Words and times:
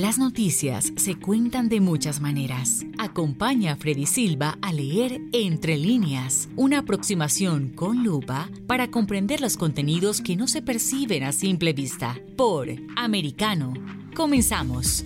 Las 0.00 0.18
noticias 0.18 0.94
se 0.96 1.16
cuentan 1.16 1.68
de 1.68 1.78
muchas 1.78 2.22
maneras. 2.22 2.86
Acompaña 2.96 3.72
a 3.72 3.76
Freddy 3.76 4.06
Silva 4.06 4.56
a 4.62 4.72
leer 4.72 5.20
Entre 5.34 5.76
líneas, 5.76 6.48
una 6.56 6.78
aproximación 6.78 7.68
con 7.68 8.02
lupa 8.02 8.48
para 8.66 8.90
comprender 8.90 9.42
los 9.42 9.58
contenidos 9.58 10.22
que 10.22 10.36
no 10.36 10.48
se 10.48 10.62
perciben 10.62 11.22
a 11.22 11.32
simple 11.32 11.74
vista. 11.74 12.16
Por 12.38 12.68
Americano. 12.96 13.74
Comenzamos. 14.16 15.04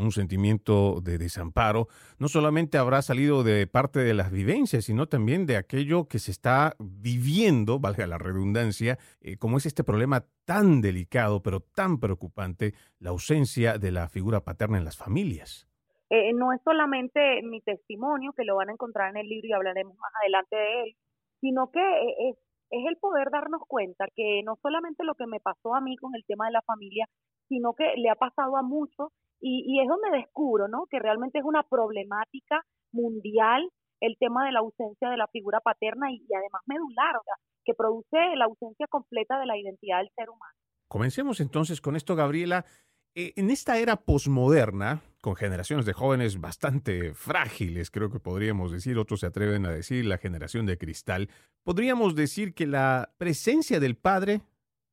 un 0.01 0.11
sentimiento 0.11 0.99
de 1.01 1.17
desamparo, 1.17 1.87
no 2.19 2.27
solamente 2.27 2.77
habrá 2.77 3.01
salido 3.01 3.43
de 3.43 3.67
parte 3.67 3.99
de 3.99 4.13
las 4.13 4.31
vivencias, 4.31 4.85
sino 4.85 5.07
también 5.07 5.45
de 5.45 5.57
aquello 5.57 6.07
que 6.07 6.19
se 6.19 6.31
está 6.31 6.75
viviendo, 6.79 7.79
valga 7.79 8.07
la 8.07 8.17
redundancia, 8.17 8.97
eh, 9.21 9.37
como 9.37 9.57
es 9.57 9.65
este 9.65 9.83
problema 9.83 10.25
tan 10.45 10.81
delicado, 10.81 11.41
pero 11.41 11.59
tan 11.61 11.99
preocupante, 11.99 12.73
la 12.99 13.11
ausencia 13.11 13.77
de 13.77 13.91
la 13.91 14.09
figura 14.09 14.41
paterna 14.41 14.77
en 14.77 14.85
las 14.85 14.97
familias. 14.97 15.67
Eh, 16.09 16.33
no 16.33 16.51
es 16.51 16.59
solamente 16.63 17.41
mi 17.43 17.61
testimonio, 17.61 18.33
que 18.33 18.43
lo 18.43 18.57
van 18.57 18.69
a 18.69 18.73
encontrar 18.73 19.11
en 19.11 19.17
el 19.17 19.29
libro 19.29 19.47
y 19.47 19.53
hablaremos 19.53 19.97
más 19.97 20.11
adelante 20.21 20.55
de 20.55 20.83
él, 20.83 20.95
sino 21.39 21.71
que 21.71 21.79
eh, 21.79 22.29
es, 22.29 22.37
es 22.69 22.85
el 22.85 22.97
poder 22.97 23.29
darnos 23.31 23.61
cuenta 23.67 24.05
que 24.15 24.41
no 24.43 24.57
solamente 24.61 25.05
lo 25.05 25.15
que 25.15 25.25
me 25.25 25.39
pasó 25.39 25.73
a 25.73 25.79
mí 25.79 25.95
con 25.95 26.13
el 26.15 26.25
tema 26.25 26.47
de 26.47 26.51
la 26.51 26.61
familia, 26.63 27.07
sino 27.47 27.73
que 27.73 27.95
le 27.95 28.09
ha 28.09 28.15
pasado 28.15 28.57
a 28.57 28.61
muchos 28.61 29.09
y, 29.41 29.65
y 29.67 29.81
es 29.81 29.87
donde 29.87 30.17
descubro, 30.17 30.67
¿no? 30.67 30.85
Que 30.89 30.99
realmente 30.99 31.39
es 31.39 31.45
una 31.45 31.63
problemática 31.63 32.61
mundial 32.93 33.69
el 34.01 34.17
tema 34.19 34.45
de 34.45 34.51
la 34.51 34.59
ausencia 34.59 35.09
de 35.09 35.17
la 35.17 35.27
figura 35.27 35.59
paterna 35.59 36.11
y, 36.11 36.21
además 36.33 36.61
medular, 36.65 37.15
o 37.17 37.21
que 37.63 37.73
produce 37.73 38.17
la 38.35 38.45
ausencia 38.45 38.87
completa 38.89 39.39
de 39.39 39.45
la 39.45 39.57
identidad 39.57 39.99
del 39.99 40.09
ser 40.15 40.29
humano. 40.29 40.53
Comencemos 40.87 41.39
entonces 41.39 41.79
con 41.79 41.95
esto, 41.95 42.15
Gabriela. 42.15 42.65
Eh, 43.13 43.33
en 43.35 43.51
esta 43.51 43.77
era 43.77 43.97
posmoderna, 43.97 45.01
con 45.21 45.35
generaciones 45.35 45.85
de 45.85 45.93
jóvenes 45.93 46.39
bastante 46.39 47.13
frágiles, 47.13 47.91
creo 47.91 48.09
que 48.09 48.19
podríamos 48.19 48.71
decir, 48.71 48.97
otros 48.97 49.19
se 49.19 49.27
atreven 49.27 49.65
a 49.65 49.71
decir 49.71 50.05
la 50.05 50.17
generación 50.17 50.65
de 50.65 50.77
cristal, 50.77 51.29
podríamos 51.63 52.15
decir 52.15 52.53
que 52.53 52.65
la 52.65 53.13
presencia 53.17 53.79
del 53.79 53.97
padre 53.97 54.41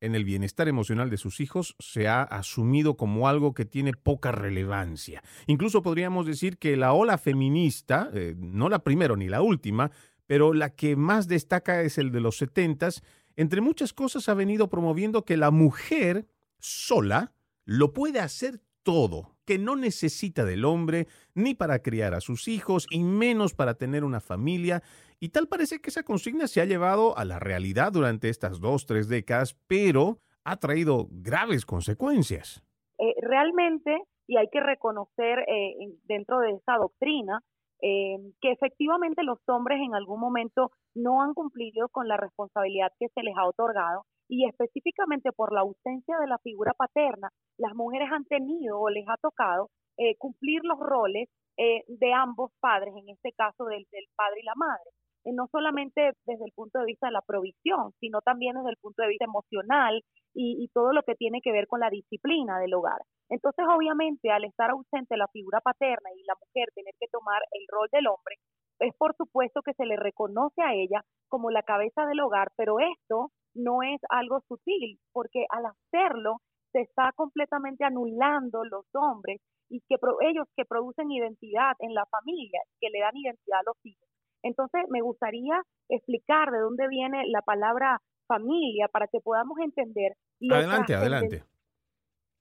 en 0.01 0.15
el 0.15 0.23
bienestar 0.23 0.67
emocional 0.67 1.09
de 1.09 1.17
sus 1.17 1.39
hijos 1.39 1.75
se 1.79 2.07
ha 2.07 2.23
asumido 2.23 2.97
como 2.97 3.27
algo 3.27 3.53
que 3.53 3.65
tiene 3.65 3.93
poca 3.93 4.31
relevancia. 4.31 5.23
Incluso 5.47 5.81
podríamos 5.81 6.25
decir 6.25 6.57
que 6.57 6.77
la 6.77 6.93
ola 6.93 7.17
feminista, 7.17 8.09
eh, 8.13 8.35
no 8.37 8.69
la 8.69 8.79
primera 8.79 9.15
ni 9.15 9.27
la 9.27 9.41
última, 9.41 9.91
pero 10.25 10.53
la 10.53 10.75
que 10.75 10.95
más 10.95 11.27
destaca 11.27 11.81
es 11.81 11.97
el 11.97 12.11
de 12.11 12.21
los 12.21 12.37
setentas, 12.37 13.03
entre 13.35 13.61
muchas 13.61 13.93
cosas 13.93 14.29
ha 14.29 14.33
venido 14.33 14.69
promoviendo 14.69 15.25
que 15.25 15.37
la 15.37 15.51
mujer 15.51 16.27
sola 16.59 17.33
lo 17.65 17.93
puede 17.93 18.19
hacer 18.19 18.61
todo, 18.83 19.35
que 19.45 19.57
no 19.57 19.75
necesita 19.75 20.45
del 20.45 20.65
hombre 20.65 21.07
ni 21.33 21.55
para 21.55 21.79
criar 21.79 22.13
a 22.13 22.21
sus 22.21 22.47
hijos 22.47 22.87
y 22.89 23.03
menos 23.03 23.53
para 23.53 23.73
tener 23.73 24.03
una 24.03 24.19
familia. 24.19 24.83
Y 25.19 25.29
tal 25.29 25.47
parece 25.47 25.79
que 25.79 25.89
esa 25.89 26.03
consigna 26.03 26.47
se 26.47 26.61
ha 26.61 26.65
llevado 26.65 27.17
a 27.17 27.25
la 27.25 27.39
realidad 27.39 27.91
durante 27.91 28.29
estas 28.29 28.59
dos, 28.59 28.85
tres 28.85 29.09
décadas, 29.09 29.57
pero 29.67 30.19
ha 30.43 30.57
traído 30.57 31.07
graves 31.11 31.65
consecuencias. 31.65 32.63
Eh, 32.97 33.13
realmente, 33.21 34.03
y 34.27 34.37
hay 34.37 34.47
que 34.51 34.59
reconocer 34.59 35.39
eh, 35.39 35.75
dentro 36.05 36.39
de 36.39 36.51
esa 36.51 36.75
doctrina, 36.75 37.41
eh, 37.81 38.17
que 38.41 38.51
efectivamente 38.51 39.23
los 39.23 39.39
hombres 39.47 39.79
en 39.81 39.95
algún 39.95 40.19
momento 40.19 40.71
no 40.95 41.21
han 41.21 41.33
cumplido 41.33 41.89
con 41.89 42.07
la 42.07 42.17
responsabilidad 42.17 42.91
que 42.99 43.07
se 43.09 43.23
les 43.23 43.35
ha 43.37 43.47
otorgado 43.47 44.03
y 44.29 44.47
específicamente 44.47 45.31
por 45.31 45.51
la 45.51 45.61
ausencia 45.61 46.17
de 46.19 46.27
la 46.27 46.37
figura 46.39 46.73
paterna, 46.73 47.29
las 47.57 47.73
mujeres 47.73 48.09
han 48.11 48.25
tenido 48.25 48.79
o 48.79 48.89
les 48.89 49.07
ha 49.09 49.17
tocado 49.17 49.69
eh, 49.97 50.15
cumplir 50.17 50.61
los 50.63 50.79
roles 50.79 51.27
eh, 51.57 51.83
de 51.87 52.13
ambos 52.13 52.51
padres, 52.61 52.93
en 52.95 53.09
este 53.09 53.33
caso 53.33 53.65
del, 53.65 53.85
del 53.91 54.05
padre 54.15 54.39
y 54.41 54.45
la 54.45 54.53
madre. 54.55 54.91
Eh, 55.25 55.33
no 55.33 55.47
solamente 55.51 56.13
desde 56.25 56.45
el 56.45 56.51
punto 56.53 56.79
de 56.79 56.85
vista 56.85 57.07
de 57.07 57.13
la 57.13 57.21
provisión, 57.21 57.91
sino 57.99 58.21
también 58.21 58.55
desde 58.55 58.69
el 58.69 58.77
punto 58.77 59.01
de 59.01 59.09
vista 59.09 59.25
emocional 59.25 60.01
y, 60.33 60.63
y 60.63 60.69
todo 60.69 60.93
lo 60.93 61.03
que 61.03 61.15
tiene 61.15 61.41
que 61.41 61.51
ver 61.51 61.67
con 61.67 61.81
la 61.81 61.89
disciplina 61.89 62.59
del 62.59 62.73
hogar. 62.73 63.01
Entonces, 63.29 63.65
obviamente, 63.69 64.31
al 64.31 64.43
estar 64.43 64.71
ausente 64.71 65.17
la 65.17 65.27
figura 65.27 65.61
paterna 65.61 66.09
y 66.15 66.23
la 66.23 66.33
mujer 66.39 66.69
tener 66.73 66.93
que 66.99 67.07
tomar 67.11 67.41
el 67.51 67.65
rol 67.69 67.87
del 67.91 68.07
hombre, 68.07 68.35
es 68.79 68.95
por 68.97 69.15
supuesto 69.15 69.61
que 69.61 69.73
se 69.73 69.85
le 69.85 69.97
reconoce 69.97 70.61
a 70.61 70.73
ella 70.73 71.01
como 71.27 71.51
la 71.51 71.63
cabeza 71.63 72.05
del 72.05 72.21
hogar, 72.21 72.51
pero 72.55 72.79
esto 72.79 73.31
no 73.53 73.83
es 73.83 73.99
algo 74.09 74.41
sutil, 74.47 74.99
porque 75.11 75.45
al 75.49 75.65
hacerlo 75.65 76.37
se 76.71 76.81
está 76.81 77.11
completamente 77.15 77.83
anulando 77.83 78.63
los 78.63 78.85
hombres 78.93 79.41
y 79.69 79.81
que 79.81 79.95
ellos 80.21 80.47
que 80.55 80.65
producen 80.65 81.11
identidad 81.11 81.73
en 81.79 81.93
la 81.93 82.05
familia, 82.05 82.61
que 82.79 82.89
le 82.89 82.99
dan 82.99 83.15
identidad 83.15 83.59
a 83.59 83.69
los 83.69 83.77
hijos. 83.83 84.07
Entonces, 84.41 84.81
me 84.89 85.01
gustaría 85.01 85.61
explicar 85.89 86.51
de 86.51 86.59
dónde 86.59 86.87
viene 86.87 87.23
la 87.27 87.41
palabra 87.41 87.99
familia 88.27 88.87
para 88.87 89.07
que 89.07 89.19
podamos 89.19 89.57
entender 89.59 90.13
adelante, 90.49 90.95
adelante. 90.95 91.43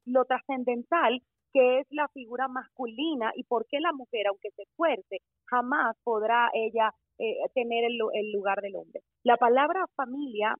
Lo 0.09 0.25
trascendental 0.25 1.23
que 1.53 1.81
es 1.81 1.87
la 1.91 2.09
figura 2.09 2.49
masculina 2.49 3.33
y 3.35 3.45
por 3.45 3.67
qué 3.67 3.81
la 3.81 3.93
mujer, 3.93 4.27
aunque 4.29 4.51
se 4.51 4.63
esfuerce, 4.63 5.19
jamás 5.47 5.97
podrá 6.05 6.51
ella 6.53 6.93
eh, 7.19 7.37
tener 7.55 7.85
el, 7.85 7.99
el 8.13 8.33
lugar 8.33 8.61
del 8.61 8.77
hombre. 8.77 9.01
La 9.25 9.37
palabra 9.37 9.87
familia 9.97 10.55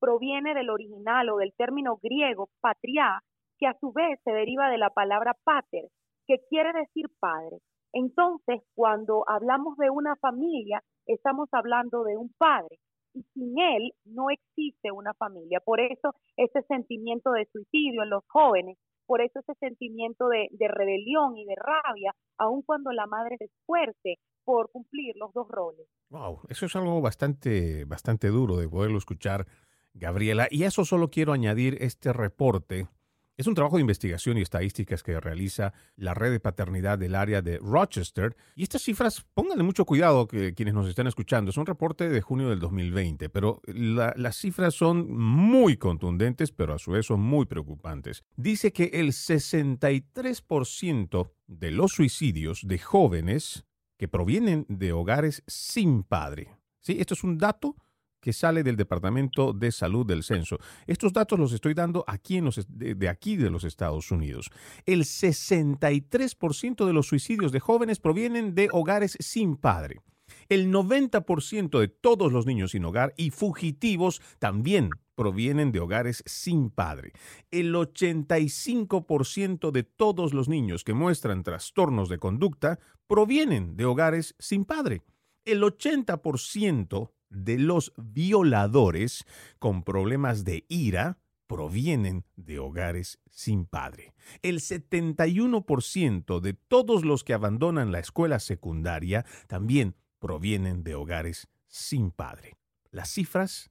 proviene 0.00 0.54
del 0.54 0.70
original 0.70 1.30
o 1.30 1.36
del 1.36 1.52
término 1.56 1.98
griego 2.02 2.48
patria, 2.60 3.20
que 3.58 3.66
a 3.66 3.78
su 3.78 3.92
vez 3.92 4.18
se 4.24 4.32
deriva 4.32 4.68
de 4.68 4.78
la 4.78 4.90
palabra 4.90 5.34
pater, 5.44 5.84
que 6.26 6.38
quiere 6.48 6.72
decir 6.72 7.06
padre. 7.20 7.58
Entonces, 7.92 8.62
cuando 8.74 9.24
hablamos 9.28 9.76
de 9.76 9.90
una 9.90 10.16
familia, 10.16 10.82
estamos 11.06 11.48
hablando 11.52 12.04
de 12.04 12.16
un 12.16 12.32
padre. 12.38 12.78
y 13.14 13.22
sin 13.34 13.58
él 13.60 13.92
no 14.06 14.30
existe 14.30 14.90
una 14.90 15.12
familia. 15.14 15.60
Por 15.60 15.80
eso 15.80 16.14
ese 16.36 16.62
sentimiento 16.62 17.30
de 17.32 17.44
suicidio 17.52 18.02
en 18.02 18.10
los 18.10 18.24
jóvenes, 18.26 18.78
por 19.12 19.20
eso 19.20 19.40
ese 19.40 19.52
sentimiento 19.60 20.26
de, 20.28 20.48
de 20.52 20.68
rebelión 20.68 21.36
y 21.36 21.44
de 21.44 21.54
rabia, 21.54 22.14
aun 22.38 22.62
cuando 22.62 22.92
la 22.92 23.06
madre 23.06 23.36
se 23.36 23.44
esfuerce 23.44 24.16
por 24.42 24.70
cumplir 24.70 25.14
los 25.18 25.34
dos 25.34 25.46
roles. 25.50 25.86
Wow, 26.08 26.40
eso 26.48 26.64
es 26.64 26.74
algo 26.76 26.98
bastante, 27.02 27.84
bastante 27.84 28.28
duro 28.28 28.56
de 28.56 28.70
poderlo 28.70 28.96
escuchar, 28.96 29.46
Gabriela. 29.92 30.48
Y 30.50 30.64
a 30.64 30.68
eso 30.68 30.86
solo 30.86 31.10
quiero 31.10 31.34
añadir 31.34 31.76
este 31.82 32.14
reporte 32.14 32.88
es 33.36 33.46
un 33.46 33.54
trabajo 33.54 33.76
de 33.76 33.82
investigación 33.82 34.38
y 34.38 34.42
estadísticas 34.42 35.02
que 35.02 35.18
realiza 35.20 35.72
la 35.96 36.14
red 36.14 36.32
de 36.32 36.40
paternidad 36.40 36.98
del 36.98 37.14
área 37.14 37.42
de 37.42 37.58
Rochester. 37.58 38.34
Y 38.54 38.62
estas 38.62 38.82
cifras, 38.82 39.26
pónganle 39.34 39.64
mucho 39.64 39.84
cuidado 39.84 40.26
que 40.26 40.54
quienes 40.54 40.72
nos 40.74 40.88
están 40.88 41.06
escuchando. 41.06 41.50
Es 41.50 41.56
un 41.56 41.66
reporte 41.66 42.08
de 42.08 42.20
junio 42.20 42.50
del 42.50 42.60
2020, 42.60 43.28
pero 43.30 43.60
las 43.66 44.36
cifras 44.36 44.74
son 44.74 45.16
muy 45.16 45.76
contundentes, 45.76 46.52
pero 46.52 46.74
a 46.74 46.78
su 46.78 46.92
vez 46.92 47.06
son 47.06 47.20
muy 47.20 47.46
preocupantes. 47.46 48.22
Dice 48.36 48.72
que 48.72 48.90
el 48.92 49.08
63% 49.08 51.30
de 51.46 51.70
los 51.70 51.92
suicidios 51.92 52.66
de 52.66 52.78
jóvenes 52.78 53.64
que 53.96 54.08
provienen 54.08 54.66
de 54.68 54.92
hogares 54.92 55.42
sin 55.46 56.02
padre. 56.02 56.58
¿Sí? 56.80 56.96
Esto 56.98 57.14
es 57.14 57.22
un 57.22 57.38
dato 57.38 57.76
que 58.22 58.32
sale 58.32 58.62
del 58.62 58.76
Departamento 58.76 59.52
de 59.52 59.72
Salud 59.72 60.06
del 60.06 60.22
Censo. 60.22 60.58
Estos 60.86 61.12
datos 61.12 61.38
los 61.38 61.52
estoy 61.52 61.74
dando 61.74 62.04
aquí 62.06 62.40
los, 62.40 62.64
de, 62.68 63.08
aquí 63.08 63.36
de 63.36 63.50
los 63.50 63.64
Estados 63.64 64.10
Unidos. 64.12 64.50
El 64.86 65.00
63% 65.00 66.86
de 66.86 66.92
los 66.92 67.08
suicidios 67.08 67.50
de 67.52 67.60
jóvenes 67.60 67.98
provienen 67.98 68.54
de 68.54 68.68
hogares 68.72 69.18
sin 69.18 69.56
padre. 69.56 70.00
El 70.48 70.72
90% 70.72 71.80
de 71.80 71.88
todos 71.88 72.32
los 72.32 72.46
niños 72.46 72.70
sin 72.70 72.84
hogar 72.84 73.12
y 73.16 73.30
fugitivos 73.30 74.22
también 74.38 74.90
provienen 75.16 75.72
de 75.72 75.80
hogares 75.80 76.22
sin 76.24 76.70
padre. 76.70 77.12
El 77.50 77.74
85% 77.74 79.72
de 79.72 79.82
todos 79.82 80.32
los 80.32 80.48
niños 80.48 80.84
que 80.84 80.94
muestran 80.94 81.42
trastornos 81.42 82.08
de 82.08 82.18
conducta 82.18 82.78
provienen 83.08 83.76
de 83.76 83.84
hogares 83.84 84.36
sin 84.38 84.64
padre. 84.64 85.02
El 85.44 85.62
80% 85.62 87.10
de 87.32 87.58
los 87.58 87.92
violadores 87.96 89.24
con 89.58 89.82
problemas 89.82 90.44
de 90.44 90.64
ira 90.68 91.18
provienen 91.46 92.24
de 92.36 92.58
hogares 92.58 93.18
sin 93.28 93.66
padre. 93.66 94.14
El 94.42 94.60
71% 94.60 96.40
de 96.40 96.54
todos 96.54 97.04
los 97.04 97.24
que 97.24 97.34
abandonan 97.34 97.92
la 97.92 97.98
escuela 97.98 98.38
secundaria 98.38 99.26
también 99.48 99.94
provienen 100.18 100.82
de 100.82 100.94
hogares 100.94 101.48
sin 101.66 102.10
padre. 102.10 102.56
Las 102.90 103.10
cifras 103.10 103.70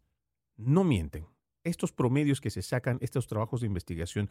no 0.57 0.83
mienten. 0.83 1.25
Estos 1.63 1.91
promedios 1.91 2.41
que 2.41 2.49
se 2.49 2.61
sacan, 2.61 2.97
estos 3.01 3.27
trabajos 3.27 3.61
de 3.61 3.67
investigación, 3.67 4.29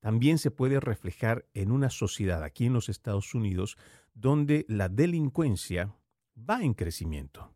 también 0.00 0.38
se 0.38 0.50
puede 0.50 0.80
reflejar 0.80 1.46
en 1.54 1.70
una 1.70 1.90
sociedad 1.90 2.42
aquí 2.42 2.66
en 2.66 2.72
los 2.72 2.88
Estados 2.88 3.34
Unidos 3.34 3.76
donde 4.14 4.64
la 4.68 4.88
delincuencia 4.88 5.94
va 6.36 6.62
en 6.62 6.74
crecimiento. 6.74 7.52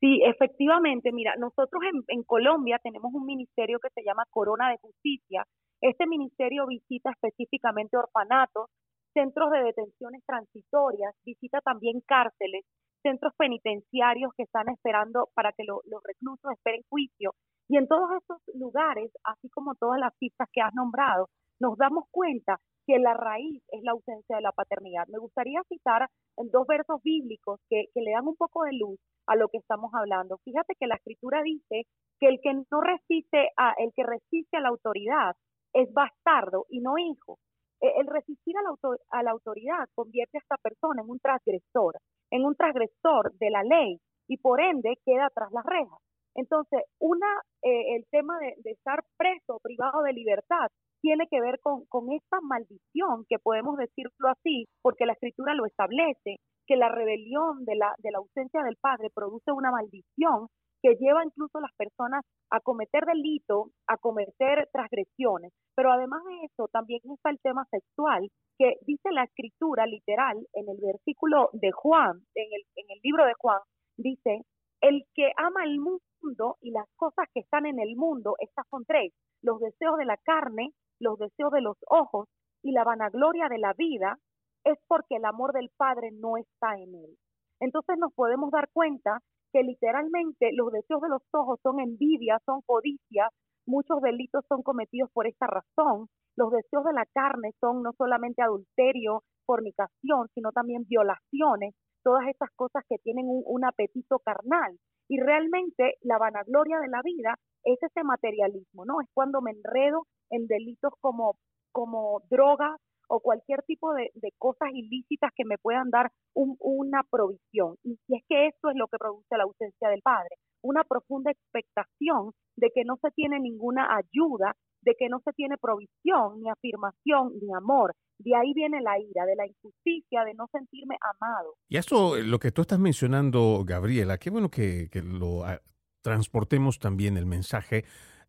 Sí, 0.00 0.22
efectivamente, 0.24 1.12
mira, 1.12 1.34
nosotros 1.36 1.82
en, 2.08 2.22
Colombia 2.24 2.78
tenemos 2.82 3.12
un 3.12 3.26
ministerio 3.26 3.78
que 3.80 3.90
se 3.90 4.02
llama 4.02 4.24
Corona 4.30 4.70
de 4.70 4.78
Justicia. 4.78 5.44
Este 5.82 6.06
ministerio 6.06 6.66
visita 6.66 7.10
específicamente 7.10 7.98
orfanatos, 7.98 8.70
centros 9.12 9.50
de 9.50 9.62
detenciones 9.62 10.22
transitorias, 10.24 11.14
visita 11.24 11.60
también 11.60 12.00
cárceles, 12.06 12.64
centros 13.02 13.34
penitenciarios 13.36 14.32
que 14.36 14.44
están 14.44 14.70
esperando 14.70 15.28
para 15.34 15.52
que 15.52 15.64
los 15.64 16.02
reclusos 16.02 16.50
esperen 16.52 16.82
juicio. 16.88 17.32
Y 17.68 17.76
en 17.76 17.86
todos 17.86 18.08
esos 18.22 18.38
lugares, 18.54 19.12
así 19.24 19.50
como 19.50 19.74
todas 19.74 20.00
las 20.00 20.14
cifras 20.18 20.48
que 20.52 20.62
has 20.62 20.74
nombrado, 20.74 21.28
nos 21.60 21.76
damos 21.76 22.04
cuenta 22.10 22.58
que 22.90 22.98
la 22.98 23.14
raíz 23.14 23.62
es 23.70 23.82
la 23.84 23.92
ausencia 23.92 24.36
de 24.36 24.42
la 24.42 24.50
paternidad. 24.50 25.06
Me 25.06 25.18
gustaría 25.18 25.62
citar 25.68 26.08
en 26.36 26.50
dos 26.50 26.66
versos 26.66 27.00
bíblicos 27.04 27.60
que, 27.68 27.84
que 27.94 28.00
le 28.00 28.10
dan 28.10 28.26
un 28.26 28.34
poco 28.34 28.64
de 28.64 28.72
luz 28.72 28.98
a 29.26 29.36
lo 29.36 29.48
que 29.48 29.58
estamos 29.58 29.92
hablando. 29.94 30.38
Fíjate 30.44 30.74
que 30.78 30.88
la 30.88 30.96
escritura 30.96 31.40
dice 31.42 31.86
que 32.18 32.26
el 32.26 32.40
que 32.42 32.52
no 32.52 32.80
resiste 32.80 33.50
a, 33.56 33.74
el 33.78 33.92
que 33.94 34.02
resiste 34.02 34.56
a 34.56 34.60
la 34.60 34.70
autoridad 34.70 35.36
es 35.72 35.92
bastardo 35.92 36.66
y 36.68 36.80
no 36.80 36.98
hijo. 36.98 37.38
E, 37.80 38.00
el 38.00 38.08
resistir 38.08 38.56
a 38.58 38.62
la, 38.62 38.74
a 39.10 39.22
la 39.22 39.30
autoridad 39.30 39.88
convierte 39.94 40.38
a 40.38 40.40
esta 40.40 40.56
persona 40.56 41.02
en 41.02 41.10
un 41.10 41.20
transgresor, 41.20 41.96
en 42.32 42.44
un 42.44 42.56
transgresor 42.56 43.32
de 43.38 43.50
la 43.50 43.62
ley 43.62 44.00
y 44.26 44.36
por 44.38 44.60
ende 44.60 44.98
queda 45.04 45.30
tras 45.32 45.52
las 45.52 45.64
rejas. 45.64 46.00
Entonces, 46.34 46.82
una, 46.98 47.26
eh, 47.62 47.96
el 47.96 48.06
tema 48.10 48.38
de, 48.38 48.70
estar 48.70 49.02
preso, 49.16 49.58
privado 49.62 50.02
de 50.02 50.12
libertad, 50.12 50.68
tiene 51.00 51.26
que 51.30 51.40
ver 51.40 51.60
con, 51.60 51.84
con 51.86 52.12
esta 52.12 52.40
maldición, 52.42 53.24
que 53.28 53.38
podemos 53.38 53.76
decirlo 53.76 54.28
así, 54.28 54.66
porque 54.82 55.06
la 55.06 55.14
escritura 55.14 55.54
lo 55.54 55.66
establece, 55.66 56.36
que 56.66 56.76
la 56.76 56.88
rebelión 56.88 57.64
de 57.64 57.76
la, 57.76 57.94
de 57.98 58.10
la 58.10 58.18
ausencia 58.18 58.62
del 58.62 58.76
padre 58.76 59.10
produce 59.14 59.52
una 59.52 59.70
maldición 59.70 60.48
que 60.82 60.96
lleva 60.96 61.24
incluso 61.24 61.58
a 61.58 61.62
las 61.62 61.74
personas 61.76 62.24
a 62.50 62.60
cometer 62.60 63.04
delito, 63.04 63.70
a 63.86 63.96
cometer 63.96 64.68
transgresiones. 64.72 65.52
Pero 65.74 65.92
además 65.92 66.22
de 66.24 66.46
eso, 66.46 66.68
también 66.68 67.00
está 67.12 67.30
el 67.30 67.40
tema 67.40 67.66
sexual, 67.70 68.28
que 68.58 68.74
dice 68.86 69.10
la 69.12 69.24
escritura 69.24 69.86
literal 69.86 70.36
en 70.54 70.68
el 70.68 70.78
versículo 70.80 71.50
de 71.52 71.70
Juan, 71.72 72.20
en 72.34 72.48
el, 72.52 72.62
en 72.76 72.86
el 72.90 73.00
libro 73.02 73.24
de 73.26 73.34
Juan, 73.38 73.60
dice, 73.96 74.42
el 74.80 75.04
que 75.14 75.32
ama 75.36 75.64
el 75.64 75.78
mundo 75.78 76.56
y 76.60 76.70
las 76.70 76.86
cosas 76.96 77.26
que 77.34 77.40
están 77.40 77.66
en 77.66 77.78
el 77.78 77.96
mundo, 77.96 78.36
estas 78.38 78.66
son 78.68 78.84
tres, 78.84 79.12
los 79.42 79.60
deseos 79.60 79.96
de 79.98 80.04
la 80.04 80.16
carne, 80.18 80.72
los 81.00 81.18
deseos 81.18 81.50
de 81.50 81.62
los 81.62 81.76
ojos 81.88 82.28
y 82.62 82.72
la 82.72 82.84
vanagloria 82.84 83.48
de 83.48 83.58
la 83.58 83.72
vida, 83.72 84.16
es 84.64 84.78
porque 84.86 85.16
el 85.16 85.24
amor 85.24 85.52
del 85.52 85.70
Padre 85.76 86.10
no 86.12 86.36
está 86.36 86.76
en 86.76 86.94
él. 86.94 87.16
Entonces 87.60 87.96
nos 87.98 88.12
podemos 88.14 88.50
dar 88.50 88.68
cuenta 88.72 89.20
que 89.52 89.62
literalmente 89.62 90.50
los 90.54 90.70
deseos 90.72 91.00
de 91.00 91.08
los 91.08 91.22
ojos 91.32 91.58
son 91.62 91.80
envidia, 91.80 92.38
son 92.44 92.60
codicia, 92.66 93.28
muchos 93.66 94.00
delitos 94.00 94.44
son 94.48 94.62
cometidos 94.62 95.10
por 95.12 95.26
esta 95.26 95.46
razón. 95.46 96.06
Los 96.36 96.52
deseos 96.52 96.84
de 96.84 96.92
la 96.92 97.06
carne 97.12 97.50
son 97.60 97.82
no 97.82 97.92
solamente 97.96 98.42
adulterio, 98.42 99.22
fornicación, 99.46 100.28
sino 100.34 100.52
también 100.52 100.84
violaciones, 100.86 101.74
todas 102.04 102.28
estas 102.28 102.50
cosas 102.54 102.84
que 102.88 102.98
tienen 102.98 103.26
un, 103.26 103.42
un 103.44 103.64
apetito 103.64 104.18
carnal. 104.20 104.78
Y 105.08 105.20
realmente 105.20 105.96
la 106.02 106.18
vanagloria 106.18 106.78
de 106.78 106.88
la 106.88 107.02
vida 107.02 107.34
es 107.64 107.82
ese 107.82 108.04
materialismo, 108.04 108.84
¿no? 108.84 109.00
Es 109.00 109.08
cuando 109.12 109.40
me 109.40 109.50
enredo 109.50 110.06
en 110.30 110.46
delitos 110.46 110.92
como, 111.00 111.36
como 111.72 112.22
drogas, 112.30 112.80
o 113.10 113.20
cualquier 113.20 113.62
tipo 113.66 113.92
de, 113.92 114.10
cosas 114.38 114.68
ilícitas 114.72 115.32
que 115.34 115.44
me 115.44 115.58
puedan 115.58 115.90
dar 115.90 116.12
una 116.32 117.02
provisión. 117.10 117.74
Y 117.82 117.98
si 118.06 118.16
es 118.16 118.22
que 118.28 118.46
eso 118.46 118.70
es 118.70 118.76
lo 118.76 118.86
que 118.86 118.98
produce 118.98 119.36
la 119.36 119.42
ausencia 119.42 119.88
del 119.88 120.00
padre, 120.00 120.36
una 120.62 120.84
profunda 120.84 121.32
expectación 121.32 122.30
de 122.56 122.70
que 122.72 122.84
no 122.84 122.98
se 123.02 123.10
tiene 123.10 123.40
ninguna 123.40 123.96
ayuda, 123.96 124.54
de 124.82 124.94
que 124.96 125.08
no 125.08 125.20
se 125.24 125.32
tiene 125.32 125.56
provisión, 125.58 126.40
ni 126.40 126.48
afirmación, 126.48 127.32
ni 127.42 127.52
amor. 127.52 127.94
De 128.18 128.36
ahí 128.36 128.54
viene 128.54 128.80
la 128.80 128.98
ira, 129.00 129.26
de 129.26 129.34
la 129.34 129.46
injusticia, 129.46 130.24
de 130.24 130.34
no 130.34 130.46
sentirme 130.52 130.96
amado. 131.00 131.54
Y 131.68 131.78
eso, 131.78 132.16
lo 132.16 132.38
que 132.38 132.52
tú 132.52 132.62
estás 132.62 132.78
mencionando, 132.78 133.64
Gabriela, 133.66 134.18
qué 134.18 134.30
bueno 134.30 134.50
que, 134.50 134.88
lo 135.02 135.44
ah, 135.44 135.60
transportemos 136.00 136.78
también 136.78 137.16
el 137.16 137.26
mensaje 137.26 137.84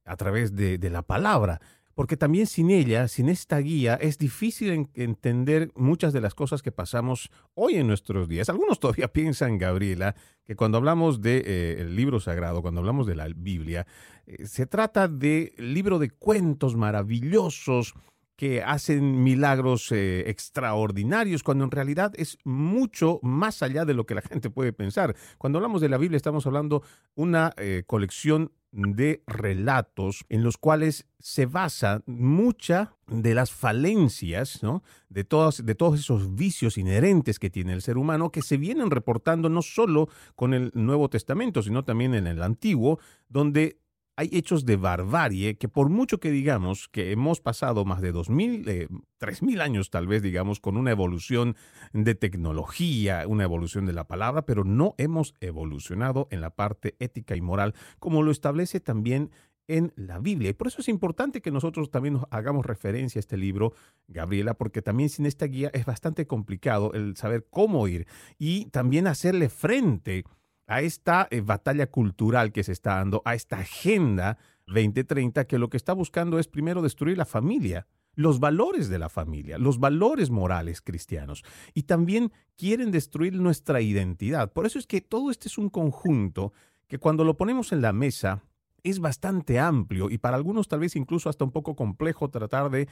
a 0.05 0.17
través 0.17 0.55
de, 0.55 0.79
de 0.79 0.89
la 0.89 1.03
palabra 1.03 1.59
porque 1.93 2.17
también 2.17 2.47
sin 2.47 2.69
ella, 2.69 3.07
sin 3.07 3.29
esta 3.29 3.57
guía, 3.59 3.95
es 3.95 4.17
difícil 4.17 4.89
entender 4.93 5.71
muchas 5.75 6.13
de 6.13 6.21
las 6.21 6.33
cosas 6.33 6.61
que 6.61 6.71
pasamos 6.71 7.29
hoy 7.53 7.75
en 7.75 7.87
nuestros 7.87 8.27
días. 8.27 8.49
Algunos 8.49 8.79
todavía 8.79 9.07
piensan, 9.09 9.57
Gabriela, 9.57 10.15
que 10.45 10.55
cuando 10.55 10.77
hablamos 10.77 11.21
del 11.21 11.43
de, 11.43 11.81
eh, 11.81 11.85
libro 11.85 12.19
sagrado, 12.19 12.61
cuando 12.61 12.79
hablamos 12.79 13.07
de 13.07 13.15
la 13.15 13.27
Biblia, 13.27 13.85
eh, 14.25 14.45
se 14.45 14.65
trata 14.65 15.07
de 15.07 15.53
libro 15.57 15.99
de 15.99 16.09
cuentos 16.09 16.75
maravillosos 16.75 17.93
que 18.35 18.63
hacen 18.63 19.23
milagros 19.23 19.91
eh, 19.91 20.23
extraordinarios, 20.27 21.43
cuando 21.43 21.63
en 21.63 21.71
realidad 21.71 22.11
es 22.15 22.39
mucho 22.43 23.19
más 23.21 23.61
allá 23.61 23.85
de 23.85 23.93
lo 23.93 24.05
que 24.05 24.15
la 24.15 24.21
gente 24.29 24.49
puede 24.49 24.73
pensar. 24.73 25.15
Cuando 25.37 25.59
hablamos 25.59 25.81
de 25.81 25.89
la 25.89 25.97
Biblia 25.97 26.17
estamos 26.17 26.47
hablando 26.47 26.81
una 27.15 27.53
colección 27.85 28.51
de 28.71 29.21
relatos 29.27 30.25
en 30.29 30.43
los 30.43 30.57
cuales 30.57 31.07
se 31.19 31.45
basa 31.45 32.03
mucha 32.05 32.95
de 33.07 33.35
las 33.35 33.51
falencias, 33.51 34.63
¿no? 34.63 34.83
de, 35.09 35.23
de 35.23 35.75
todos 35.75 35.99
esos 35.99 36.35
vicios 36.35 36.77
inherentes 36.77 37.37
que 37.37 37.49
tiene 37.49 37.73
el 37.73 37.81
ser 37.81 37.97
humano, 37.97 38.31
que 38.31 38.41
se 38.41 38.57
vienen 38.57 38.91
reportando 38.91 39.49
no 39.49 39.61
solo 39.61 40.09
con 40.35 40.53
el 40.53 40.71
Nuevo 40.73 41.09
Testamento, 41.09 41.61
sino 41.61 41.83
también 41.83 42.15
en 42.15 42.27
el 42.27 42.41
Antiguo, 42.41 42.99
donde 43.27 43.77
hay 44.21 44.29
hechos 44.33 44.65
de 44.65 44.75
barbarie 44.75 45.57
que 45.57 45.67
por 45.67 45.89
mucho 45.89 46.19
que 46.19 46.29
digamos 46.29 46.87
que 46.89 47.11
hemos 47.11 47.41
pasado 47.41 47.85
más 47.85 48.01
de 48.01 48.13
2.000, 48.13 48.67
eh, 48.67 48.87
3.000 49.19 49.61
años 49.61 49.89
tal 49.89 50.05
vez, 50.05 50.21
digamos, 50.21 50.59
con 50.59 50.77
una 50.77 50.91
evolución 50.91 51.55
de 51.91 52.13
tecnología, 52.13 53.23
una 53.27 53.45
evolución 53.45 53.87
de 53.87 53.93
la 53.93 54.07
palabra, 54.07 54.43
pero 54.43 54.63
no 54.63 54.93
hemos 54.99 55.33
evolucionado 55.39 56.27
en 56.29 56.39
la 56.41 56.51
parte 56.51 56.95
ética 56.99 57.35
y 57.35 57.41
moral, 57.41 57.73
como 57.97 58.21
lo 58.21 58.29
establece 58.29 58.79
también 58.79 59.31
en 59.67 59.91
la 59.95 60.19
Biblia. 60.19 60.51
Y 60.51 60.53
por 60.53 60.67
eso 60.67 60.81
es 60.81 60.89
importante 60.89 61.41
que 61.41 61.49
nosotros 61.49 61.89
también 61.89 62.13
nos 62.13 62.25
hagamos 62.29 62.63
referencia 62.67 63.17
a 63.17 63.21
este 63.21 63.37
libro, 63.37 63.73
Gabriela, 64.07 64.53
porque 64.53 64.83
también 64.83 65.09
sin 65.09 65.25
esta 65.25 65.47
guía 65.47 65.71
es 65.73 65.85
bastante 65.85 66.27
complicado 66.27 66.93
el 66.93 67.17
saber 67.17 67.47
cómo 67.49 67.87
ir 67.87 68.05
y 68.37 68.65
también 68.65 69.07
hacerle 69.07 69.49
frente 69.49 70.25
a 70.25 70.40
esta 70.67 71.27
eh, 71.31 71.41
batalla 71.41 71.87
cultural 71.87 72.51
que 72.51 72.63
se 72.63 72.71
está 72.71 72.95
dando, 72.95 73.21
a 73.25 73.35
esta 73.35 73.59
agenda 73.59 74.37
2030 74.67 75.45
que 75.45 75.57
lo 75.57 75.69
que 75.69 75.77
está 75.77 75.93
buscando 75.93 76.39
es 76.39 76.47
primero 76.47 76.81
destruir 76.81 77.17
la 77.17 77.25
familia, 77.25 77.87
los 78.15 78.39
valores 78.39 78.89
de 78.89 78.99
la 78.99 79.09
familia, 79.09 79.57
los 79.57 79.79
valores 79.79 80.29
morales 80.29 80.81
cristianos 80.81 81.43
y 81.73 81.83
también 81.83 82.31
quieren 82.57 82.91
destruir 82.91 83.35
nuestra 83.35 83.81
identidad. 83.81 84.51
Por 84.51 84.65
eso 84.65 84.79
es 84.79 84.87
que 84.87 85.01
todo 85.01 85.31
este 85.31 85.47
es 85.47 85.57
un 85.57 85.69
conjunto 85.69 86.53
que 86.87 86.99
cuando 86.99 87.23
lo 87.23 87.37
ponemos 87.37 87.71
en 87.71 87.81
la 87.81 87.93
mesa 87.93 88.43
es 88.83 88.99
bastante 88.99 89.59
amplio 89.59 90.09
y 90.09 90.17
para 90.17 90.37
algunos 90.37 90.67
tal 90.67 90.79
vez 90.79 90.95
incluso 90.95 91.29
hasta 91.29 91.45
un 91.45 91.51
poco 91.51 91.75
complejo 91.75 92.29
tratar 92.29 92.69
de 92.69 92.87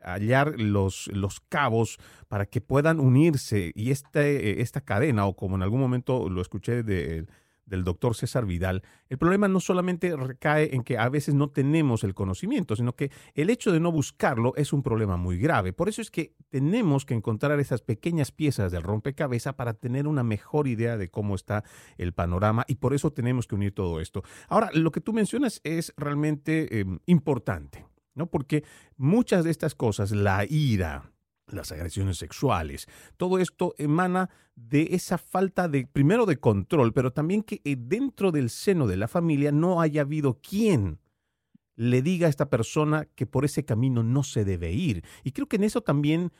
hallar 0.00 0.58
los, 0.58 1.08
los 1.12 1.40
cabos 1.48 1.98
para 2.28 2.46
que 2.46 2.60
puedan 2.60 3.00
unirse 3.00 3.72
y 3.74 3.90
este, 3.90 4.60
esta 4.60 4.80
cadena, 4.80 5.26
o 5.26 5.34
como 5.36 5.56
en 5.56 5.62
algún 5.62 5.80
momento 5.80 6.28
lo 6.28 6.40
escuché 6.40 6.82
de, 6.82 7.26
del 7.72 7.84
doctor 7.84 8.14
César 8.14 8.44
Vidal, 8.44 8.82
el 9.08 9.16
problema 9.16 9.48
no 9.48 9.58
solamente 9.58 10.14
recae 10.14 10.74
en 10.74 10.84
que 10.84 10.98
a 10.98 11.08
veces 11.08 11.34
no 11.34 11.48
tenemos 11.48 12.04
el 12.04 12.12
conocimiento, 12.12 12.76
sino 12.76 12.94
que 12.94 13.10
el 13.34 13.48
hecho 13.48 13.72
de 13.72 13.80
no 13.80 13.90
buscarlo 13.90 14.52
es 14.56 14.74
un 14.74 14.82
problema 14.82 15.16
muy 15.16 15.38
grave. 15.38 15.72
Por 15.72 15.88
eso 15.88 16.02
es 16.02 16.10
que 16.10 16.34
tenemos 16.50 17.06
que 17.06 17.14
encontrar 17.14 17.58
esas 17.60 17.80
pequeñas 17.80 18.30
piezas 18.30 18.72
del 18.72 18.82
rompecabezas 18.82 19.54
para 19.54 19.72
tener 19.72 20.06
una 20.06 20.22
mejor 20.22 20.68
idea 20.68 20.98
de 20.98 21.08
cómo 21.08 21.34
está 21.34 21.64
el 21.96 22.12
panorama 22.12 22.64
y 22.68 22.74
por 22.74 22.92
eso 22.92 23.10
tenemos 23.10 23.46
que 23.46 23.54
unir 23.54 23.74
todo 23.74 24.00
esto. 24.00 24.22
Ahora, 24.48 24.68
lo 24.74 24.92
que 24.92 25.00
tú 25.00 25.14
mencionas 25.14 25.62
es 25.64 25.94
realmente 25.96 26.80
em, 26.80 26.98
importante, 27.06 27.86
¿no? 28.14 28.26
Porque 28.26 28.64
muchas 28.98 29.44
de 29.44 29.50
estas 29.50 29.74
cosas, 29.74 30.10
la 30.10 30.44
ira, 30.44 31.10
las 31.52 31.72
agresiones 31.72 32.18
sexuales. 32.18 32.86
Todo 33.16 33.38
esto 33.38 33.74
emana 33.78 34.30
de 34.54 34.88
esa 34.92 35.18
falta 35.18 35.68
de, 35.68 35.86
primero, 35.86 36.26
de 36.26 36.36
control, 36.36 36.92
pero 36.92 37.12
también 37.12 37.42
que 37.42 37.60
eh, 37.64 37.76
dentro 37.78 38.32
del 38.32 38.50
seno 38.50 38.86
de 38.86 38.96
la 38.96 39.08
familia 39.08 39.52
no 39.52 39.80
haya 39.80 40.02
habido 40.02 40.40
quien 40.40 40.98
le 41.76 42.02
diga 42.02 42.26
a 42.26 42.30
esta 42.30 42.50
persona 42.50 43.06
que 43.14 43.26
por 43.26 43.44
ese 43.44 43.64
camino 43.64 44.02
no 44.02 44.22
se 44.22 44.44
debe 44.44 44.72
ir. 44.72 45.02
Y 45.24 45.32
creo 45.32 45.46
que 45.46 45.56
en 45.56 45.64
eso 45.64 45.80
también, 45.80 46.30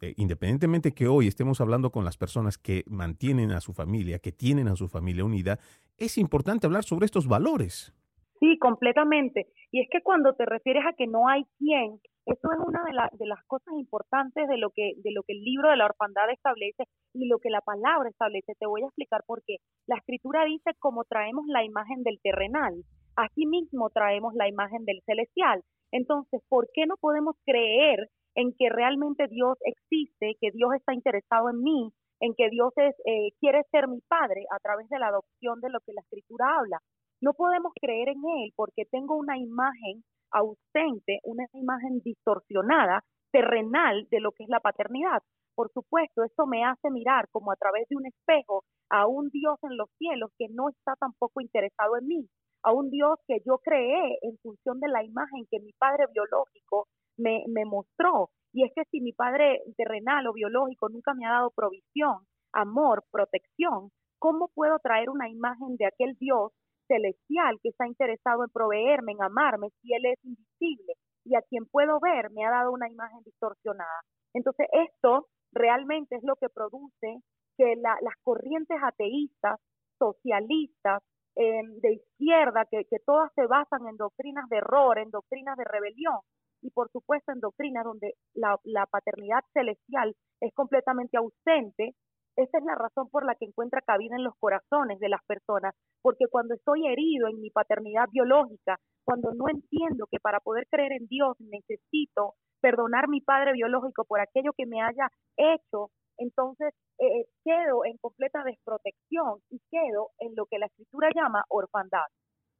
eh, 0.00 0.14
independientemente 0.16 0.92
que 0.92 1.08
hoy 1.08 1.26
estemos 1.26 1.60
hablando 1.60 1.90
con 1.90 2.04
las 2.04 2.16
personas 2.16 2.58
que 2.58 2.84
mantienen 2.86 3.50
a 3.52 3.60
su 3.60 3.72
familia, 3.72 4.18
que 4.18 4.32
tienen 4.32 4.68
a 4.68 4.76
su 4.76 4.88
familia 4.88 5.24
unida, 5.24 5.58
es 5.96 6.18
importante 6.18 6.66
hablar 6.66 6.84
sobre 6.84 7.06
estos 7.06 7.26
valores. 7.26 7.94
Sí, 8.40 8.58
completamente. 8.58 9.46
Y 9.70 9.80
es 9.80 9.88
que 9.90 10.02
cuando 10.02 10.34
te 10.34 10.44
refieres 10.44 10.84
a 10.86 10.92
que 10.92 11.06
no 11.06 11.28
hay 11.28 11.44
quien, 11.58 11.98
eso 12.26 12.48
es 12.52 12.58
una 12.58 12.82
de, 12.84 13.18
de 13.18 13.26
las 13.26 13.44
cosas 13.46 13.74
importantes 13.74 14.48
de 14.48 14.56
lo 14.56 14.70
que 14.70 14.92
de 14.96 15.12
lo 15.12 15.22
que 15.22 15.34
el 15.34 15.44
libro 15.44 15.70
de 15.70 15.76
la 15.76 15.86
orfandad 15.86 16.30
establece 16.30 16.84
y 17.12 17.28
lo 17.28 17.38
que 17.38 17.50
la 17.50 17.60
palabra 17.60 18.08
establece. 18.08 18.54
Te 18.58 18.66
voy 18.66 18.82
a 18.82 18.86
explicar 18.86 19.22
por 19.26 19.42
qué. 19.46 19.56
La 19.86 19.96
escritura 19.96 20.44
dice 20.44 20.72
como 20.78 21.04
traemos 21.04 21.44
la 21.46 21.64
imagen 21.64 22.02
del 22.02 22.20
terrenal, 22.22 22.74
así 23.16 23.46
mismo 23.46 23.90
traemos 23.90 24.34
la 24.34 24.48
imagen 24.48 24.84
del 24.84 25.02
celestial. 25.04 25.62
Entonces, 25.92 26.40
¿por 26.48 26.68
qué 26.72 26.86
no 26.86 26.96
podemos 26.96 27.36
creer 27.44 28.08
en 28.34 28.52
que 28.58 28.68
realmente 28.68 29.28
Dios 29.28 29.56
existe, 29.64 30.36
que 30.40 30.50
Dios 30.50 30.72
está 30.74 30.94
interesado 30.94 31.50
en 31.50 31.62
mí, 31.62 31.92
en 32.20 32.34
que 32.34 32.48
Dios 32.48 32.72
es, 32.76 32.94
eh, 33.04 33.32
quiere 33.38 33.62
ser 33.70 33.86
mi 33.86 34.00
padre 34.08 34.44
a 34.50 34.58
través 34.60 34.88
de 34.88 34.98
la 34.98 35.08
adopción 35.08 35.60
de 35.60 35.70
lo 35.70 35.78
que 35.80 35.92
la 35.92 36.00
escritura 36.00 36.46
habla? 36.58 36.78
No 37.20 37.34
podemos 37.34 37.72
creer 37.80 38.08
en 38.08 38.18
Él 38.42 38.52
porque 38.56 38.84
tengo 38.90 39.16
una 39.16 39.38
imagen 39.38 40.02
ausente, 40.34 41.20
una 41.22 41.44
imagen 41.52 42.00
distorsionada, 42.04 43.04
terrenal 43.32 44.06
de 44.10 44.20
lo 44.20 44.32
que 44.32 44.44
es 44.44 44.48
la 44.48 44.60
paternidad. 44.60 45.22
Por 45.54 45.70
supuesto, 45.72 46.24
eso 46.24 46.46
me 46.46 46.64
hace 46.64 46.90
mirar 46.90 47.28
como 47.30 47.52
a 47.52 47.56
través 47.56 47.88
de 47.88 47.96
un 47.96 48.06
espejo 48.06 48.64
a 48.90 49.06
un 49.06 49.30
Dios 49.30 49.58
en 49.62 49.76
los 49.76 49.88
cielos 49.98 50.30
que 50.38 50.46
no 50.50 50.68
está 50.68 50.94
tampoco 50.98 51.40
interesado 51.40 51.96
en 51.96 52.06
mí, 52.06 52.28
a 52.62 52.72
un 52.72 52.90
Dios 52.90 53.18
que 53.26 53.38
yo 53.46 53.58
creé 53.58 54.18
en 54.22 54.36
función 54.42 54.80
de 54.80 54.88
la 54.88 55.04
imagen 55.04 55.46
que 55.50 55.60
mi 55.60 55.72
padre 55.72 56.06
biológico 56.12 56.88
me, 57.16 57.44
me 57.48 57.64
mostró. 57.64 58.30
Y 58.52 58.64
es 58.64 58.72
que 58.74 58.84
si 58.90 59.00
mi 59.00 59.12
padre 59.12 59.62
terrenal 59.76 60.26
o 60.26 60.32
biológico 60.32 60.88
nunca 60.88 61.14
me 61.14 61.26
ha 61.26 61.32
dado 61.32 61.50
provisión, 61.50 62.26
amor, 62.52 63.04
protección, 63.10 63.90
¿cómo 64.18 64.48
puedo 64.54 64.78
traer 64.78 65.10
una 65.10 65.28
imagen 65.28 65.76
de 65.76 65.86
aquel 65.86 66.16
Dios 66.18 66.52
celestial 66.86 67.58
que 67.62 67.70
está 67.70 67.86
interesado 67.86 68.44
en 68.44 68.50
proveerme, 68.50 69.12
en 69.12 69.22
amarme, 69.22 69.70
si 69.80 69.92
Él 69.94 70.06
es 70.06 70.18
invisible 70.24 70.94
y 71.24 71.36
a 71.36 71.42
quien 71.42 71.66
puedo 71.66 71.98
ver 72.00 72.30
me 72.30 72.44
ha 72.44 72.50
dado 72.50 72.72
una 72.72 72.88
imagen 72.88 73.22
distorsionada. 73.24 74.00
Entonces 74.34 74.66
esto 74.72 75.26
realmente 75.52 76.16
es 76.16 76.22
lo 76.22 76.36
que 76.36 76.48
produce 76.48 77.20
que 77.56 77.76
las 77.76 78.14
corrientes 78.22 78.76
ateístas, 78.82 79.60
socialistas, 79.98 81.02
em, 81.36 81.80
de 81.80 81.94
izquierda, 81.94 82.64
que, 82.70 82.84
todas 83.06 83.30
se 83.34 83.46
basan 83.46 83.86
en 83.88 83.96
doctrinas 83.96 84.48
de 84.48 84.56
error, 84.58 84.98
en 84.98 85.10
doctrinas 85.10 85.56
de 85.56 85.64
rebelión, 85.64 86.18
y 86.62 86.70
por 86.70 86.90
supuesto 86.90 87.32
en 87.32 87.40
doctrinas 87.40 87.84
donde 87.84 88.14
la, 88.34 88.58
la 88.64 88.86
paternidad 88.86 89.40
celestial 89.52 90.14
es 90.40 90.52
completamente 90.54 91.16
ausente, 91.16 91.94
esa 92.36 92.58
es 92.58 92.64
la 92.64 92.74
razón 92.74 93.08
por 93.10 93.24
la 93.24 93.34
que 93.34 93.46
encuentra 93.46 93.80
cabida 93.80 94.16
en 94.16 94.24
los 94.24 94.34
corazones 94.38 94.98
de 94.98 95.08
las 95.08 95.22
personas, 95.24 95.74
porque 96.02 96.26
cuando 96.30 96.54
estoy 96.54 96.86
herido 96.86 97.28
en 97.28 97.40
mi 97.40 97.50
paternidad 97.50 98.06
biológica, 98.10 98.78
cuando 99.04 99.32
no 99.32 99.48
entiendo 99.48 100.06
que 100.10 100.18
para 100.20 100.40
poder 100.40 100.66
creer 100.70 100.92
en 100.92 101.06
Dios 101.06 101.36
necesito 101.38 102.34
perdonar 102.60 103.08
mi 103.08 103.20
padre 103.20 103.52
biológico 103.52 104.04
por 104.04 104.20
aquello 104.20 104.52
que 104.56 104.66
me 104.66 104.80
haya 104.82 105.08
hecho, 105.36 105.90
entonces 106.18 106.72
eh, 106.98 107.26
quedo 107.44 107.84
en 107.84 107.98
completa 107.98 108.42
desprotección 108.44 109.40
y 109.50 109.60
quedo 109.70 110.10
en 110.18 110.34
lo 110.36 110.46
que 110.46 110.58
la 110.58 110.66
escritura 110.66 111.10
llama 111.14 111.44
orfandad. 111.48 112.06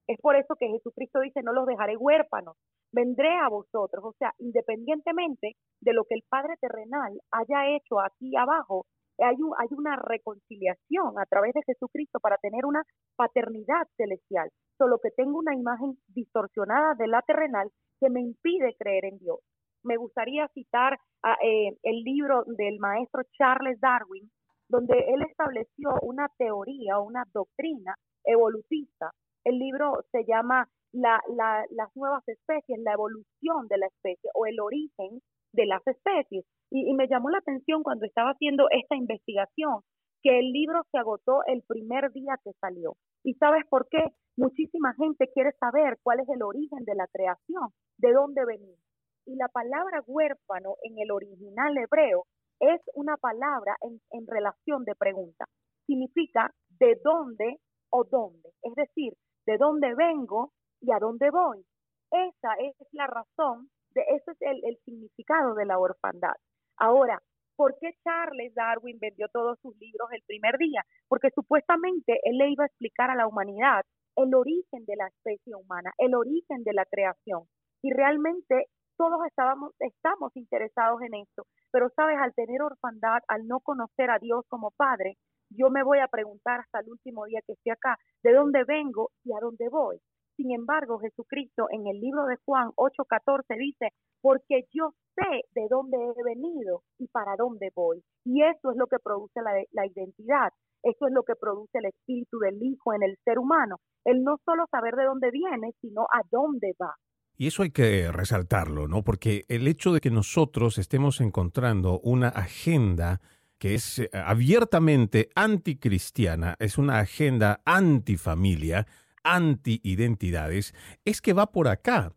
Es 0.06 0.20
por 0.20 0.36
eso 0.36 0.54
que 0.58 0.68
Jesucristo 0.68 1.20
dice, 1.20 1.42
no 1.42 1.52
los 1.52 1.66
dejaré 1.66 1.96
huérfanos, 1.96 2.56
vendré 2.92 3.30
a 3.38 3.48
vosotros. 3.48 4.04
O 4.04 4.12
sea, 4.18 4.32
independientemente 4.38 5.52
de 5.80 5.92
lo 5.94 6.04
que 6.04 6.14
el 6.14 6.24
Padre 6.28 6.54
terrenal 6.60 7.18
haya 7.30 7.74
hecho 7.74 8.00
aquí 8.00 8.36
abajo, 8.36 8.84
hay, 9.18 9.36
hay 9.58 9.68
una 9.70 9.96
reconciliación 9.96 11.18
a 11.18 11.26
través 11.26 11.54
de 11.54 11.62
Jesucristo 11.66 12.18
para 12.20 12.36
tener 12.38 12.64
una 12.66 12.82
paternidad 13.16 13.86
celestial, 13.96 14.50
solo 14.78 14.98
que 15.02 15.10
tengo 15.10 15.38
una 15.38 15.54
imagen 15.54 15.98
distorsionada 16.08 16.94
de 16.94 17.06
la 17.06 17.22
terrenal 17.22 17.70
que 18.00 18.10
me 18.10 18.20
impide 18.20 18.74
creer 18.78 19.04
en 19.06 19.18
Dios. 19.18 19.38
Me 19.84 19.96
gustaría 19.96 20.48
citar 20.48 20.98
eh, 21.42 21.76
el 21.82 22.02
libro 22.02 22.44
del 22.46 22.78
maestro 22.78 23.22
Charles 23.36 23.78
Darwin, 23.80 24.30
donde 24.68 24.98
él 24.98 25.22
estableció 25.22 25.90
una 26.02 26.28
teoría 26.38 26.98
o 26.98 27.04
una 27.04 27.24
doctrina 27.32 27.94
evolutista. 28.24 29.10
El 29.44 29.58
libro 29.58 29.92
se 30.10 30.24
llama 30.24 30.66
la, 30.92 31.20
las 31.36 31.94
nuevas 31.94 32.26
especies, 32.26 32.78
la 32.82 32.94
evolución 32.94 33.68
de 33.68 33.78
la 33.78 33.86
especie 33.86 34.30
o 34.34 34.46
el 34.46 34.58
origen 34.60 35.20
de 35.52 35.66
las 35.66 35.86
especies. 35.86 36.44
Y, 36.76 36.92
me 36.94 37.06
llamó 37.06 37.30
la 37.30 37.38
atención 37.38 37.84
cuando 37.84 38.04
estaba 38.04 38.30
haciendo 38.30 38.66
esta 38.70 38.96
investigación 38.96 39.82
que 40.24 40.40
el 40.40 40.50
libro 40.50 40.82
se 40.90 40.98
agotó 40.98 41.42
el 41.46 41.62
primer 41.62 42.10
día 42.10 42.36
que 42.42 42.50
salió. 42.60 42.96
¿Y 43.22 43.34
sabes 43.34 43.64
por 43.68 43.88
qué? 43.88 44.02
Muchísima 44.36 44.92
gente 44.94 45.30
quiere 45.32 45.52
saber 45.60 45.98
cuál 46.02 46.18
es 46.18 46.28
el 46.28 46.42
origen 46.42 46.84
de 46.84 46.96
la 46.96 47.06
creación, 47.06 47.68
de 47.98 48.12
dónde 48.12 48.44
venimos. 48.44 48.80
Y 49.24 49.36
la 49.36 49.46
palabra 49.46 50.02
huérfano 50.04 50.74
en 50.82 50.98
el 50.98 51.12
original 51.12 51.78
hebreo 51.78 52.24
es 52.58 52.80
una 52.94 53.16
palabra 53.18 53.76
en, 53.82 54.00
en 54.10 54.26
relación 54.26 54.84
de 54.84 54.96
pregunta. 54.96 55.44
Significa 55.86 56.52
de 56.80 56.98
dónde 57.04 57.60
o 57.90 58.02
dónde. 58.02 58.50
Es 58.62 58.74
decir, 58.74 59.12
de 59.46 59.58
dónde 59.58 59.94
vengo 59.94 60.50
y 60.80 60.90
a 60.90 60.98
dónde 60.98 61.30
voy. 61.30 61.64
Esa 62.10 62.54
es 62.58 62.74
la 62.90 63.06
razón 63.06 63.70
ese 64.02 64.30
es 64.32 64.38
el, 64.40 64.76
significado 64.84 65.54
de 65.54 65.66
la 65.66 65.78
orfandad. 65.78 66.34
Ahora, 66.76 67.20
¿por 67.56 67.76
qué 67.80 67.94
Charles 68.02 68.54
Darwin 68.54 68.98
vendió 69.00 69.28
todos 69.28 69.58
sus 69.60 69.76
libros 69.78 70.08
el 70.12 70.22
primer 70.26 70.58
día? 70.58 70.82
Porque 71.08 71.30
supuestamente 71.34 72.20
él 72.24 72.38
le 72.38 72.50
iba 72.50 72.64
a 72.64 72.66
explicar 72.66 73.10
a 73.10 73.16
la 73.16 73.26
humanidad 73.26 73.84
el 74.16 74.34
origen 74.34 74.84
de 74.86 74.96
la 74.96 75.08
especie 75.08 75.54
humana, 75.54 75.92
el 75.98 76.14
origen 76.14 76.64
de 76.64 76.72
la 76.72 76.84
creación. 76.84 77.44
Y 77.82 77.92
realmente 77.92 78.66
todos 78.96 79.18
estábamos, 79.26 79.72
estamos 79.80 80.34
interesados 80.36 81.02
en 81.02 81.14
esto. 81.14 81.46
Pero, 81.70 81.90
sabes, 81.96 82.16
al 82.20 82.34
tener 82.34 82.62
orfandad, 82.62 83.18
al 83.28 83.46
no 83.46 83.60
conocer 83.60 84.10
a 84.10 84.18
Dios 84.18 84.44
como 84.48 84.70
Padre, 84.70 85.16
yo 85.50 85.70
me 85.70 85.82
voy 85.82 85.98
a 85.98 86.08
preguntar 86.08 86.60
hasta 86.60 86.80
el 86.80 86.90
último 86.90 87.26
día 87.26 87.40
que 87.46 87.52
esté 87.52 87.70
acá, 87.70 87.98
¿de 88.22 88.32
dónde 88.32 88.64
vengo 88.64 89.10
y 89.24 89.32
a 89.32 89.40
dónde 89.40 89.68
voy? 89.68 89.98
Sin 90.36 90.52
embargo, 90.52 90.98
Jesucristo 90.98 91.66
en 91.70 91.86
el 91.86 92.00
libro 92.00 92.24
de 92.26 92.36
Juan 92.44 92.70
8:14 92.76 93.56
dice, 93.56 93.90
porque 94.24 94.64
yo 94.72 94.94
sé 95.14 95.44
de 95.54 95.66
dónde 95.68 95.98
he 95.98 96.24
venido 96.24 96.80
y 96.98 97.08
para 97.08 97.36
dónde 97.36 97.70
voy. 97.76 98.02
Y 98.24 98.42
eso 98.42 98.70
es 98.70 98.76
lo 98.78 98.86
que 98.86 98.96
produce 98.98 99.38
la, 99.42 99.86
identidad. 99.86 100.48
Eso 100.82 101.06
es 101.06 101.12
lo 101.12 101.24
que 101.24 101.34
produce 101.38 101.76
el 101.76 101.84
espíritu 101.84 102.38
del 102.38 102.56
Hijo 102.62 102.94
en 102.94 103.02
el 103.02 103.18
ser 103.22 103.38
humano. 103.38 103.76
El 104.02 104.24
no 104.24 104.38
solo 104.46 104.64
saber 104.70 104.94
de 104.94 105.04
dónde 105.04 105.30
viene, 105.30 105.72
sino 105.82 106.04
a 106.04 106.22
dónde 106.30 106.72
va. 106.80 106.94
Y 107.36 107.48
eso 107.48 107.64
hay 107.64 107.70
que 107.70 108.10
resaltarlo, 108.10 108.88
¿no? 108.88 109.04
Porque 109.04 109.44
el 109.48 109.68
hecho 109.68 109.92
de 109.92 110.00
que 110.00 110.10
nosotros 110.10 110.78
estemos 110.78 111.20
encontrando 111.20 112.00
una 112.00 112.28
agenda 112.28 113.20
que 113.58 113.74
es 113.74 113.98
eh, 113.98 114.08
abiertamente 114.14 115.28
anticristiana, 115.34 116.56
es 116.58 116.78
una 116.78 117.00
agenda 117.00 117.60
antifamilia, 117.66 118.86
anti-identidades, 119.22 120.72
es 121.04 121.20
que 121.20 121.34
va 121.34 121.52
por 121.52 121.68
acá. 121.68 122.14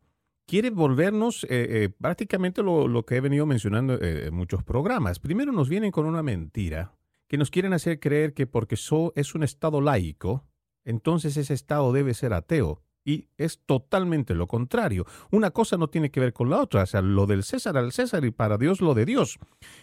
Quiere 0.47 0.69
volvernos 0.69 1.43
eh, 1.43 1.47
eh, 1.49 1.89
prácticamente 1.89 2.63
lo, 2.63 3.03
que 3.05 3.17
he 3.17 3.21
venido 3.21 3.45
mencionando 3.45 4.01
en 4.01 4.33
muchos 4.33 4.63
programas. 4.63 5.19
Primero 5.19 5.51
nos 5.51 5.67
vienen 5.67 5.91
con 5.91 6.05
una 6.05 6.23
mentira, 6.23 6.93
que 7.27 7.37
nos 7.37 7.51
quieren 7.51 7.73
hacer 7.73 7.99
creer 7.99 8.33
que 8.33 8.47
porque 8.47 8.77
so 8.77 9.11
es 9.17 9.35
un 9.35 9.43
Estado 9.43 9.81
laico, 9.81 10.45
entonces 10.85 11.35
ese 11.35 11.53
Estado 11.53 11.91
debe 11.91 12.13
ser 12.13 12.31
ateo. 12.31 12.81
Y 13.03 13.27
es 13.37 13.59
totalmente 13.65 14.35
lo 14.35 14.47
contrario. 14.47 15.05
Una 15.31 15.51
cosa 15.51 15.75
no 15.75 15.89
tiene 15.89 16.11
que 16.11 16.19
ver 16.21 16.31
con 16.31 16.49
la 16.49 16.61
otra. 16.61 16.83
O 16.83 16.85
sea, 16.85 17.01
lo 17.01 17.25
del 17.25 17.43
César 17.43 17.77
al 17.77 17.93
César 17.93 18.23
y 18.25 18.31
para 18.31 18.57
Dios 18.57 18.81
lo 18.81 18.93
de 18.93 19.05
Dios. 19.05 19.39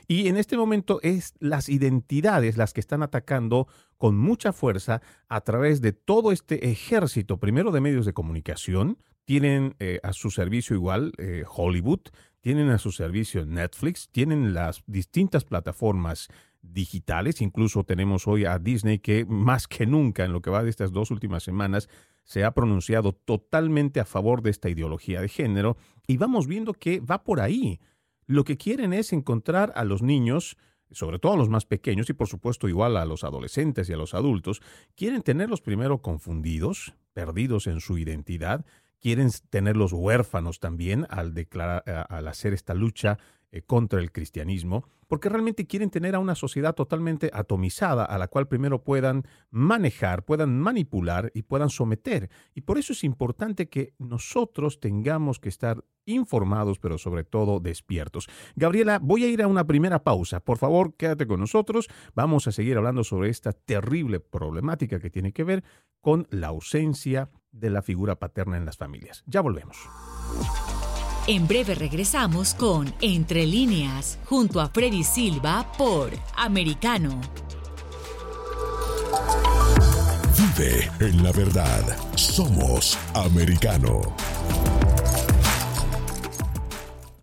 Y 0.06 0.28
en 0.28 0.36
este 0.36 0.58
momento 0.58 0.98
es 1.02 1.34
las 1.40 1.70
identidades 1.70 2.58
las 2.58 2.74
que 2.74 2.80
están 2.80 3.02
atacando 3.02 3.66
con 3.96 4.16
mucha 4.18 4.52
fuerza 4.52 5.00
a 5.28 5.40
través 5.40 5.80
de 5.80 5.92
todo 5.92 6.32
este 6.32 6.70
ejército, 6.70 7.38
primero 7.38 7.70
de 7.70 7.80
medios 7.80 8.04
de 8.04 8.12
comunicación. 8.12 8.98
Tienen 9.24 9.74
eh, 9.78 10.00
a 10.02 10.12
su 10.12 10.30
servicio 10.30 10.76
igual 10.76 11.12
eh, 11.18 11.44
Hollywood, 11.48 12.00
tienen 12.40 12.68
a 12.68 12.78
su 12.78 12.92
servicio 12.92 13.46
Netflix, 13.46 14.08
tienen 14.10 14.52
las 14.52 14.82
distintas 14.86 15.44
plataformas 15.44 16.28
digitales. 16.60 17.40
Incluso 17.40 17.84
tenemos 17.84 18.26
hoy 18.26 18.44
a 18.44 18.58
Disney 18.58 18.98
que 18.98 19.24
más 19.24 19.66
que 19.66 19.86
nunca 19.86 20.24
en 20.24 20.32
lo 20.32 20.42
que 20.42 20.50
va 20.50 20.62
de 20.62 20.70
estas 20.70 20.92
dos 20.92 21.10
últimas 21.10 21.42
semanas 21.42 21.88
se 22.24 22.44
ha 22.44 22.52
pronunciado 22.52 23.12
totalmente 23.12 24.00
a 24.00 24.04
favor 24.04 24.42
de 24.42 24.50
esta 24.50 24.68
ideología 24.68 25.20
de 25.20 25.28
género 25.28 25.76
y 26.06 26.16
vamos 26.16 26.46
viendo 26.46 26.72
que 26.72 27.00
va 27.00 27.22
por 27.22 27.40
ahí. 27.40 27.80
Lo 28.26 28.44
que 28.44 28.56
quieren 28.56 28.92
es 28.92 29.12
encontrar 29.12 29.72
a 29.76 29.84
los 29.84 30.02
niños, 30.02 30.56
sobre 30.90 31.18
todo 31.18 31.34
a 31.34 31.36
los 31.36 31.50
más 31.50 31.66
pequeños 31.66 32.08
y 32.08 32.14
por 32.14 32.28
supuesto 32.28 32.68
igual 32.68 32.96
a 32.96 33.04
los 33.04 33.24
adolescentes 33.24 33.88
y 33.88 33.92
a 33.92 33.98
los 33.98 34.14
adultos, 34.14 34.62
quieren 34.96 35.22
tenerlos 35.22 35.60
primero 35.60 36.00
confundidos, 36.00 36.94
perdidos 37.12 37.66
en 37.66 37.80
su 37.80 37.98
identidad, 37.98 38.64
quieren 39.00 39.30
tenerlos 39.50 39.92
huérfanos 39.92 40.60
también 40.60 41.06
al 41.10 41.34
declarar 41.34 41.82
al 42.08 42.28
hacer 42.28 42.52
esta 42.54 42.74
lucha 42.74 43.18
eh, 43.54 43.62
contra 43.62 44.00
el 44.00 44.10
cristianismo, 44.10 44.88
porque 45.06 45.28
realmente 45.28 45.64
quieren 45.64 45.88
tener 45.88 46.16
a 46.16 46.18
una 46.18 46.34
sociedad 46.34 46.74
totalmente 46.74 47.30
atomizada 47.32 48.04
a 48.04 48.18
la 48.18 48.26
cual 48.26 48.48
primero 48.48 48.82
puedan 48.82 49.22
manejar, 49.52 50.24
puedan 50.24 50.58
manipular 50.58 51.30
y 51.34 51.42
puedan 51.42 51.70
someter. 51.70 52.30
Y 52.52 52.62
por 52.62 52.78
eso 52.78 52.94
es 52.94 53.04
importante 53.04 53.68
que 53.68 53.94
nosotros 53.96 54.80
tengamos 54.80 55.38
que 55.38 55.50
estar 55.50 55.84
informados, 56.04 56.80
pero 56.80 56.98
sobre 56.98 57.22
todo 57.22 57.60
despiertos. 57.60 58.26
Gabriela, 58.56 58.98
voy 59.00 59.22
a 59.22 59.28
ir 59.28 59.40
a 59.40 59.46
una 59.46 59.64
primera 59.64 60.02
pausa. 60.02 60.40
Por 60.40 60.58
favor, 60.58 60.96
quédate 60.96 61.28
con 61.28 61.38
nosotros. 61.38 61.88
Vamos 62.16 62.48
a 62.48 62.52
seguir 62.52 62.76
hablando 62.76 63.04
sobre 63.04 63.30
esta 63.30 63.52
terrible 63.52 64.18
problemática 64.18 64.98
que 64.98 65.10
tiene 65.10 65.32
que 65.32 65.44
ver 65.44 65.62
con 66.00 66.26
la 66.30 66.48
ausencia 66.48 67.30
de 67.54 67.70
la 67.70 67.82
figura 67.82 68.16
paterna 68.16 68.56
en 68.56 68.66
las 68.66 68.76
familias. 68.76 69.22
Ya 69.26 69.40
volvemos. 69.40 69.76
En 71.26 71.48
breve 71.48 71.74
regresamos 71.74 72.52
con 72.52 72.92
Entre 73.00 73.46
líneas, 73.46 74.18
junto 74.26 74.60
a 74.60 74.68
Freddy 74.68 75.04
Silva 75.04 75.66
por 75.78 76.10
Americano. 76.36 77.20
Vive 80.36 80.90
en 81.00 81.22
la 81.22 81.32
verdad. 81.32 81.82
Somos 82.14 82.98
Americano. 83.14 84.02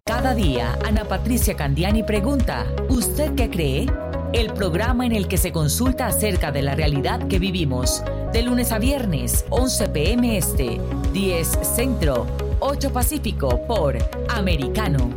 Cada 0.04 0.34
día, 0.34 0.78
Ana 0.84 1.06
Patricia 1.06 1.56
Candiani 1.56 2.04
pregunta, 2.04 2.66
¿usted 2.90 3.36
qué 3.36 3.50
cree? 3.50 3.86
El 4.34 4.52
programa 4.54 5.06
en 5.06 5.12
el 5.12 5.28
que 5.28 5.38
se 5.38 5.52
consulta 5.52 6.08
acerca 6.08 6.52
de 6.52 6.62
la 6.62 6.74
realidad 6.74 7.28
que 7.28 7.38
vivimos, 7.38 8.04
de 8.32 8.42
lunes 8.44 8.72
a 8.72 8.80
viernes, 8.80 9.46
11 9.50 9.90
pm 9.90 10.38
este, 10.38 10.80
10 11.12 11.48
centro 11.64 12.26
8 12.60 12.94
Pacífico 12.94 13.66
por 13.68 13.98
Americano. 14.30 15.10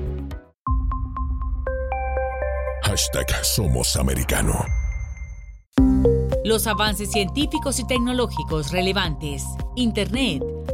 Hashtag 2.82 3.26
Somos 3.44 3.96
Americano. 3.96 4.54
Los 6.44 6.66
avances 6.66 7.10
científicos 7.10 7.78
y 7.80 7.86
tecnológicos 7.86 8.70
relevantes, 8.70 9.44
Internet, 9.76 10.42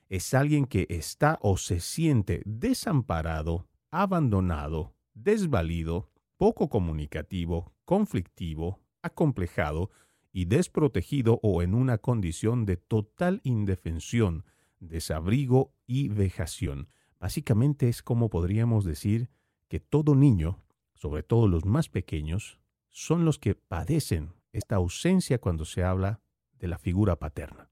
es 0.08 0.34
alguien 0.34 0.66
que 0.66 0.86
está 0.88 1.36
o 1.42 1.56
se 1.56 1.80
siente 1.80 2.42
desamparado, 2.44 3.66
abandonado, 3.90 4.94
desvalido, 5.22 6.08
poco 6.36 6.68
comunicativo, 6.68 7.72
conflictivo, 7.84 8.80
acomplejado 9.02 9.90
y 10.32 10.46
desprotegido 10.46 11.40
o 11.42 11.62
en 11.62 11.74
una 11.74 11.98
condición 11.98 12.64
de 12.64 12.76
total 12.76 13.40
indefensión, 13.42 14.44
desabrigo 14.78 15.72
y 15.86 16.08
vejación. 16.08 16.88
Básicamente 17.18 17.88
es 17.88 18.02
como 18.02 18.30
podríamos 18.30 18.84
decir 18.84 19.28
que 19.68 19.80
todo 19.80 20.14
niño, 20.14 20.62
sobre 20.94 21.22
todo 21.22 21.48
los 21.48 21.64
más 21.64 21.88
pequeños, 21.88 22.58
son 22.88 23.24
los 23.24 23.38
que 23.38 23.54
padecen 23.54 24.32
esta 24.52 24.76
ausencia 24.76 25.38
cuando 25.38 25.64
se 25.64 25.84
habla 25.84 26.20
de 26.58 26.68
la 26.68 26.78
figura 26.78 27.16
paterna. 27.16 27.70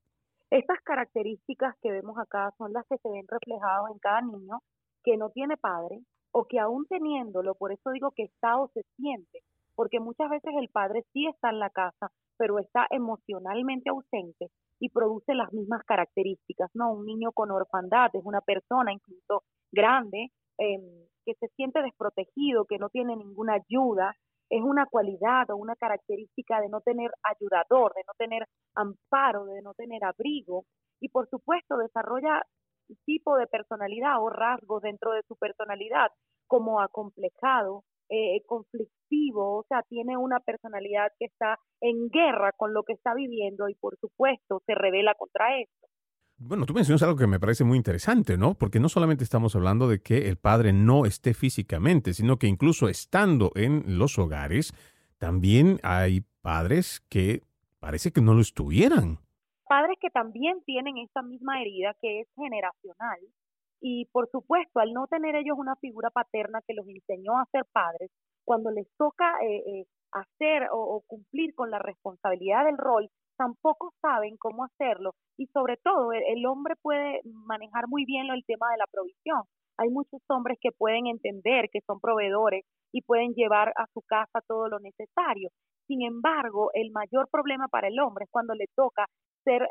Estas 0.50 0.78
características 0.82 1.74
que 1.82 1.90
vemos 1.90 2.16
acá 2.18 2.52
son 2.56 2.72
las 2.72 2.86
que 2.86 2.96
se 2.98 3.08
ven 3.08 3.26
reflejadas 3.28 3.90
en 3.92 3.98
cada 3.98 4.22
niño 4.22 4.62
que 5.04 5.16
no 5.16 5.30
tiene 5.30 5.56
padre, 5.56 6.00
o 6.32 6.46
que 6.46 6.58
aún 6.58 6.86
teniéndolo, 6.86 7.54
por 7.54 7.72
eso 7.72 7.90
digo 7.90 8.10
que 8.12 8.24
está 8.24 8.58
o 8.58 8.68
se 8.68 8.82
siente, 8.96 9.40
porque 9.74 10.00
muchas 10.00 10.30
veces 10.30 10.52
el 10.58 10.68
padre 10.68 11.04
sí 11.12 11.26
está 11.26 11.50
en 11.50 11.58
la 11.58 11.70
casa, 11.70 12.10
pero 12.36 12.58
está 12.58 12.86
emocionalmente 12.90 13.90
ausente 13.90 14.48
y 14.80 14.90
produce 14.90 15.34
las 15.34 15.52
mismas 15.52 15.82
características, 15.84 16.70
¿no? 16.74 16.92
Un 16.92 17.06
niño 17.06 17.32
con 17.32 17.50
orfandad 17.50 18.10
es 18.12 18.22
una 18.24 18.40
persona 18.40 18.92
incluso 18.92 19.42
grande 19.72 20.30
em, 20.58 20.82
que 21.24 21.34
se 21.34 21.48
siente 21.56 21.82
desprotegido, 21.82 22.64
que 22.64 22.78
no 22.78 22.88
tiene 22.88 23.16
ninguna 23.16 23.54
ayuda, 23.54 24.14
es 24.50 24.62
una 24.62 24.86
cualidad 24.86 25.50
o 25.50 25.56
una 25.56 25.76
característica 25.76 26.60
de 26.60 26.68
no 26.68 26.80
tener 26.80 27.10
ayudador, 27.22 27.92
de 27.94 28.02
no 28.06 28.12
tener 28.16 28.46
amparo, 28.74 29.44
de 29.44 29.62
no 29.62 29.74
tener 29.74 30.04
abrigo 30.04 30.64
y 31.00 31.08
por 31.08 31.28
supuesto 31.28 31.76
desarrolla 31.76 32.42
tipo 33.04 33.36
de 33.36 33.46
personalidad 33.46 34.22
o 34.22 34.30
rasgos 34.30 34.82
dentro 34.82 35.12
de 35.12 35.22
su 35.28 35.36
personalidad, 35.36 36.10
como 36.46 36.80
acomplejado, 36.80 37.84
eh, 38.10 38.42
conflictivo, 38.46 39.58
o 39.58 39.66
sea, 39.68 39.82
tiene 39.82 40.16
una 40.16 40.40
personalidad 40.40 41.12
que 41.18 41.26
está 41.26 41.58
en 41.80 42.08
guerra 42.08 42.52
con 42.52 42.72
lo 42.72 42.82
que 42.82 42.94
está 42.94 43.14
viviendo 43.14 43.68
y 43.68 43.74
por 43.74 43.98
supuesto 43.98 44.62
se 44.66 44.74
revela 44.74 45.14
contra 45.14 45.60
esto. 45.60 45.88
Bueno, 46.40 46.66
tú 46.66 46.72
mencionas 46.72 47.02
algo 47.02 47.16
que 47.16 47.26
me 47.26 47.40
parece 47.40 47.64
muy 47.64 47.76
interesante, 47.76 48.38
¿no? 48.38 48.54
Porque 48.54 48.78
no 48.78 48.88
solamente 48.88 49.24
estamos 49.24 49.56
hablando 49.56 49.88
de 49.88 50.00
que 50.00 50.28
el 50.28 50.36
padre 50.36 50.72
no 50.72 51.04
esté 51.04 51.34
físicamente, 51.34 52.14
sino 52.14 52.38
que 52.38 52.46
incluso 52.46 52.88
estando 52.88 53.50
en 53.56 53.98
los 53.98 54.18
hogares, 54.18 54.72
también 55.18 55.80
hay 55.82 56.24
padres 56.40 57.00
que 57.08 57.42
parece 57.80 58.12
que 58.12 58.20
no 58.20 58.34
lo 58.34 58.40
estuvieran 58.40 59.18
padres 59.68 59.98
que 60.00 60.10
también 60.10 60.62
tienen 60.64 60.98
esta 60.98 61.22
misma 61.22 61.60
herida 61.60 61.94
que 62.00 62.20
es 62.20 62.28
generacional 62.34 63.18
y 63.80 64.06
por 64.06 64.28
supuesto 64.30 64.80
al 64.80 64.92
no 64.92 65.06
tener 65.06 65.36
ellos 65.36 65.56
una 65.58 65.76
figura 65.76 66.10
paterna 66.10 66.60
que 66.66 66.74
los 66.74 66.86
enseñó 66.88 67.38
a 67.38 67.46
ser 67.52 67.64
padres, 67.72 68.10
cuando 68.44 68.70
les 68.70 68.88
toca 68.96 69.38
eh, 69.42 69.62
eh, 69.66 69.84
hacer 70.12 70.68
o, 70.72 71.02
cumplir 71.06 71.54
con 71.54 71.70
la 71.70 71.78
responsabilidad 71.78 72.64
del 72.64 72.78
rol, 72.78 73.08
tampoco 73.36 73.92
saben 74.00 74.36
cómo 74.38 74.64
hacerlo 74.64 75.14
y 75.36 75.46
sobre 75.48 75.76
todo 75.76 76.12
el, 76.12 76.22
el 76.26 76.46
hombre 76.46 76.74
puede 76.82 77.20
manejar 77.24 77.86
muy 77.88 78.04
bien 78.04 78.30
el 78.30 78.44
tema 78.46 78.70
de 78.70 78.78
la 78.78 78.86
provisión. 78.90 79.42
Hay 79.76 79.90
muchos 79.90 80.20
hombres 80.28 80.58
que 80.60 80.72
pueden 80.72 81.06
entender 81.06 81.68
que 81.70 81.82
son 81.86 82.00
proveedores 82.00 82.64
y 82.92 83.02
pueden 83.02 83.34
llevar 83.34 83.68
a 83.76 83.86
su 83.94 84.02
casa 84.02 84.40
todo 84.48 84.68
lo 84.68 84.80
necesario. 84.80 85.50
Sin 85.86 86.02
embargo, 86.02 86.70
el 86.74 86.90
mayor 86.90 87.28
problema 87.30 87.68
para 87.68 87.88
el 87.88 88.00
hombre 88.00 88.24
es 88.24 88.30
cuando 88.30 88.54
le 88.54 88.66
toca 88.74 89.06
ser 89.48 89.66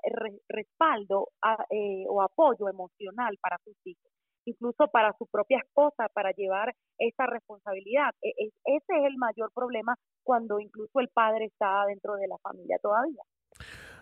respaldo 0.49 1.27
eh, 1.69 2.05
o 2.09 2.23
apoyo 2.23 2.67
emocional 2.67 3.37
para 3.39 3.57
sus 3.63 3.75
hijos, 3.85 4.11
incluso 4.45 4.87
para 4.87 5.13
su 5.19 5.27
propia 5.27 5.59
esposa, 5.59 6.09
para 6.13 6.31
llevar 6.31 6.73
esa 6.97 7.27
responsabilidad. 7.27 8.09
E, 8.23 8.29
e, 8.29 8.47
ese 8.65 8.93
es 8.97 9.05
el 9.05 9.17
mayor 9.17 9.51
problema 9.53 9.95
cuando 10.23 10.59
incluso 10.59 10.99
el 10.99 11.09
padre 11.09 11.45
está 11.45 11.85
dentro 11.85 12.15
de 12.15 12.27
la 12.27 12.37
familia 12.39 12.77
todavía. 12.81 13.21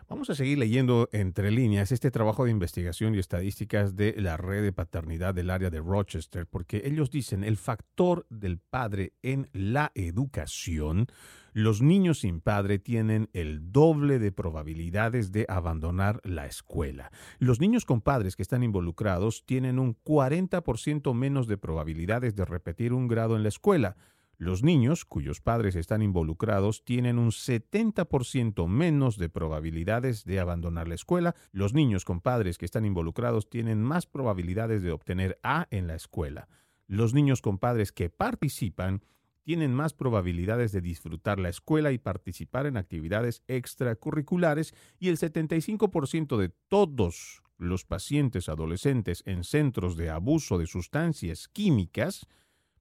Vamos 0.07 0.29
a 0.29 0.35
seguir 0.35 0.59
leyendo 0.59 1.09
entre 1.13 1.49
líneas 1.49 1.91
este 1.91 2.11
trabajo 2.11 2.45
de 2.45 2.51
investigación 2.51 3.15
y 3.15 3.19
estadísticas 3.19 3.95
de 3.95 4.13
la 4.19 4.37
red 4.37 4.61
de 4.61 4.71
paternidad 4.71 5.33
del 5.33 5.49
área 5.49 5.71
de 5.71 5.79
Rochester, 5.79 6.45
porque 6.45 6.83
ellos 6.85 7.09
dicen 7.09 7.43
el 7.43 7.57
factor 7.57 8.27
del 8.29 8.59
padre 8.59 9.13
en 9.23 9.49
la 9.51 9.91
educación 9.95 11.07
los 11.55 11.81
niños 11.81 12.19
sin 12.19 12.41
padre 12.41 12.79
tienen 12.79 13.29
el 13.31 13.71
doble 13.71 14.19
de 14.19 14.33
probabilidades 14.33 15.31
de 15.31 15.45
abandonar 15.47 16.19
la 16.25 16.47
escuela. 16.47 17.13
Los 17.39 17.61
niños 17.61 17.85
con 17.85 18.01
padres 18.01 18.35
que 18.35 18.41
están 18.41 18.61
involucrados 18.61 19.45
tienen 19.45 19.79
un 19.79 19.95
40% 20.03 21.13
menos 21.13 21.47
de 21.47 21.57
probabilidades 21.57 22.35
de 22.35 22.43
repetir 22.43 22.91
un 22.91 23.07
grado 23.07 23.37
en 23.37 23.43
la 23.43 23.47
escuela. 23.47 23.95
Los 24.37 24.63
niños 24.63 25.05
cuyos 25.05 25.39
padres 25.39 25.75
están 25.75 26.01
involucrados 26.01 26.83
tienen 26.83 27.19
un 27.19 27.29
70% 27.31 28.67
menos 28.67 29.17
de 29.17 29.29
probabilidades 29.29 30.25
de 30.25 30.39
abandonar 30.39 30.89
la 30.89 30.95
escuela. 30.95 31.35
Los 31.51 31.73
niños 31.73 32.03
con 32.03 32.19
padres 32.19 32.57
que 32.57 32.65
están 32.65 32.85
involucrados 32.85 33.49
tienen 33.49 33.81
más 33.81 34.05
probabilidades 34.05 34.81
de 34.81 34.91
obtener 34.91 35.39
A 35.41 35.67
en 35.71 35.87
la 35.87 35.95
escuela. 35.95 36.49
Los 36.87 37.13
niños 37.13 37.41
con 37.41 37.59
padres 37.59 37.93
que 37.93 38.09
participan 38.09 39.01
tienen 39.43 39.73
más 39.73 39.93
probabilidades 39.93 40.71
de 40.71 40.81
disfrutar 40.81 41.39
la 41.39 41.49
escuela 41.49 41.91
y 41.91 41.97
participar 41.97 42.65
en 42.65 42.77
actividades 42.77 43.43
extracurriculares 43.47 44.73
y 44.99 45.09
el 45.09 45.17
75% 45.17 46.35
de 46.37 46.49
todos 46.67 47.41
los 47.57 47.85
pacientes 47.85 48.49
adolescentes 48.49 49.23
en 49.25 49.43
centros 49.43 49.95
de 49.95 50.09
abuso 50.09 50.57
de 50.57 50.67
sustancias 50.67 51.47
químicas 51.47 52.27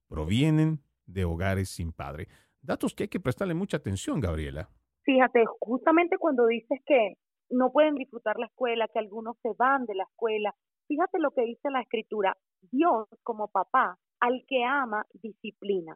provienen 0.07 0.81
de 1.05 1.25
hogares 1.25 1.69
sin 1.69 1.91
padre. 1.91 2.27
Datos 2.61 2.93
que 2.93 3.03
hay 3.03 3.09
que 3.09 3.19
prestarle 3.19 3.53
mucha 3.53 3.77
atención, 3.77 4.19
Gabriela. 4.19 4.69
Fíjate, 5.03 5.43
justamente 5.59 6.17
cuando 6.17 6.47
dices 6.47 6.79
que 6.85 7.13
no 7.49 7.71
pueden 7.71 7.95
disfrutar 7.95 8.37
la 8.39 8.47
escuela, 8.47 8.87
que 8.87 8.99
algunos 8.99 9.37
se 9.41 9.49
van 9.57 9.85
de 9.85 9.95
la 9.95 10.03
escuela, 10.03 10.55
fíjate 10.87 11.19
lo 11.19 11.31
que 11.31 11.43
dice 11.43 11.69
la 11.69 11.81
escritura. 11.81 12.35
Dios 12.71 13.07
como 13.23 13.49
papá, 13.49 13.97
al 14.19 14.43
que 14.47 14.63
ama, 14.63 15.05
disciplina. 15.21 15.95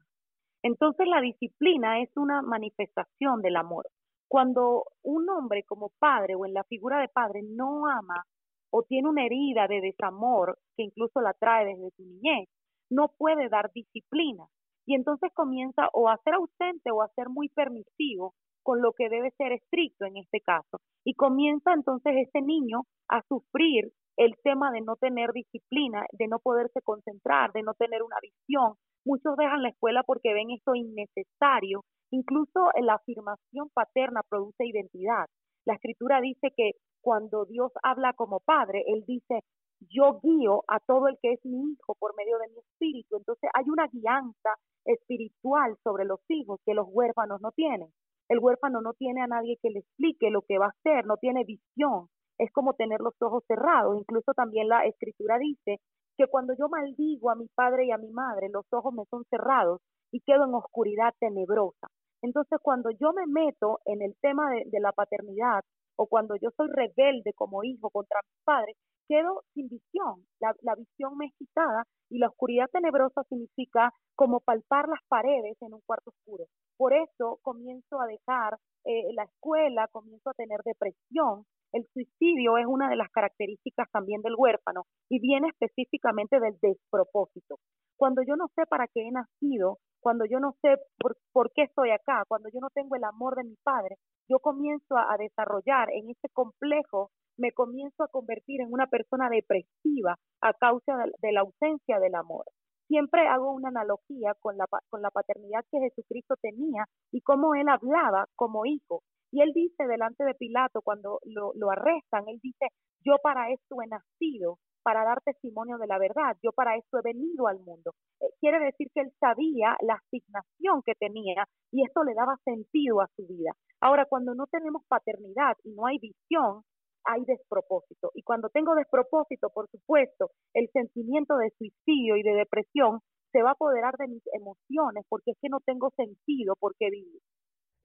Entonces 0.61 1.07
la 1.07 1.21
disciplina 1.21 2.01
es 2.01 2.09
una 2.15 2.41
manifestación 2.41 3.41
del 3.41 3.55
amor. 3.55 3.89
Cuando 4.27 4.83
un 5.01 5.27
hombre 5.29 5.63
como 5.63 5.91
padre 5.97 6.35
o 6.35 6.45
en 6.45 6.53
la 6.53 6.63
figura 6.65 6.99
de 6.99 7.07
padre 7.07 7.41
no 7.43 7.87
ama 7.87 8.25
o 8.69 8.83
tiene 8.83 9.09
una 9.09 9.25
herida 9.25 9.67
de 9.67 9.81
desamor 9.81 10.59
que 10.75 10.83
incluso 10.83 11.21
la 11.21 11.33
trae 11.33 11.65
desde 11.65 11.89
su 11.95 12.03
niñez, 12.03 12.47
no 12.91 13.11
puede 13.17 13.49
dar 13.49 13.71
disciplina. 13.73 14.45
Y 14.89 14.95
entonces 14.95 15.31
comienza 15.35 15.87
o 15.93 16.09
a 16.09 16.17
ser 16.23 16.33
ausente 16.33 16.89
o 16.89 17.03
a 17.03 17.09
ser 17.09 17.29
muy 17.29 17.49
permisivo 17.49 18.33
con 18.63 18.81
lo 18.81 18.93
que 18.93 19.07
debe 19.07 19.29
ser 19.37 19.51
estricto 19.51 20.05
en 20.05 20.17
este 20.17 20.41
caso. 20.41 20.79
Y 21.05 21.13
comienza 21.13 21.73
entonces 21.73 22.13
ese 22.17 22.41
niño 22.41 22.81
a 23.07 23.21
sufrir 23.27 23.91
el 24.17 24.33
tema 24.43 24.71
de 24.71 24.81
no 24.81 24.95
tener 24.95 25.31
disciplina, 25.31 26.05
de 26.11 26.27
no 26.27 26.39
poderse 26.39 26.81
concentrar, 26.81 27.51
de 27.53 27.61
no 27.61 27.75
tener 27.75 28.01
una 28.01 28.17
visión, 28.19 28.73
Muchos 29.05 29.37
dejan 29.37 29.63
la 29.63 29.69
escuela 29.69 30.03
porque 30.03 30.33
ven 30.33 30.51
esto 30.51 30.75
innecesario. 30.75 31.83
Incluso 32.11 32.69
la 32.81 32.95
afirmación 32.95 33.69
paterna 33.73 34.21
produce 34.27 34.65
identidad. 34.65 35.25
La 35.65 35.75
escritura 35.75 36.19
dice 36.21 36.51
que 36.55 36.71
cuando 37.01 37.45
Dios 37.45 37.71
habla 37.81 38.13
como 38.13 38.39
padre, 38.39 38.83
Él 38.87 39.03
dice, 39.07 39.41
yo 39.81 40.19
guío 40.21 40.63
a 40.67 40.79
todo 40.79 41.07
el 41.07 41.17
que 41.21 41.33
es 41.33 41.45
mi 41.45 41.71
hijo 41.71 41.95
por 41.95 42.15
medio 42.15 42.37
de 42.39 42.49
mi 42.49 42.59
espíritu. 42.59 43.17
Entonces 43.17 43.49
hay 43.53 43.69
una 43.69 43.87
guianza 43.87 44.55
espiritual 44.85 45.77
sobre 45.83 46.05
los 46.05 46.19
hijos 46.29 46.59
que 46.65 46.73
los 46.73 46.87
huérfanos 46.89 47.41
no 47.41 47.51
tienen. 47.51 47.89
El 48.29 48.39
huérfano 48.39 48.81
no 48.81 48.93
tiene 48.93 49.21
a 49.21 49.27
nadie 49.27 49.57
que 49.61 49.69
le 49.69 49.79
explique 49.79 50.29
lo 50.29 50.41
que 50.43 50.59
va 50.59 50.67
a 50.67 50.69
hacer, 50.69 51.05
no 51.05 51.17
tiene 51.17 51.43
visión. 51.43 52.07
Es 52.37 52.51
como 52.51 52.73
tener 52.73 53.01
los 53.01 53.15
ojos 53.21 53.43
cerrados. 53.47 53.97
Incluso 53.97 54.33
también 54.33 54.67
la 54.67 54.85
escritura 54.85 55.37
dice 55.39 55.79
que 56.17 56.27
cuando 56.27 56.53
yo 56.53 56.69
maldigo 56.69 57.31
a 57.31 57.35
mi 57.35 57.47
padre 57.55 57.85
y 57.85 57.91
a 57.91 57.97
mi 57.97 58.11
madre, 58.11 58.49
los 58.49 58.65
ojos 58.71 58.93
me 58.93 59.05
son 59.09 59.23
cerrados 59.29 59.81
y 60.11 60.21
quedo 60.21 60.45
en 60.45 60.53
oscuridad 60.53 61.13
tenebrosa. 61.19 61.87
Entonces, 62.21 62.59
cuando 62.61 62.91
yo 62.91 63.13
me 63.13 63.25
meto 63.27 63.79
en 63.85 64.01
el 64.01 64.15
tema 64.21 64.51
de, 64.51 64.63
de 64.65 64.79
la 64.79 64.91
paternidad 64.91 65.63
o 65.99 66.07
cuando 66.07 66.35
yo 66.41 66.49
soy 66.55 66.69
rebelde 66.71 67.33
como 67.33 67.61
hijo 67.65 67.89
contra 67.89 68.21
mis 68.23 68.41
padres, 68.45 68.77
quedo 69.09 69.43
sin 69.53 69.67
visión, 69.67 70.23
la, 70.39 70.75
visión 70.75 71.17
me 71.17 71.25
es 71.25 71.33
quitada 71.37 71.83
y 72.09 72.19
la 72.19 72.27
oscuridad 72.27 72.67
tenebrosa 72.71 73.23
significa 73.27 73.91
como 74.15 74.39
palpar 74.39 74.87
las 74.87 75.01
paredes 75.09 75.57
en 75.61 75.73
un 75.73 75.81
cuarto 75.85 76.11
oscuro. 76.11 76.45
Por 76.77 76.93
eso 76.93 77.39
comienzo 77.41 77.99
a 77.99 78.07
dejar 78.07 78.53
eh, 78.85 79.11
la 79.13 79.23
escuela, 79.23 79.89
comienzo 79.91 80.29
a 80.29 80.33
tener 80.35 80.61
depresión. 80.63 81.43
El 81.73 81.85
suicidio 81.91 82.57
es 82.57 82.65
una 82.65 82.89
de 82.89 82.95
las 82.95 83.09
características 83.09 83.91
también 83.91 84.21
del 84.21 84.35
huérfano 84.37 84.85
y 85.09 85.19
viene 85.19 85.49
específicamente 85.49 86.39
del 86.39 86.57
despropósito. 86.61 87.57
Cuando 87.97 88.21
yo 88.25 88.37
no 88.37 88.47
sé 88.55 88.65
para 88.69 88.87
qué 88.87 89.01
he 89.01 89.11
nacido, 89.11 89.79
cuando 90.01 90.25
yo 90.25 90.39
no 90.39 90.55
sé 90.61 90.77
por, 90.97 91.17
por 91.31 91.51
qué 91.53 91.63
estoy 91.63 91.91
acá, 91.91 92.23
cuando 92.27 92.49
yo 92.53 92.59
no 92.59 92.69
tengo 92.69 92.95
el 92.95 93.03
amor 93.03 93.35
de 93.35 93.43
mi 93.43 93.55
padre, 93.63 93.97
yo 94.29 94.39
comienzo 94.39 94.95
a, 94.95 95.17
desarrollar 95.17 95.89
en 95.91 96.09
ese 96.09 96.29
complejo 96.33 97.11
me 97.37 97.51
comienzo 97.51 98.03
a 98.03 98.09
convertir 98.09 98.61
en 98.61 98.71
una 98.71 98.87
persona 98.87 99.29
depresiva 99.29 100.17
a 100.41 100.53
causa 100.53 100.93
de, 101.21 101.31
la 101.31 101.41
ausencia 101.41 101.99
del 101.99 102.15
amor. 102.15 102.43
Siempre 102.87 103.27
hago 103.27 103.53
una 103.53 103.69
analogía 103.69 104.33
con 104.41 104.57
la, 104.57 104.65
con 104.89 105.01
la 105.01 105.09
paternidad 105.09 105.63
que 105.71 105.79
Jesucristo 105.79 106.35
tenía 106.41 106.85
y 107.11 107.21
cómo 107.21 107.55
él 107.55 107.69
hablaba 107.69 108.25
como 108.35 108.65
hijo. 108.65 109.03
Y 109.31 109.41
él 109.41 109.51
dice 109.53 109.87
delante 109.87 110.25
de 110.25 110.33
Pilato 110.33 110.81
cuando 110.81 111.19
lo, 111.23 111.53
lo 111.55 111.71
arrestan, 111.71 112.27
él 112.27 112.39
dice, 112.41 112.67
yo 113.05 113.15
para 113.23 113.51
esto 113.51 113.77
he 113.81 113.87
nacido, 113.87 114.57
para 114.89 115.05
dar 115.05 115.21
testimonio 115.21 115.77
de 115.77 115.85
la 115.85 115.99
verdad, 115.99 116.35
yo 116.41 116.51
para 116.51 116.75
esto 116.75 116.97
he 116.97 117.03
venido 117.03 117.45
al 117.45 117.59
mundo. 117.59 117.93
Eh, 118.19 118.25
quiere 118.39 118.57
decir 118.57 118.87
que 118.91 119.01
él 119.01 119.11
sabía 119.19 119.77
la 119.81 120.01
asignación 120.01 120.81
que 120.83 120.95
tenía 120.95 121.45
y 121.71 121.83
esto 121.85 122.03
le 122.03 122.15
daba 122.15 122.37
sentido 122.43 122.99
a 122.99 123.07
su 123.15 123.27
vida. 123.27 123.51
Ahora, 123.81 124.07
cuando 124.09 124.33
no 124.33 124.47
tenemos 124.47 124.81
paternidad 124.87 125.55
y 125.63 125.75
no 125.75 125.85
hay 125.85 125.99
visión, 125.99 126.63
hay 127.05 127.23
despropósito. 127.23 128.09
Y 128.15 128.23
cuando 128.23 128.49
tengo 128.49 128.73
despropósito, 128.73 129.51
por 129.51 129.69
supuesto, 129.69 130.31
el 130.55 130.67
sentimiento 130.73 131.37
de 131.37 131.51
suicidio 131.51 132.15
y 132.15 132.23
de 132.23 132.33
depresión 132.33 133.01
se 133.31 133.43
va 133.43 133.49
a 133.49 133.53
apoderar 133.53 133.95
de 133.97 134.07
mis 134.07 134.23
emociones 134.33 135.05
porque 135.07 135.31
es 135.33 135.37
que 135.39 135.49
no 135.49 135.59
tengo 135.59 135.91
sentido 135.95 136.55
por 136.59 136.73
qué 136.79 136.89
vivir. 136.89 137.21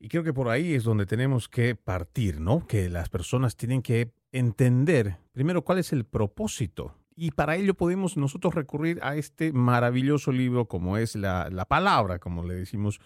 Y 0.05 0.09
creo 0.09 0.23
que 0.23 0.35
por 0.35 0.51
ahí 0.51 0.75
es 0.75 0.85
donde 0.85 1.07
tenemos 1.07 1.49
que 1.49 1.77
partir, 1.77 2.39
¿no? 2.39 2.67
Que 2.67 2.91
las 2.91 3.09
personas 3.09 3.57
tienen 3.57 3.81
que 3.81 4.13
entender 4.33 5.17
primero 5.33 5.63
cuál 5.65 5.79
es 5.79 5.95
el 5.95 6.05
propósito. 6.05 6.93
Y 7.17 7.31
para 7.31 7.57
ello 7.57 7.73
podemos 7.73 8.19
nosotros 8.19 8.55
recurrir 8.55 8.99
a 9.01 9.17
este 9.17 9.51
maravilloso 9.55 10.31
libro 10.31 10.67
como 10.67 10.99
es 10.99 11.17
la, 11.17 11.49
la 11.51 11.65
palabra, 11.65 12.19
como 12.19 12.43
le 12.43 12.53
decimos 12.53 13.01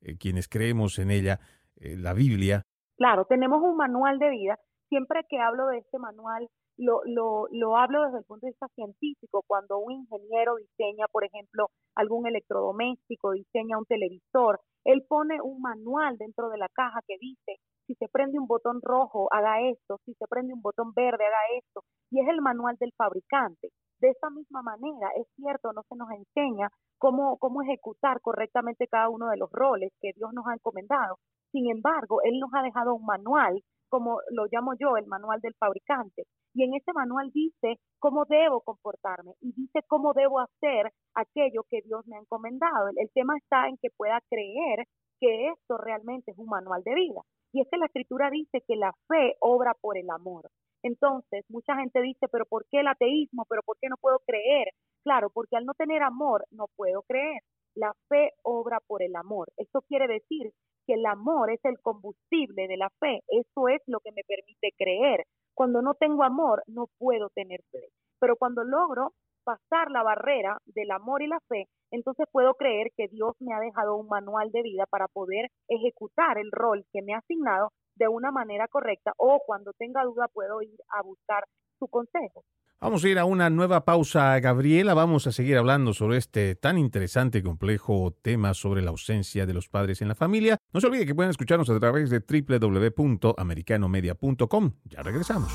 eh, 0.00 0.18
quienes 0.18 0.46
creemos 0.46 1.00
en 1.00 1.10
ella, 1.10 1.40
eh, 1.74 1.96
la 1.96 2.14
Biblia. 2.14 2.62
Claro, 2.96 3.24
tenemos 3.24 3.60
un 3.60 3.76
manual 3.76 4.20
de 4.20 4.30
vida 4.30 4.56
siempre 4.88 5.22
que 5.28 5.40
hablo 5.40 5.66
de 5.66 5.78
este 5.78 5.98
manual, 5.98 6.46
lo, 6.76 7.00
lo, 7.06 7.48
lo 7.50 7.76
hablo 7.76 8.04
desde 8.04 8.18
el 8.18 8.24
punto 8.24 8.46
de 8.46 8.52
vista 8.52 8.68
científico. 8.76 9.42
Cuando 9.48 9.78
un 9.78 9.90
ingeniero 9.90 10.54
diseña, 10.54 11.06
por 11.10 11.24
ejemplo, 11.24 11.70
algún 11.96 12.28
electrodoméstico, 12.28 13.32
diseña 13.32 13.78
un 13.78 13.86
televisor, 13.86 14.60
él 14.86 15.04
pone 15.08 15.40
un 15.42 15.60
manual 15.60 16.16
dentro 16.16 16.48
de 16.48 16.58
la 16.58 16.68
caja 16.68 17.00
que 17.06 17.16
dice, 17.20 17.56
si 17.86 17.94
se 17.94 18.08
prende 18.08 18.38
un 18.38 18.46
botón 18.46 18.80
rojo, 18.82 19.28
haga 19.32 19.60
esto, 19.68 19.98
si 20.04 20.14
se 20.14 20.26
prende 20.28 20.54
un 20.54 20.62
botón 20.62 20.92
verde, 20.94 21.26
haga 21.26 21.58
esto. 21.58 21.82
Y 22.10 22.20
es 22.20 22.28
el 22.28 22.40
manual 22.40 22.76
del 22.78 22.92
fabricante. 22.96 23.70
De 24.00 24.10
esa 24.10 24.30
misma 24.30 24.62
manera, 24.62 25.08
es 25.16 25.26
cierto, 25.36 25.72
no 25.72 25.82
se 25.88 25.96
nos 25.96 26.08
enseña 26.10 26.68
cómo, 26.98 27.36
cómo 27.38 27.62
ejecutar 27.62 28.20
correctamente 28.20 28.86
cada 28.86 29.08
uno 29.08 29.28
de 29.28 29.36
los 29.36 29.50
roles 29.50 29.92
que 30.00 30.12
Dios 30.14 30.30
nos 30.32 30.46
ha 30.46 30.54
encomendado. 30.54 31.16
Sin 31.50 31.70
embargo, 31.70 32.20
Él 32.22 32.38
nos 32.38 32.50
ha 32.54 32.62
dejado 32.62 32.94
un 32.94 33.04
manual 33.04 33.60
como 33.88 34.18
lo 34.30 34.46
llamo 34.50 34.74
yo, 34.78 34.96
el 34.96 35.06
manual 35.06 35.40
del 35.40 35.54
fabricante. 35.54 36.24
Y 36.56 36.64
en 36.64 36.72
ese 36.72 36.90
manual 36.94 37.30
dice 37.34 37.78
cómo 37.98 38.24
debo 38.24 38.62
comportarme 38.62 39.32
y 39.42 39.52
dice 39.52 39.80
cómo 39.88 40.14
debo 40.14 40.40
hacer 40.40 40.90
aquello 41.14 41.64
que 41.68 41.82
Dios 41.82 42.06
me 42.06 42.16
ha 42.16 42.20
encomendado. 42.20 42.88
El, 42.96 43.10
tema 43.12 43.36
está 43.36 43.68
en 43.68 43.76
que 43.76 43.90
pueda 43.94 44.22
creer 44.30 44.86
que 45.20 45.48
esto 45.48 45.76
realmente 45.76 46.30
es 46.30 46.38
un 46.38 46.46
manual 46.46 46.82
de 46.82 46.94
vida. 46.94 47.20
Y 47.52 47.60
es 47.60 47.68
que 47.70 47.76
la 47.76 47.84
escritura 47.84 48.30
dice 48.30 48.62
que 48.66 48.74
la 48.74 48.94
fe 49.06 49.36
obra 49.40 49.74
por 49.78 49.98
el 49.98 50.08
amor. 50.08 50.48
Entonces, 50.82 51.44
mucha 51.50 51.76
gente 51.76 52.00
dice, 52.00 52.26
pero 52.32 52.46
¿por 52.46 52.64
qué 52.70 52.80
el 52.80 52.88
ateísmo? 52.88 53.44
¿Pero 53.50 53.60
por 53.62 53.76
qué 53.78 53.90
no 53.90 53.96
puedo 54.00 54.20
creer? 54.20 54.68
Claro, 55.04 55.28
porque 55.28 55.56
al 55.56 55.66
no 55.66 55.74
tener 55.74 56.02
amor 56.02 56.46
no 56.50 56.68
puedo 56.74 57.02
creer. 57.02 57.42
La 57.74 57.92
fe 58.08 58.30
obra 58.42 58.78
por 58.86 59.02
el 59.02 59.14
amor. 59.14 59.52
Esto 59.58 59.82
quiere 59.82 60.08
decir 60.08 60.52
que 60.86 60.94
el 60.94 61.04
amor 61.04 61.50
es 61.50 61.62
el 61.64 61.78
combustible 61.82 62.66
de 62.66 62.78
la 62.78 62.88
fe. 62.98 63.20
Eso 63.28 63.68
es 63.68 63.82
lo 63.86 64.00
que 64.00 64.12
me 64.12 64.22
permite 64.26 64.72
creer. 64.78 65.26
Cuando 65.56 65.80
no 65.80 65.94
tengo 65.94 66.22
amor, 66.22 66.62
no 66.66 66.86
puedo 66.98 67.30
tener 67.30 67.62
fe. 67.72 67.88
Pero 68.20 68.36
cuando 68.36 68.62
logro 68.62 69.14
pasar 69.42 69.90
la 69.90 70.02
barrera 70.02 70.58
del 70.66 70.90
amor 70.90 71.22
y 71.22 71.28
la 71.28 71.40
fe, 71.48 71.66
entonces 71.90 72.26
puedo 72.30 72.52
creer 72.56 72.88
que 72.94 73.08
Dios 73.08 73.34
me 73.40 73.54
ha 73.54 73.60
dejado 73.60 73.96
un 73.96 74.06
manual 74.06 74.52
de 74.52 74.60
vida 74.60 74.84
para 74.84 75.08
poder 75.08 75.48
ejecutar 75.68 76.36
el 76.36 76.52
rol 76.52 76.84
que 76.92 77.00
me 77.00 77.14
ha 77.14 77.18
asignado 77.18 77.72
de 77.94 78.06
una 78.06 78.30
manera 78.30 78.68
correcta 78.68 79.14
o 79.16 79.40
cuando 79.46 79.72
tenga 79.72 80.04
duda 80.04 80.28
puedo 80.28 80.60
ir 80.60 80.78
a 80.90 81.00
buscar 81.00 81.44
su 81.78 81.88
consejo. 81.88 82.44
Vamos 82.78 83.02
a 83.04 83.08
ir 83.08 83.18
a 83.18 83.24
una 83.24 83.48
nueva 83.48 83.86
pausa, 83.86 84.38
Gabriela. 84.38 84.92
Vamos 84.92 85.26
a 85.26 85.32
seguir 85.32 85.56
hablando 85.56 85.94
sobre 85.94 86.18
este 86.18 86.56
tan 86.56 86.76
interesante 86.76 87.38
y 87.38 87.42
complejo 87.42 88.14
tema 88.20 88.52
sobre 88.52 88.82
la 88.82 88.90
ausencia 88.90 89.46
de 89.46 89.54
los 89.54 89.70
padres 89.70 90.02
en 90.02 90.08
la 90.08 90.14
familia. 90.14 90.58
No 90.74 90.82
se 90.82 90.88
olvide 90.88 91.06
que 91.06 91.14
pueden 91.14 91.30
escucharnos 91.30 91.70
a 91.70 91.80
través 91.80 92.10
de 92.10 92.20
www.americanomedia.com. 92.20 94.72
Ya 94.84 95.02
regresamos. 95.02 95.50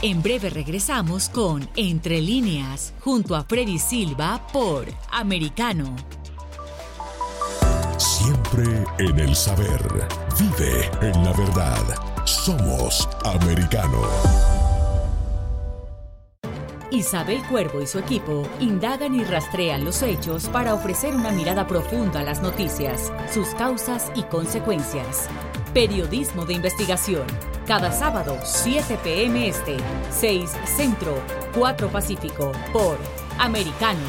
En 0.00 0.22
breve 0.22 0.48
regresamos 0.48 1.28
con 1.28 1.68
Entre 1.76 2.22
líneas, 2.22 2.94
junto 3.00 3.36
a 3.36 3.44
Freddy 3.44 3.78
Silva 3.78 4.46
por 4.50 4.86
Americano. 5.12 5.94
Siempre 7.98 8.64
en 8.98 9.18
el 9.18 9.36
saber. 9.36 10.08
Vive 10.38 10.90
en 11.02 11.22
la 11.22 11.32
verdad. 11.32 11.82
Somos 12.24 13.06
Americano. 13.24 14.00
Isabel 16.90 17.42
Cuervo 17.48 17.80
y 17.80 17.86
su 17.86 17.98
equipo 17.98 18.46
indagan 18.60 19.14
y 19.14 19.24
rastrean 19.24 19.84
los 19.84 20.02
hechos 20.02 20.48
para 20.48 20.74
ofrecer 20.74 21.14
una 21.14 21.30
mirada 21.30 21.66
profunda 21.66 22.20
a 22.20 22.22
las 22.22 22.42
noticias, 22.42 23.12
sus 23.32 23.48
causas 23.54 24.10
y 24.14 24.22
consecuencias. 24.24 25.28
Periodismo 25.72 26.44
de 26.44 26.54
investigación. 26.54 27.26
Cada 27.66 27.92
sábado, 27.92 28.38
7 28.42 28.98
p.m. 29.02 29.48
Este, 29.48 29.76
6 30.10 30.50
Centro, 30.76 31.20
4 31.54 31.88
Pacífico, 31.88 32.52
por 32.72 32.98
Americano. 33.38 34.00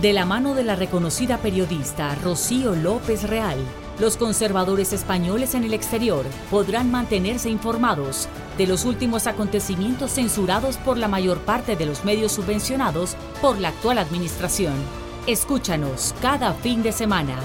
De 0.00 0.12
la 0.12 0.24
mano 0.24 0.54
de 0.54 0.64
la 0.64 0.74
reconocida 0.74 1.38
periodista 1.38 2.16
Rocío 2.16 2.74
López 2.74 3.22
Real, 3.22 3.58
los 4.00 4.16
conservadores 4.16 4.92
españoles 4.92 5.54
en 5.54 5.62
el 5.62 5.74
exterior 5.74 6.24
podrán 6.50 6.90
mantenerse 6.90 7.50
informados 7.50 8.28
de 8.58 8.66
los 8.66 8.84
últimos 8.84 9.26
acontecimientos 9.26 10.12
censurados 10.12 10.76
por 10.76 10.98
la 10.98 11.08
mayor 11.08 11.38
parte 11.40 11.76
de 11.76 11.86
los 11.86 12.04
medios 12.04 12.32
subvencionados 12.32 13.16
por 13.40 13.58
la 13.58 13.68
actual 13.68 13.98
administración. 13.98 14.74
Escúchanos 15.26 16.14
cada 16.20 16.52
fin 16.52 16.82
de 16.82 16.92
semana. 16.92 17.36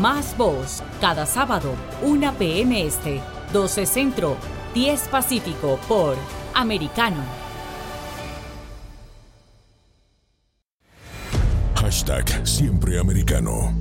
Más 0.00 0.36
voz, 0.36 0.82
cada 1.00 1.26
sábado, 1.26 1.74
1 2.02 2.34
p.m. 2.38 2.86
Este, 2.86 3.20
12 3.52 3.86
Centro, 3.86 4.36
10 4.74 5.08
Pacífico, 5.08 5.78
por 5.88 6.16
Americano. 6.54 7.22
Hashtag 11.76 12.46
Siempre 12.46 12.98
Americano. 12.98 13.74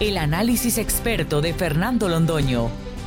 El 0.00 0.16
análisis 0.16 0.78
experto 0.78 1.42
de 1.42 1.52
Fernando 1.52 2.08
Londoño 2.08 2.70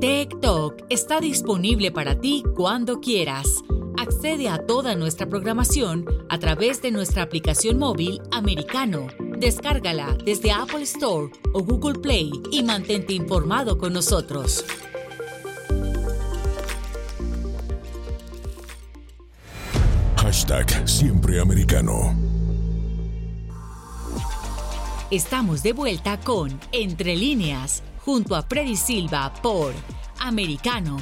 TikTok 0.00 0.84
está 0.88 1.20
disponible 1.20 1.92
para 1.92 2.18
ti 2.18 2.42
cuando 2.56 3.00
quieras 3.00 3.62
Accede 4.00 4.48
a 4.48 4.64
toda 4.66 4.96
nuestra 4.96 5.28
programación 5.28 6.06
a 6.30 6.38
través 6.38 6.80
de 6.80 6.90
nuestra 6.90 7.22
aplicación 7.22 7.78
móvil 7.78 8.22
americano. 8.32 9.08
Descárgala 9.38 10.16
desde 10.24 10.52
Apple 10.52 10.84
Store 10.84 11.30
o 11.52 11.62
Google 11.62 11.98
Play 12.00 12.32
y 12.50 12.62
mantente 12.62 13.12
informado 13.12 13.76
con 13.76 13.92
nosotros. 13.92 14.64
Hashtag 20.16 20.88
siempre 20.88 21.38
americano. 21.38 22.16
Estamos 25.10 25.62
de 25.62 25.74
vuelta 25.74 26.20
con 26.20 26.58
Entre 26.72 27.16
líneas, 27.16 27.82
junto 28.04 28.34
a 28.34 28.42
Freddy 28.42 28.76
Silva 28.76 29.32
por 29.42 29.72
Americano. 30.20 30.98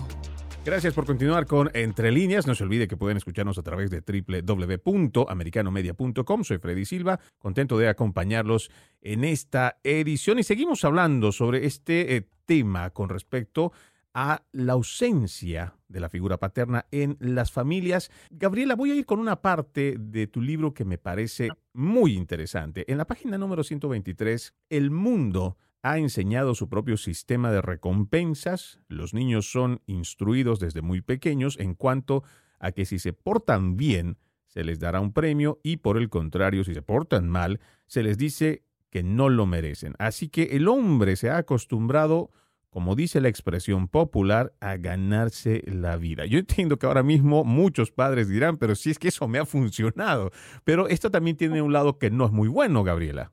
Gracias 0.64 0.92
por 0.92 1.06
continuar 1.06 1.46
con 1.46 1.70
Entre 1.72 2.11
Líneas. 2.12 2.46
No 2.46 2.54
se 2.54 2.64
olvide 2.64 2.87
que 2.88 2.98
pueden 2.98 3.16
escucharnos 3.16 3.56
a 3.56 3.62
través 3.62 3.90
de 3.90 4.02
www.americanomedia.com. 4.02 6.44
Soy 6.44 6.58
Freddy 6.58 6.84
Silva, 6.84 7.18
contento 7.38 7.78
de 7.78 7.88
acompañarlos 7.88 8.70
en 9.00 9.24
esta 9.24 9.78
edición 9.82 10.38
y 10.38 10.42
seguimos 10.42 10.84
hablando 10.84 11.32
sobre 11.32 11.64
este 11.64 12.16
eh, 12.16 12.28
tema 12.44 12.90
con 12.90 13.08
respecto 13.08 13.72
a 14.12 14.42
la 14.52 14.74
ausencia 14.74 15.74
de 15.87 16.00
la 16.00 16.11
figura 16.11 16.37
paterna 16.38 16.84
en 16.90 17.16
las 17.20 17.52
familias. 17.52 18.11
Gabriela, 18.30 18.74
voy 18.74 18.90
a 18.90 18.94
ir 18.94 19.06
con 19.06 19.20
una 19.20 19.40
parte 19.40 19.96
de 19.98 20.26
tu 20.26 20.42
libro 20.42 20.74
que 20.74 20.84
me 20.84 20.98
parece 20.98 21.48
muy 21.72 22.12
interesante. 22.14 22.84
En 22.90 22.98
la 22.98 23.06
página 23.06 23.38
número 23.38 23.64
123, 23.64 24.52
El 24.68 24.90
mundo 24.90 25.56
ha 25.82 25.98
enseñado 25.98 26.54
su 26.54 26.68
propio 26.68 26.96
sistema 26.96 27.50
de 27.52 27.62
recompensas. 27.62 28.80
Los 28.88 29.14
niños 29.14 29.50
son 29.50 29.80
instruidos 29.86 30.58
desde 30.60 30.82
muy 30.82 31.00
pequeños 31.00 31.58
en 31.58 31.74
cuanto 31.74 32.24
a 32.58 32.72
que 32.72 32.84
si 32.84 32.98
se 32.98 33.12
portan 33.12 33.76
bien, 33.76 34.18
se 34.46 34.64
les 34.64 34.80
dará 34.80 35.00
un 35.00 35.12
premio 35.12 35.60
y 35.62 35.76
por 35.76 35.96
el 35.98 36.08
contrario, 36.08 36.64
si 36.64 36.74
se 36.74 36.82
portan 36.82 37.28
mal, 37.28 37.60
se 37.86 38.02
les 38.02 38.18
dice 38.18 38.64
que 38.90 39.02
no 39.02 39.28
lo 39.28 39.46
merecen. 39.46 39.94
Así 39.98 40.28
que 40.28 40.44
el 40.56 40.66
hombre 40.68 41.16
se 41.16 41.30
ha 41.30 41.36
acostumbrado, 41.36 42.30
como 42.70 42.96
dice 42.96 43.20
la 43.20 43.28
expresión 43.28 43.88
popular, 43.88 44.54
a 44.60 44.76
ganarse 44.78 45.62
la 45.66 45.96
vida. 45.96 46.24
Yo 46.26 46.38
entiendo 46.38 46.78
que 46.78 46.86
ahora 46.86 47.02
mismo 47.02 47.44
muchos 47.44 47.92
padres 47.92 48.28
dirán, 48.28 48.56
pero 48.56 48.74
si 48.74 48.90
es 48.90 48.98
que 48.98 49.08
eso 49.08 49.28
me 49.28 49.38
ha 49.38 49.44
funcionado. 49.44 50.32
Pero 50.64 50.88
esto 50.88 51.10
también 51.10 51.36
tiene 51.36 51.62
un 51.62 51.72
lado 51.72 51.98
que 51.98 52.10
no 52.10 52.24
es 52.24 52.32
muy 52.32 52.48
bueno, 52.48 52.82
Gabriela 52.82 53.32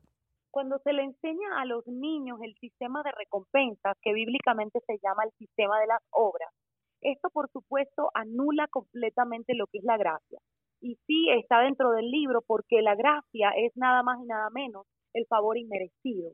cuando 0.56 0.78
se 0.78 0.94
le 0.94 1.02
enseña 1.02 1.60
a 1.60 1.66
los 1.66 1.86
niños 1.86 2.38
el 2.42 2.54
sistema 2.54 3.02
de 3.02 3.12
recompensas, 3.12 3.94
que 4.00 4.14
bíblicamente 4.14 4.80
se 4.86 4.96
llama 5.02 5.24
el 5.24 5.32
sistema 5.32 5.78
de 5.78 5.86
las 5.86 6.00
obras, 6.08 6.48
esto 7.02 7.28
por 7.28 7.50
supuesto 7.50 8.08
anula 8.14 8.66
completamente 8.68 9.54
lo 9.54 9.66
que 9.66 9.80
es 9.80 9.84
la 9.84 9.98
gracia. 9.98 10.38
Y 10.80 10.94
sí 11.06 11.28
está 11.28 11.60
dentro 11.60 11.90
del 11.90 12.10
libro 12.10 12.40
porque 12.40 12.80
la 12.80 12.94
gracia 12.94 13.50
es 13.50 13.76
nada 13.76 14.02
más 14.02 14.18
y 14.22 14.24
nada 14.24 14.48
menos 14.48 14.86
el 15.12 15.26
favor 15.26 15.58
inmerecido. 15.58 16.30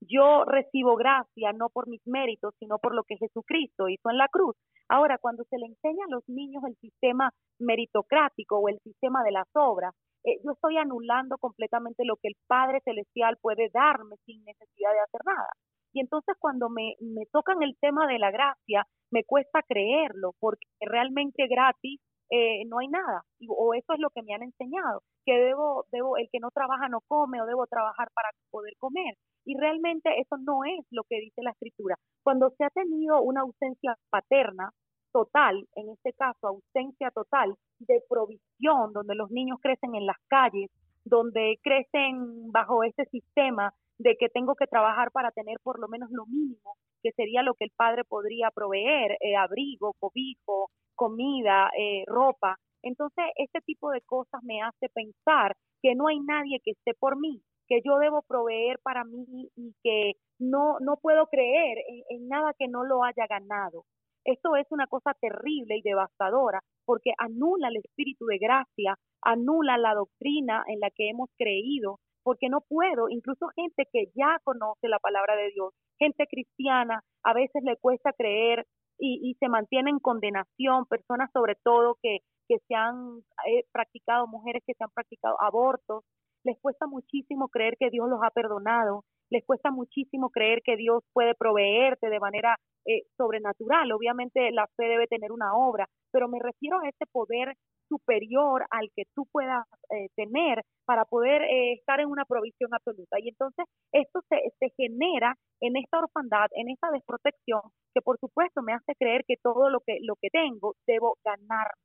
Yo 0.00 0.46
recibo 0.46 0.96
gracia 0.96 1.52
no 1.52 1.68
por 1.68 1.86
mis 1.86 2.00
méritos, 2.06 2.54
sino 2.58 2.78
por 2.78 2.94
lo 2.94 3.04
que 3.04 3.18
Jesucristo 3.18 3.90
hizo 3.90 4.08
en 4.08 4.16
la 4.16 4.28
cruz. 4.28 4.56
Ahora, 4.88 5.18
cuando 5.18 5.44
se 5.50 5.58
le 5.58 5.66
enseña 5.66 6.06
a 6.06 6.14
los 6.14 6.26
niños 6.28 6.64
el 6.66 6.76
sistema 6.76 7.30
meritocrático 7.58 8.56
o 8.56 8.70
el 8.70 8.80
sistema 8.80 9.22
de 9.22 9.32
las 9.32 9.48
obras, 9.52 9.92
eh, 10.26 10.40
yo 10.44 10.52
estoy 10.52 10.76
anulando 10.76 11.38
completamente 11.38 12.04
lo 12.04 12.16
que 12.16 12.28
el 12.28 12.36
Padre 12.48 12.80
Celestial 12.84 13.38
puede 13.40 13.70
darme 13.72 14.16
sin 14.26 14.44
necesidad 14.44 14.92
de 14.92 15.00
hacer 15.00 15.20
nada. 15.24 15.48
Y 15.92 16.00
entonces 16.00 16.36
cuando 16.38 16.68
me, 16.68 16.94
me 17.00 17.26
tocan 17.32 17.62
el 17.62 17.76
tema 17.80 18.06
de 18.06 18.18
la 18.18 18.30
gracia, 18.30 18.84
me 19.10 19.24
cuesta 19.24 19.62
creerlo, 19.62 20.32
porque 20.40 20.66
realmente 20.80 21.46
gratis 21.46 22.00
eh, 22.30 22.64
no 22.66 22.80
hay 22.80 22.88
nada, 22.88 23.22
o 23.48 23.72
eso 23.74 23.92
es 23.92 24.00
lo 24.00 24.10
que 24.10 24.22
me 24.22 24.34
han 24.34 24.42
enseñado, 24.42 25.02
que 25.24 25.32
debo, 25.32 25.84
debo, 25.92 26.16
el 26.16 26.28
que 26.32 26.40
no 26.40 26.50
trabaja 26.50 26.88
no 26.88 26.98
come, 27.06 27.40
o 27.40 27.46
debo 27.46 27.66
trabajar 27.66 28.08
para 28.12 28.30
poder 28.50 28.74
comer. 28.78 29.14
Y 29.44 29.56
realmente 29.56 30.10
eso 30.20 30.36
no 30.38 30.64
es 30.64 30.84
lo 30.90 31.04
que 31.08 31.20
dice 31.20 31.42
la 31.42 31.52
escritura. 31.52 31.94
Cuando 32.24 32.50
se 32.58 32.64
ha 32.64 32.70
tenido 32.70 33.22
una 33.22 33.42
ausencia 33.42 33.96
paterna, 34.10 34.70
total, 35.16 35.66
en 35.76 35.88
este 35.88 36.12
caso 36.12 36.48
ausencia 36.48 37.10
total 37.10 37.54
de 37.78 38.02
provisión, 38.06 38.92
donde 38.92 39.14
los 39.14 39.30
niños 39.30 39.58
crecen 39.62 39.94
en 39.94 40.04
las 40.04 40.18
calles, 40.28 40.70
donde 41.06 41.58
crecen 41.62 42.52
bajo 42.52 42.84
este 42.84 43.06
sistema 43.06 43.72
de 43.96 44.16
que 44.18 44.28
tengo 44.28 44.54
que 44.56 44.66
trabajar 44.66 45.10
para 45.12 45.30
tener 45.30 45.56
por 45.62 45.80
lo 45.80 45.88
menos 45.88 46.10
lo 46.10 46.26
mínimo, 46.26 46.76
que 47.02 47.12
sería 47.12 47.42
lo 47.42 47.54
que 47.54 47.64
el 47.64 47.70
padre 47.74 48.04
podría 48.04 48.50
proveer, 48.50 49.16
eh, 49.20 49.36
abrigo, 49.36 49.94
cobijo, 49.98 50.68
comida, 50.94 51.70
eh, 51.78 52.04
ropa. 52.06 52.56
Entonces, 52.82 53.24
este 53.36 53.62
tipo 53.62 53.90
de 53.90 54.02
cosas 54.02 54.42
me 54.42 54.60
hace 54.60 54.90
pensar 54.90 55.56
que 55.80 55.94
no 55.94 56.08
hay 56.08 56.20
nadie 56.20 56.60
que 56.62 56.72
esté 56.72 56.92
por 56.92 57.18
mí, 57.18 57.40
que 57.68 57.80
yo 57.82 57.96
debo 57.96 58.20
proveer 58.20 58.78
para 58.82 59.02
mí 59.04 59.48
y 59.56 59.74
que 59.82 60.12
no, 60.38 60.76
no 60.80 60.98
puedo 61.00 61.26
creer 61.28 61.78
en 62.10 62.28
nada 62.28 62.52
que 62.58 62.68
no 62.68 62.84
lo 62.84 63.02
haya 63.02 63.26
ganado. 63.26 63.84
Esto 64.26 64.56
es 64.56 64.66
una 64.70 64.88
cosa 64.88 65.14
terrible 65.20 65.76
y 65.76 65.82
devastadora 65.82 66.60
porque 66.84 67.12
anula 67.16 67.68
el 67.68 67.76
espíritu 67.76 68.26
de 68.26 68.38
gracia, 68.38 68.96
anula 69.22 69.78
la 69.78 69.94
doctrina 69.94 70.64
en 70.66 70.80
la 70.80 70.90
que 70.90 71.08
hemos 71.10 71.30
creído, 71.38 72.00
porque 72.24 72.48
no 72.48 72.60
puedo, 72.60 73.08
incluso 73.08 73.46
gente 73.54 73.84
que 73.92 74.06
ya 74.16 74.38
conoce 74.42 74.88
la 74.88 74.98
palabra 74.98 75.36
de 75.36 75.52
Dios, 75.52 75.72
gente 76.00 76.26
cristiana, 76.26 77.02
a 77.22 77.34
veces 77.34 77.62
le 77.62 77.76
cuesta 77.76 78.12
creer 78.12 78.66
y, 78.98 79.36
se 79.38 79.48
mantiene 79.48 79.90
en 79.90 80.00
condenación, 80.00 80.86
personas 80.86 81.30
sobre 81.32 81.54
todo 81.62 81.96
que, 82.02 82.18
que 82.48 82.56
se 82.66 82.74
han 82.74 83.18
eh, 83.46 83.64
practicado, 83.70 84.26
mujeres 84.26 84.64
que 84.66 84.74
se 84.74 84.82
han 84.82 84.90
practicado 84.90 85.36
abortos, 85.40 86.02
les 86.46 86.56
cuesta 86.60 86.86
muchísimo 86.86 87.48
creer 87.48 87.76
que 87.76 87.90
Dios 87.90 88.08
los 88.08 88.20
ha 88.22 88.30
perdonado, 88.30 89.04
les 89.30 89.44
cuesta 89.44 89.72
muchísimo 89.72 90.30
creer 90.30 90.62
que 90.64 90.76
Dios 90.76 91.02
puede 91.12 91.34
proveerte 91.34 92.08
de 92.08 92.20
manera 92.20 92.56
eh, 92.86 93.02
sobrenatural. 93.16 93.90
Obviamente 93.90 94.52
la 94.52 94.68
fe 94.76 94.84
debe 94.84 95.08
tener 95.08 95.32
una 95.32 95.54
obra, 95.54 95.88
pero 96.12 96.28
me 96.28 96.38
refiero 96.38 96.78
a 96.78 96.88
ese 96.88 97.04
poder 97.10 97.54
superior 97.88 98.64
al 98.70 98.90
que 98.94 99.04
tú 99.14 99.26
puedas 99.32 99.64
eh, 99.90 100.08
tener 100.14 100.62
para 100.84 101.04
poder 101.04 101.42
eh, 101.42 101.72
estar 101.72 101.98
en 101.98 102.08
una 102.08 102.24
provisión 102.24 102.72
absoluta. 102.72 103.18
Y 103.18 103.30
entonces 103.30 103.66
esto 103.92 104.20
se, 104.28 104.36
se 104.60 104.72
genera 104.76 105.34
en 105.60 105.76
esta 105.76 105.98
orfandad, 105.98 106.46
en 106.52 106.70
esta 106.70 106.90
desprotección, 106.92 107.62
que 107.92 108.02
por 108.02 108.18
supuesto 108.18 108.62
me 108.62 108.72
hace 108.72 108.94
creer 108.96 109.24
que 109.26 109.34
todo 109.42 109.68
lo 109.68 109.80
que, 109.80 109.98
lo 110.02 110.14
que 110.14 110.28
tengo 110.30 110.76
debo 110.86 111.18
ganarme. 111.24 111.82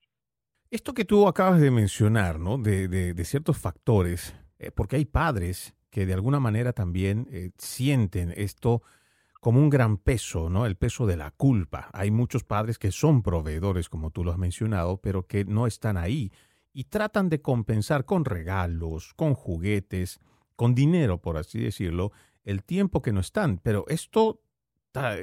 Esto 0.70 0.94
que 0.94 1.04
tú 1.04 1.28
acabas 1.28 1.60
de 1.60 1.70
mencionar, 1.70 2.40
¿no? 2.40 2.58
De, 2.58 2.88
de 2.88 3.26
ciertos 3.26 3.58
factores, 3.58 4.34
porque 4.76 4.98
hay 4.98 5.06
padres 5.06 5.74
que 5.90 6.06
de 6.06 6.14
alguna 6.14 6.40
manera 6.40 6.74
también 6.74 7.54
sienten 7.58 8.34
esto 8.36 8.82
como 9.42 9.60
un 9.60 9.70
gran 9.70 9.98
peso, 9.98 10.50
¿no? 10.50 10.68
El 10.68 10.76
peso 10.76 11.08
de 11.08 11.18
la 11.18 11.32
culpa. 11.32 11.90
Hay 11.94 12.12
muchos 12.12 12.44
padres 12.44 12.78
que 12.78 12.92
son 12.92 13.24
proveedores, 13.24 13.90
como 13.90 14.12
tú 14.12 14.24
lo 14.24 14.32
has 14.32 14.38
mencionado, 14.38 15.02
pero 15.02 15.26
que 15.26 15.46
no 15.46 15.66
están 15.66 15.98
ahí 15.98 16.32
y 16.74 16.86
tratan 16.86 17.28
de 17.28 17.42
compensar 17.42 18.06
con 18.06 18.24
regalos, 18.24 19.14
con 19.16 19.34
juguetes, 19.34 20.20
con 20.56 20.76
dinero, 20.76 21.22
por 21.22 21.38
así 21.38 21.60
decirlo, 21.60 22.12
el 22.44 22.64
tiempo 22.64 23.02
que 23.02 23.12
no 23.12 23.20
están. 23.20 23.58
Pero 23.58 23.84
esto, 23.88 24.44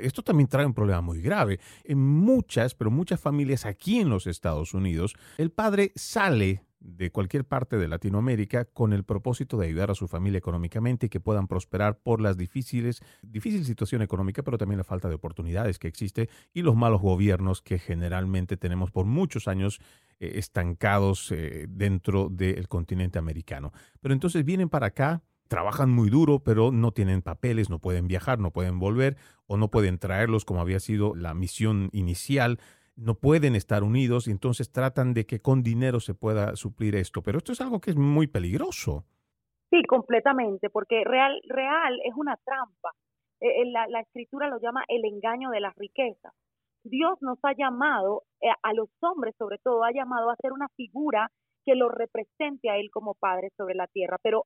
esto 0.02 0.22
también 0.22 0.48
trae 0.48 0.66
un 0.66 0.74
problema 0.74 1.00
muy 1.00 1.22
grave. 1.22 1.60
En 1.84 1.98
muchas, 1.98 2.74
pero 2.74 2.90
muchas 2.90 3.20
familias 3.20 3.64
aquí 3.66 4.00
en 4.00 4.10
los 4.10 4.26
Estados 4.26 4.74
Unidos, 4.74 5.14
el 5.38 5.52
padre 5.52 5.92
sale 5.94 6.64
de 6.80 7.10
cualquier 7.10 7.44
parte 7.44 7.76
de 7.76 7.88
Latinoamérica 7.88 8.64
con 8.64 8.92
el 8.92 9.04
propósito 9.04 9.56
de 9.56 9.66
ayudar 9.66 9.90
a 9.90 9.94
su 9.94 10.08
familia 10.08 10.38
económicamente 10.38 11.06
y 11.06 11.08
que 11.08 11.20
puedan 11.20 11.48
prosperar 11.48 11.98
por 11.98 12.20
las 12.20 12.36
difíciles, 12.36 13.00
difícil 13.22 13.64
situación 13.64 14.02
económica, 14.02 14.42
pero 14.42 14.58
también 14.58 14.78
la 14.78 14.84
falta 14.84 15.08
de 15.08 15.14
oportunidades 15.14 15.78
que 15.78 15.88
existe 15.88 16.28
y 16.52 16.62
los 16.62 16.76
malos 16.76 17.00
gobiernos 17.00 17.62
que 17.62 17.78
generalmente 17.78 18.56
tenemos 18.56 18.90
por 18.90 19.06
muchos 19.06 19.48
años 19.48 19.80
eh, 20.20 20.32
estancados 20.36 21.32
eh, 21.32 21.66
dentro 21.68 22.28
del 22.28 22.68
continente 22.68 23.18
americano. 23.18 23.72
Pero 24.00 24.14
entonces 24.14 24.44
vienen 24.44 24.68
para 24.68 24.88
acá, 24.88 25.22
trabajan 25.48 25.90
muy 25.90 26.10
duro, 26.10 26.40
pero 26.44 26.70
no 26.70 26.92
tienen 26.92 27.22
papeles, 27.22 27.70
no 27.70 27.80
pueden 27.80 28.06
viajar, 28.06 28.38
no 28.38 28.52
pueden 28.52 28.78
volver 28.78 29.16
o 29.46 29.56
no 29.56 29.70
pueden 29.70 29.98
traerlos 29.98 30.44
como 30.44 30.60
había 30.60 30.78
sido 30.78 31.14
la 31.14 31.34
misión 31.34 31.88
inicial 31.92 32.60
no 32.98 33.14
pueden 33.14 33.54
estar 33.54 33.84
unidos 33.84 34.26
y 34.26 34.32
entonces 34.32 34.72
tratan 34.72 35.14
de 35.14 35.24
que 35.24 35.40
con 35.40 35.62
dinero 35.62 36.00
se 36.00 36.14
pueda 36.14 36.56
suplir 36.56 36.96
esto. 36.96 37.22
Pero 37.22 37.38
esto 37.38 37.52
es 37.52 37.60
algo 37.60 37.80
que 37.80 37.90
es 37.90 37.96
muy 37.96 38.26
peligroso. 38.26 39.04
Sí, 39.70 39.82
completamente, 39.84 40.68
porque 40.70 41.04
real, 41.04 41.40
real 41.48 42.00
es 42.04 42.14
una 42.16 42.36
trampa. 42.44 42.90
Eh, 43.40 43.70
la, 43.70 43.86
la 43.88 44.00
escritura 44.00 44.48
lo 44.48 44.58
llama 44.60 44.84
el 44.88 45.04
engaño 45.04 45.50
de 45.50 45.60
las 45.60 45.76
riquezas. 45.76 46.32
Dios 46.82 47.18
nos 47.20 47.38
ha 47.42 47.52
llamado, 47.52 48.24
eh, 48.40 48.48
a 48.62 48.72
los 48.72 48.88
hombres 49.00 49.34
sobre 49.38 49.58
todo, 49.58 49.84
ha 49.84 49.92
llamado 49.92 50.30
a 50.30 50.36
ser 50.36 50.52
una 50.52 50.68
figura 50.70 51.30
que 51.64 51.76
lo 51.76 51.88
represente 51.88 52.70
a 52.70 52.78
Él 52.78 52.90
como 52.90 53.14
Padre 53.14 53.50
sobre 53.56 53.74
la 53.74 53.86
tierra, 53.86 54.16
pero 54.22 54.44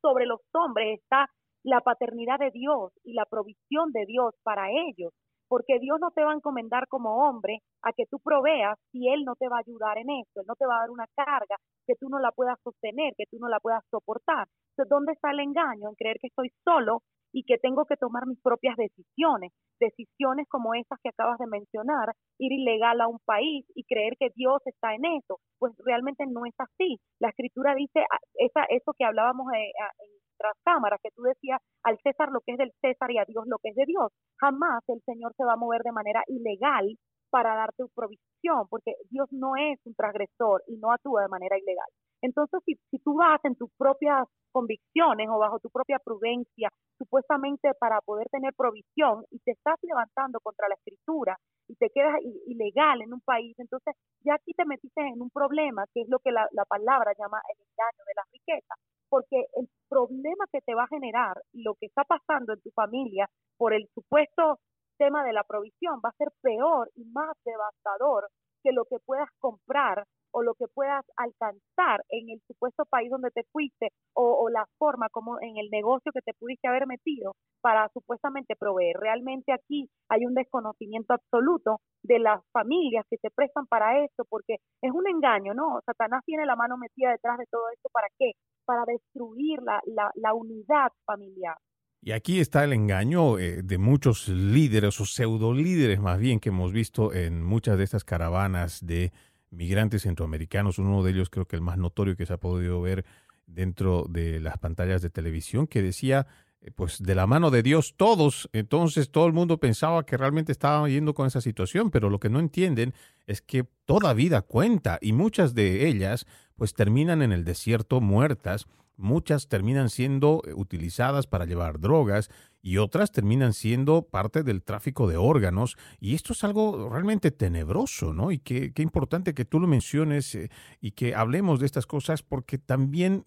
sobre 0.00 0.24
los 0.24 0.40
hombres 0.52 1.00
está 1.00 1.28
la 1.64 1.80
paternidad 1.80 2.38
de 2.38 2.52
Dios 2.52 2.92
y 3.02 3.12
la 3.14 3.24
provisión 3.26 3.90
de 3.92 4.06
Dios 4.06 4.34
para 4.44 4.70
ellos 4.70 5.12
porque 5.48 5.78
Dios 5.80 5.98
no 6.00 6.10
te 6.10 6.22
va 6.22 6.32
a 6.32 6.34
encomendar 6.34 6.86
como 6.88 7.28
hombre 7.28 7.58
a 7.82 7.92
que 7.92 8.04
tú 8.10 8.18
proveas 8.18 8.78
si 8.92 9.08
Él 9.08 9.24
no 9.24 9.34
te 9.36 9.48
va 9.48 9.56
a 9.56 9.64
ayudar 9.66 9.98
en 9.98 10.10
eso, 10.10 10.40
Él 10.40 10.46
no 10.46 10.54
te 10.54 10.66
va 10.66 10.76
a 10.76 10.80
dar 10.80 10.90
una 10.90 11.06
carga 11.16 11.56
que 11.86 11.94
tú 11.98 12.08
no 12.08 12.18
la 12.18 12.30
puedas 12.32 12.58
sostener, 12.62 13.14
que 13.16 13.24
tú 13.30 13.38
no 13.40 13.48
la 13.48 13.60
puedas 13.60 13.82
soportar. 13.90 14.46
Entonces, 14.70 14.90
¿dónde 14.90 15.12
está 15.12 15.30
el 15.30 15.40
engaño? 15.40 15.88
En 15.88 15.94
creer 15.94 16.18
que 16.20 16.28
estoy 16.28 16.50
solo 16.64 17.02
y 17.32 17.44
que 17.44 17.58
tengo 17.58 17.84
que 17.84 17.96
tomar 17.96 18.26
mis 18.26 18.40
propias 18.40 18.76
decisiones, 18.76 19.52
decisiones 19.80 20.46
como 20.48 20.74
esas 20.74 20.98
que 21.02 21.10
acabas 21.10 21.38
de 21.38 21.46
mencionar, 21.46 22.12
ir 22.38 22.52
ilegal 22.52 23.00
a 23.00 23.08
un 23.08 23.18
país 23.24 23.66
y 23.74 23.84
creer 23.84 24.14
que 24.18 24.28
Dios 24.34 24.60
está 24.64 24.94
en 24.94 25.04
eso, 25.04 25.38
pues 25.58 25.74
realmente 25.84 26.24
no 26.26 26.46
es 26.46 26.54
así. 26.58 26.98
La 27.20 27.28
escritura 27.28 27.74
dice 27.74 28.00
ah, 28.00 28.18
esa, 28.34 28.64
eso 28.70 28.92
que 28.96 29.04
hablábamos 29.04 29.46
eh, 29.52 29.70
en 30.00 30.17
tras 30.38 30.56
cámaras, 30.64 31.00
que 31.02 31.10
tú 31.10 31.22
decías 31.22 31.60
al 31.82 31.98
César 32.02 32.30
lo 32.30 32.40
que 32.40 32.52
es 32.52 32.58
del 32.58 32.72
César 32.80 33.10
y 33.10 33.18
a 33.18 33.24
Dios 33.26 33.44
lo 33.46 33.58
que 33.58 33.70
es 33.70 33.76
de 33.76 33.86
Dios. 33.86 34.12
Jamás 34.40 34.82
el 34.88 35.02
Señor 35.02 35.34
se 35.36 35.44
va 35.44 35.54
a 35.54 35.56
mover 35.56 35.82
de 35.82 35.92
manera 35.92 36.22
ilegal 36.28 36.96
para 37.30 37.54
darte 37.54 37.84
provisión, 37.94 38.66
porque 38.70 38.94
Dios 39.10 39.28
no 39.32 39.56
es 39.56 39.78
un 39.84 39.94
transgresor 39.94 40.62
y 40.66 40.76
no 40.76 40.92
actúa 40.92 41.22
de 41.22 41.28
manera 41.28 41.58
ilegal. 41.58 41.88
Entonces, 42.22 42.60
si, 42.64 42.74
si 42.90 42.98
tú 42.98 43.16
vas 43.16 43.40
en 43.44 43.54
tus 43.54 43.70
propias 43.76 44.26
convicciones 44.50 45.28
o 45.30 45.38
bajo 45.38 45.58
tu 45.60 45.70
propia 45.70 45.98
prudencia, 45.98 46.70
supuestamente 46.96 47.70
para 47.78 48.00
poder 48.00 48.28
tener 48.30 48.54
provisión, 48.54 49.24
y 49.30 49.38
te 49.40 49.52
estás 49.52 49.76
levantando 49.82 50.40
contra 50.40 50.68
la 50.68 50.74
escritura 50.74 51.36
y 51.68 51.76
te 51.76 51.90
quedas 51.90 52.16
ilegal 52.46 53.02
en 53.02 53.12
un 53.12 53.20
país, 53.20 53.54
entonces 53.58 53.94
ya 54.24 54.34
aquí 54.34 54.52
te 54.54 54.64
metiste 54.64 55.00
en 55.00 55.20
un 55.20 55.30
problema, 55.30 55.84
que 55.92 56.00
es 56.00 56.08
lo 56.08 56.18
que 56.18 56.32
la, 56.32 56.48
la 56.52 56.64
palabra 56.64 57.12
llama 57.16 57.40
el 57.54 57.60
engaño 57.60 58.02
de 58.06 58.14
la 58.16 58.22
riqueza 58.32 58.74
porque 59.08 59.46
el 59.56 59.68
problema 59.88 60.44
que 60.52 60.60
te 60.60 60.74
va 60.74 60.84
a 60.84 60.88
generar 60.88 61.40
lo 61.52 61.74
que 61.74 61.86
está 61.86 62.04
pasando 62.04 62.52
en 62.52 62.60
tu 62.60 62.70
familia 62.70 63.28
por 63.56 63.72
el 63.72 63.88
supuesto 63.94 64.58
tema 64.98 65.24
de 65.24 65.32
la 65.32 65.44
provisión 65.44 66.00
va 66.04 66.10
a 66.10 66.18
ser 66.18 66.28
peor 66.42 66.90
y 66.96 67.04
más 67.04 67.36
devastador 67.44 68.28
que 68.62 68.72
lo 68.72 68.84
que 68.84 68.98
puedas 69.04 69.28
comprar 69.38 70.04
o 70.32 70.42
lo 70.42 70.54
que 70.54 70.66
puedas 70.68 71.04
alcanzar 71.16 72.04
en 72.10 72.30
el 72.30 72.40
supuesto 72.46 72.84
país 72.84 73.10
donde 73.10 73.30
te 73.30 73.44
fuiste 73.50 73.88
o, 74.14 74.48
la 74.50 74.66
forma 74.78 75.08
como 75.10 75.40
en 75.40 75.56
el 75.56 75.68
negocio 75.70 76.12
que 76.12 76.20
te 76.20 76.34
pudiste 76.34 76.68
haber 76.68 76.86
metido 76.86 77.34
para 77.60 77.88
supuestamente 77.94 78.56
proveer. 78.56 78.96
Realmente 78.98 79.52
aquí 79.52 79.88
hay 80.08 80.26
un 80.26 80.34
desconocimiento 80.34 81.14
absoluto 81.14 81.80
de 82.02 82.18
las 82.18 82.42
familias 82.52 83.06
que 83.10 83.16
se 83.18 83.30
prestan 83.30 83.66
para 83.66 84.04
esto 84.04 84.24
porque 84.28 84.56
es 84.82 84.92
un 84.92 85.08
engaño, 85.08 85.54
¿no? 85.54 85.80
Satanás 85.86 86.22
tiene 86.24 86.46
la 86.46 86.56
mano 86.56 86.76
metida 86.76 87.10
detrás 87.12 87.38
de 87.38 87.46
todo 87.50 87.68
esto. 87.72 87.88
¿Para 87.92 88.08
qué? 88.18 88.32
Para 88.68 88.84
destruir 88.84 89.60
la, 89.62 89.80
la, 90.14 90.34
unidad 90.34 90.92
familiar. 91.06 91.56
Y 92.02 92.12
aquí 92.12 92.38
está 92.38 92.64
el 92.64 92.74
engaño 92.74 93.38
eh, 93.38 93.62
de 93.62 93.78
muchos 93.78 94.28
líderes 94.28 95.00
o 95.00 95.06
pseudo 95.06 95.54
líderes 95.54 96.00
más 96.00 96.18
bien 96.18 96.38
que 96.38 96.50
hemos 96.50 96.70
visto 96.70 97.14
en 97.14 97.42
muchas 97.42 97.78
de 97.78 97.84
estas 97.84 98.04
caravanas 98.04 98.84
de 98.84 99.10
migrantes 99.50 100.02
centroamericanos, 100.02 100.78
uno 100.78 101.02
de 101.02 101.12
ellos 101.12 101.30
creo 101.30 101.46
que 101.46 101.56
el 101.56 101.62
más 101.62 101.78
notorio 101.78 102.14
que 102.14 102.26
se 102.26 102.34
ha 102.34 102.36
podido 102.36 102.82
ver 102.82 103.06
dentro 103.46 104.04
de 104.06 104.38
las 104.38 104.58
pantallas 104.58 105.00
de 105.00 105.08
televisión, 105.08 105.66
que 105.66 105.80
decía, 105.80 106.26
eh, 106.60 106.70
pues 106.70 107.02
de 107.02 107.14
la 107.14 107.26
mano 107.26 107.50
de 107.50 107.62
Dios 107.62 107.94
todos, 107.96 108.50
entonces 108.52 109.10
todo 109.10 109.26
el 109.26 109.32
mundo 109.32 109.58
pensaba 109.58 110.04
que 110.04 110.18
realmente 110.18 110.52
estaba 110.52 110.88
yendo 110.88 111.14
con 111.14 111.26
esa 111.26 111.40
situación, 111.40 111.90
pero 111.90 112.10
lo 112.10 112.20
que 112.20 112.28
no 112.28 112.40
entienden 112.40 112.92
es 113.26 113.40
que 113.40 113.64
toda 113.86 114.12
vida 114.12 114.42
cuenta 114.42 114.98
y 115.00 115.12
muchas 115.12 115.54
de 115.54 115.88
ellas 115.88 116.26
pues 116.58 116.74
terminan 116.74 117.22
en 117.22 117.32
el 117.32 117.44
desierto 117.44 118.02
muertas 118.02 118.66
muchas 118.98 119.48
terminan 119.48 119.88
siendo 119.88 120.42
eh, 120.44 120.52
utilizadas 120.52 121.26
para 121.26 121.46
llevar 121.46 121.80
drogas 121.80 122.28
y 122.60 122.76
otras 122.76 123.12
terminan 123.12 123.54
siendo 123.54 124.02
parte 124.02 124.42
del 124.42 124.62
tráfico 124.62 125.08
de 125.08 125.16
órganos. 125.16 125.78
Y 126.00 126.14
esto 126.14 126.32
es 126.34 126.44
algo 126.44 126.90
realmente 126.90 127.30
tenebroso, 127.30 128.12
¿no? 128.12 128.32
Y 128.32 128.40
qué, 128.40 128.72
qué 128.74 128.82
importante 128.82 129.32
que 129.32 129.44
tú 129.44 129.60
lo 129.60 129.68
menciones 129.68 130.34
eh, 130.34 130.50
y 130.80 130.90
que 130.90 131.14
hablemos 131.14 131.60
de 131.60 131.66
estas 131.66 131.86
cosas 131.86 132.22
porque 132.22 132.58
también 132.58 133.24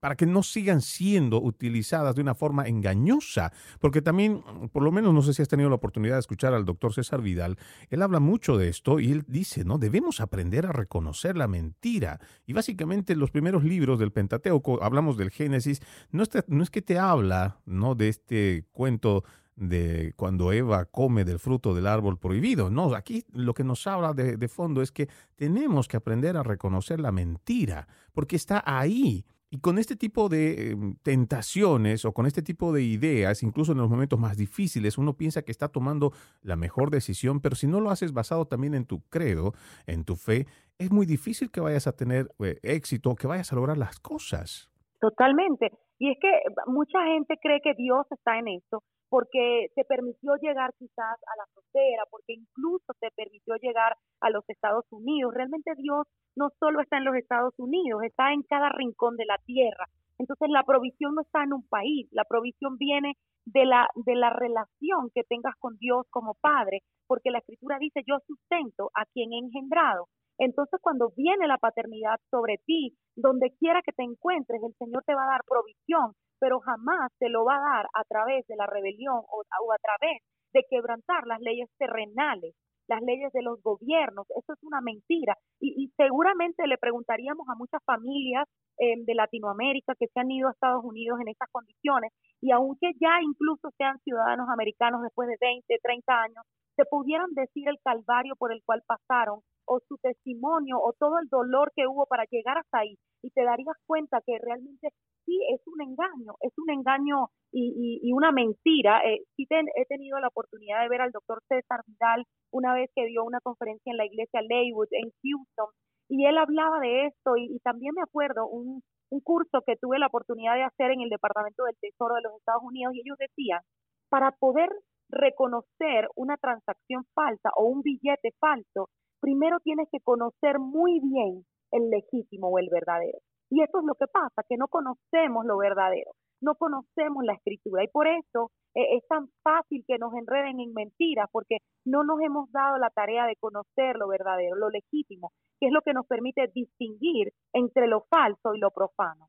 para 0.00 0.16
que 0.16 0.26
no 0.26 0.42
sigan 0.42 0.80
siendo 0.80 1.40
utilizadas 1.40 2.14
de 2.14 2.22
una 2.22 2.34
forma 2.34 2.66
engañosa. 2.66 3.52
Porque 3.78 4.02
también, 4.02 4.42
por 4.72 4.82
lo 4.82 4.90
menos 4.90 5.14
no 5.14 5.22
sé 5.22 5.34
si 5.34 5.42
has 5.42 5.48
tenido 5.48 5.68
la 5.68 5.76
oportunidad 5.76 6.14
de 6.14 6.20
escuchar 6.20 6.54
al 6.54 6.64
doctor 6.64 6.92
César 6.92 7.20
Vidal, 7.20 7.58
él 7.90 8.02
habla 8.02 8.18
mucho 8.18 8.56
de 8.56 8.68
esto 8.68 8.98
y 8.98 9.12
él 9.12 9.24
dice, 9.28 9.64
¿no? 9.64 9.78
Debemos 9.78 10.20
aprender 10.20 10.66
a 10.66 10.72
reconocer 10.72 11.36
la 11.36 11.46
mentira. 11.46 12.18
Y 12.46 12.54
básicamente 12.54 13.14
los 13.14 13.30
primeros 13.30 13.62
libros 13.62 13.98
del 13.98 14.12
Pentateuco, 14.12 14.82
hablamos 14.82 15.16
del 15.16 15.30
Génesis, 15.30 15.80
no 16.10 16.22
es, 16.22 16.70
que 16.70 16.82
te 16.82 16.98
habla, 16.98 17.60
¿no? 17.66 17.94
De 17.94 18.08
este 18.08 18.64
cuento 18.72 19.24
de 19.56 20.14
cuando 20.16 20.52
Eva 20.52 20.86
come 20.86 21.24
del 21.24 21.38
fruto 21.38 21.74
del 21.74 21.86
árbol 21.86 22.18
prohibido. 22.18 22.70
No, 22.70 22.94
aquí 22.94 23.24
lo 23.32 23.52
que 23.52 23.64
nos 23.64 23.86
habla 23.86 24.14
de, 24.14 24.48
fondo 24.48 24.80
es 24.80 24.90
que 24.90 25.08
tenemos 25.36 25.86
que 25.86 25.98
aprender 25.98 26.36
a 26.36 26.42
reconocer 26.42 26.98
la 26.98 27.12
mentira, 27.12 27.86
porque 28.12 28.36
está 28.36 28.62
ahí. 28.64 29.26
Y 29.52 29.58
con 29.58 29.78
este 29.78 29.96
tipo 29.96 30.28
de 30.28 30.70
em, 30.70 30.94
tentaciones 31.02 32.04
o 32.04 32.12
con 32.12 32.26
este 32.26 32.40
tipo 32.40 32.72
de 32.72 32.82
ideas, 32.82 33.42
incluso 33.42 33.72
en 33.72 33.78
los 33.78 33.90
momentos 33.90 34.18
más 34.18 34.36
difíciles, 34.36 34.96
uno 34.96 35.16
piensa 35.16 35.42
que 35.42 35.50
está 35.50 35.68
tomando 35.68 36.12
la 36.42 36.54
mejor 36.54 36.90
decisión, 36.90 37.40
pero 37.40 37.56
si 37.56 37.66
no 37.66 37.80
lo 37.80 37.90
haces 37.90 38.12
basado 38.12 38.46
también 38.46 38.74
en 38.74 38.86
tu 38.86 39.00
credo, 39.08 39.52
en 39.86 40.04
tu 40.04 40.14
fe, 40.14 40.46
es 40.78 40.92
muy 40.92 41.04
difícil 41.04 41.50
que 41.50 41.60
vayas 41.60 41.88
a 41.88 41.96
tener 41.96 42.28
eh, 42.38 42.60
éxito, 42.62 43.16
que 43.16 43.26
vayas 43.26 43.52
a 43.52 43.56
lograr 43.56 43.76
las 43.76 43.98
cosas. 43.98 44.70
Totalmente. 45.00 45.72
Y 45.98 46.12
es 46.12 46.18
que 46.20 46.30
mucha 46.66 47.02
gente 47.06 47.36
cree 47.42 47.60
que 47.60 47.74
Dios 47.74 48.06
está 48.10 48.38
en 48.38 48.48
esto, 48.48 48.84
porque 49.10 49.66
se 49.74 49.84
permitió 49.84 50.36
llegar 50.36 50.72
quizás 50.78 51.18
a 51.26 51.36
la 51.36 51.46
frontera, 51.52 52.04
porque 52.10 52.32
incluso 52.32 52.92
se 53.00 53.10
permitió 53.10 53.56
llegar 53.56 53.96
a 54.20 54.30
los 54.30 54.48
Estados 54.48 54.86
Unidos. 54.90 55.34
Realmente 55.34 55.72
Dios 55.76 56.06
no 56.36 56.48
solo 56.60 56.80
está 56.80 56.96
en 56.96 57.04
los 57.04 57.16
Estados 57.16 57.52
Unidos, 57.58 58.02
está 58.04 58.32
en 58.32 58.42
cada 58.44 58.70
rincón 58.70 59.16
de 59.16 59.26
la 59.26 59.36
tierra. 59.44 59.86
Entonces 60.18 60.48
la 60.50 60.62
provisión 60.62 61.14
no 61.14 61.22
está 61.22 61.42
en 61.42 61.54
un 61.54 61.66
país, 61.66 62.06
la 62.12 62.24
provisión 62.24 62.76
viene 62.78 63.14
de 63.46 63.64
la, 63.64 63.88
de 63.94 64.14
la 64.14 64.30
relación 64.30 65.10
que 65.14 65.24
tengas 65.24 65.56
con 65.58 65.76
Dios 65.78 66.06
como 66.10 66.34
Padre, 66.34 66.82
porque 67.06 67.30
la 67.30 67.38
Escritura 67.38 67.78
dice, 67.80 68.02
yo 68.06 68.18
sustento 68.26 68.90
a 68.94 69.06
quien 69.06 69.32
he 69.32 69.38
engendrado. 69.38 70.08
Entonces 70.38 70.78
cuando 70.80 71.10
viene 71.16 71.48
la 71.48 71.58
paternidad 71.58 72.20
sobre 72.30 72.58
ti, 72.64 72.94
donde 73.16 73.50
quiera 73.58 73.82
que 73.82 73.92
te 73.92 74.02
encuentres, 74.02 74.62
el 74.62 74.74
Señor 74.74 75.02
te 75.04 75.14
va 75.14 75.24
a 75.24 75.32
dar 75.32 75.40
provisión, 75.48 76.12
pero 76.40 76.58
jamás 76.60 77.12
te 77.18 77.28
lo 77.28 77.44
va 77.44 77.56
a 77.56 77.76
dar 77.76 77.86
a 77.94 78.04
través 78.04 78.46
de 78.48 78.56
la 78.56 78.66
rebelión 78.66 79.14
o, 79.16 79.72
a 79.72 79.78
través 79.78 80.22
de 80.52 80.64
quebrantar 80.68 81.26
las 81.26 81.40
leyes 81.40 81.68
terrenales, 81.78 82.54
las 82.88 83.02
leyes 83.02 83.32
de 83.32 83.42
los 83.42 83.62
gobiernos. 83.62 84.26
Eso 84.30 84.54
es 84.54 84.62
una 84.62 84.80
mentira. 84.80 85.36
Y, 85.60 85.92
seguramente 85.96 86.66
le 86.66 86.78
preguntaríamos 86.78 87.46
a 87.48 87.54
muchas 87.54 87.82
familias 87.84 88.48
eh, 88.78 88.94
de 89.04 89.14
Latinoamérica 89.14 89.94
que 89.98 90.08
se 90.08 90.20
han 90.20 90.30
ido 90.30 90.48
a 90.48 90.52
Estados 90.52 90.84
Unidos 90.84 91.20
en 91.20 91.28
estas 91.28 91.48
condiciones 91.52 92.10
y 92.40 92.50
aunque 92.50 92.92
ya 92.98 93.20
incluso 93.22 93.70
sean 93.76 93.98
ciudadanos 94.00 94.48
americanos 94.48 95.02
después 95.02 95.28
de 95.28 95.36
20, 95.38 95.78
30 95.82 96.22
años, 96.22 96.44
se 96.76 96.84
pudieran 96.86 97.28
decir 97.34 97.68
el 97.68 97.78
calvario 97.84 98.34
por 98.36 98.52
el 98.52 98.62
cual 98.64 98.82
pasaron 98.86 99.40
o 99.70 99.78
su 99.86 99.96
testimonio 99.98 100.78
o 100.82 100.92
todo 100.98 101.20
el 101.22 101.28
dolor 101.28 101.70
que 101.76 101.86
hubo 101.86 102.06
para 102.06 102.24
llegar 102.24 102.58
hasta 102.58 102.80
ahí 102.80 102.96
y 103.22 103.30
te 103.30 103.44
darías 103.44 103.76
cuenta 103.86 104.20
que 104.26 104.36
realmente 104.42 104.88
sí 105.24 105.38
es 105.54 105.60
un 105.66 105.80
engaño, 105.80 106.34
es 106.40 106.52
un 106.58 106.70
engaño 106.70 107.28
y, 107.52 108.00
y, 108.02 108.12
una 108.12 108.32
mentira. 108.32 109.00
Eh, 109.06 109.22
sí 109.36 109.46
he 109.50 109.86
tenido 109.86 110.18
la 110.18 110.28
oportunidad 110.28 110.82
de 110.82 110.88
ver 110.88 111.02
al 111.02 111.12
doctor 111.12 111.40
César 111.48 111.82
Vidal 111.86 112.24
una 112.50 112.74
vez 112.74 112.90
que 112.96 113.06
dio 113.06 113.22
una 113.22 113.38
conferencia 113.40 113.90
en 113.90 113.96
la 113.96 114.06
iglesia 114.06 114.42
Leywood 114.42 114.88
en 114.90 115.12
Houston 115.22 115.70
y 116.08 116.26
él 116.26 116.36
hablaba 116.36 116.80
de 116.80 117.06
esto 117.06 117.36
y, 117.36 117.60
también 117.60 117.94
me 117.94 118.02
acuerdo 118.02 118.48
un, 118.48 118.82
un 119.10 119.20
curso 119.20 119.62
que 119.64 119.76
tuve 119.76 120.00
la 120.00 120.08
oportunidad 120.08 120.54
de 120.56 120.64
hacer 120.64 120.90
en 120.90 121.02
el 121.02 121.10
Departamento 121.10 121.62
del 121.64 121.76
Tesoro 121.80 122.16
de 122.16 122.22
los 122.22 122.34
Estados 122.38 122.62
Unidos 122.64 122.94
y 122.94 123.02
ellos 123.02 123.16
decían, 123.18 123.60
para 124.08 124.32
poder 124.32 124.70
reconocer 125.08 126.08
una 126.16 126.36
transacción 126.36 127.04
falsa 127.14 127.50
o 127.56 127.66
un 127.66 127.82
billete 127.82 128.34
falso, 128.40 128.88
primero 129.30 129.58
tienes 129.60 129.88
que 129.92 130.00
conocer 130.00 130.58
muy 130.58 130.98
bien 131.00 131.44
el 131.70 131.88
legítimo 131.88 132.48
o 132.48 132.58
el 132.58 132.68
verdadero. 132.68 133.18
Y 133.48 133.62
eso 133.62 133.78
es 133.78 133.84
lo 133.84 133.94
que 133.94 134.06
pasa, 134.06 134.42
que 134.48 134.56
no 134.56 134.66
conocemos 134.66 135.44
lo 135.46 135.56
verdadero, 135.56 136.12
no 136.40 136.56
conocemos 136.56 137.24
la 137.24 137.34
escritura 137.34 137.84
y 137.84 137.88
por 137.88 138.08
eso 138.08 138.50
eh, 138.74 138.96
es 138.96 139.06
tan 139.08 139.28
fácil 139.42 139.84
que 139.86 139.98
nos 139.98 140.12
enreden 140.14 140.58
en 140.58 140.72
mentiras 140.72 141.28
porque 141.30 141.58
no 141.84 142.02
nos 142.02 142.20
hemos 142.22 142.50
dado 142.50 142.78
la 142.78 142.90
tarea 142.90 143.26
de 143.26 143.36
conocer 143.36 143.96
lo 143.96 144.08
verdadero, 144.08 144.56
lo 144.56 144.68
legítimo, 144.68 145.32
que 145.60 145.66
es 145.66 145.72
lo 145.72 145.82
que 145.82 145.94
nos 145.94 146.06
permite 146.06 146.50
distinguir 146.52 147.32
entre 147.52 147.86
lo 147.86 148.04
falso 148.10 148.54
y 148.54 148.58
lo 148.58 148.70
profano. 148.70 149.28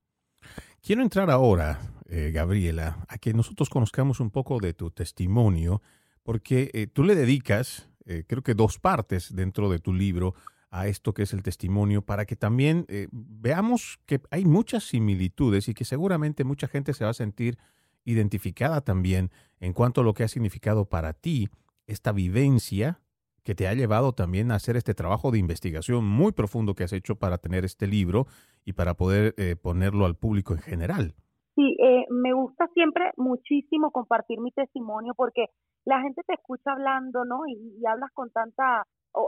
Quiero 0.82 1.04
entrar 1.04 1.30
ahora, 1.30 1.78
eh, 2.10 2.32
Gabriela, 2.34 3.06
a 3.08 3.20
que 3.20 3.34
nosotros 3.34 3.70
conozcamos 3.70 4.20
un 4.20 4.32
poco 4.32 4.60
de 4.60 4.74
tu 4.74 4.90
testimonio, 4.90 5.82
porque 6.24 6.72
eh, 6.74 6.88
tú 6.88 7.04
le 7.04 7.16
dedicas, 7.16 7.91
creo 8.28 8.42
que 8.42 8.54
dos 8.54 8.80
partes 8.80 9.36
dentro 9.36 9.70
de 9.70 9.80
tu 9.80 9.94
libro, 9.94 10.34
a 10.72 10.88
esto 10.88 11.14
que 11.14 11.24
es 11.24 11.34
el 11.34 11.44
testimonio 11.44 12.02
para 12.02 12.26
que 12.26 12.38
también 12.38 12.86
eh, 12.88 13.08
veamos 13.12 14.00
que 14.06 14.22
hay 14.32 14.46
muchas 14.46 14.86
similitudes 14.86 15.68
y 15.68 15.74
que 15.74 15.84
seguramente 15.84 16.46
mucha 16.46 16.68
gente 16.68 16.94
se 16.94 17.04
va 17.04 17.12
a 17.12 17.14
sentir 17.14 17.58
identificada 18.06 18.82
también 18.82 19.30
en 19.60 19.74
cuanto 19.74 20.02
a 20.02 20.04
lo 20.04 20.14
que 20.14 20.24
ha 20.24 20.30
significado 20.30 20.86
para 20.86 21.14
ti 21.14 21.50
esta 21.88 22.14
vivencia 22.14 23.02
que 23.44 23.54
te 23.54 23.68
ha 23.68 23.74
llevado 23.74 24.14
también 24.14 24.52
a 24.52 24.56
hacer 24.56 24.78
este 24.78 24.94
trabajo 24.94 25.30
de 25.32 25.40
investigación 25.40 26.06
muy 26.06 26.32
profundo 26.32 26.74
que 26.74 26.86
has 26.86 26.94
hecho 26.94 27.16
para 27.16 27.38
tener 27.38 27.66
este 27.66 27.86
libro 27.86 28.28
y 28.64 28.74
para 28.74 28.94
poder 28.94 29.34
eh, 29.38 29.56
ponerlo 29.62 30.06
al 30.06 30.16
público 30.16 30.54
en 30.54 30.60
general. 30.60 31.16
Sí, 31.56 31.76
eh, 31.84 32.06
me 32.10 32.34
gusta 32.34 32.70
siempre 32.74 33.12
muchísimo 33.18 33.92
compartir 33.92 34.40
mi 34.40 34.52
testimonio 34.52 35.14
porque 35.18 35.48
la 35.86 36.02
gente 36.02 36.22
te 36.26 36.34
escucha 36.34 36.72
hablando, 36.72 37.26
¿no? 37.26 37.42
Y, 37.48 37.86
hablas 37.86 38.12
con 38.14 38.30
tanta 38.32 38.84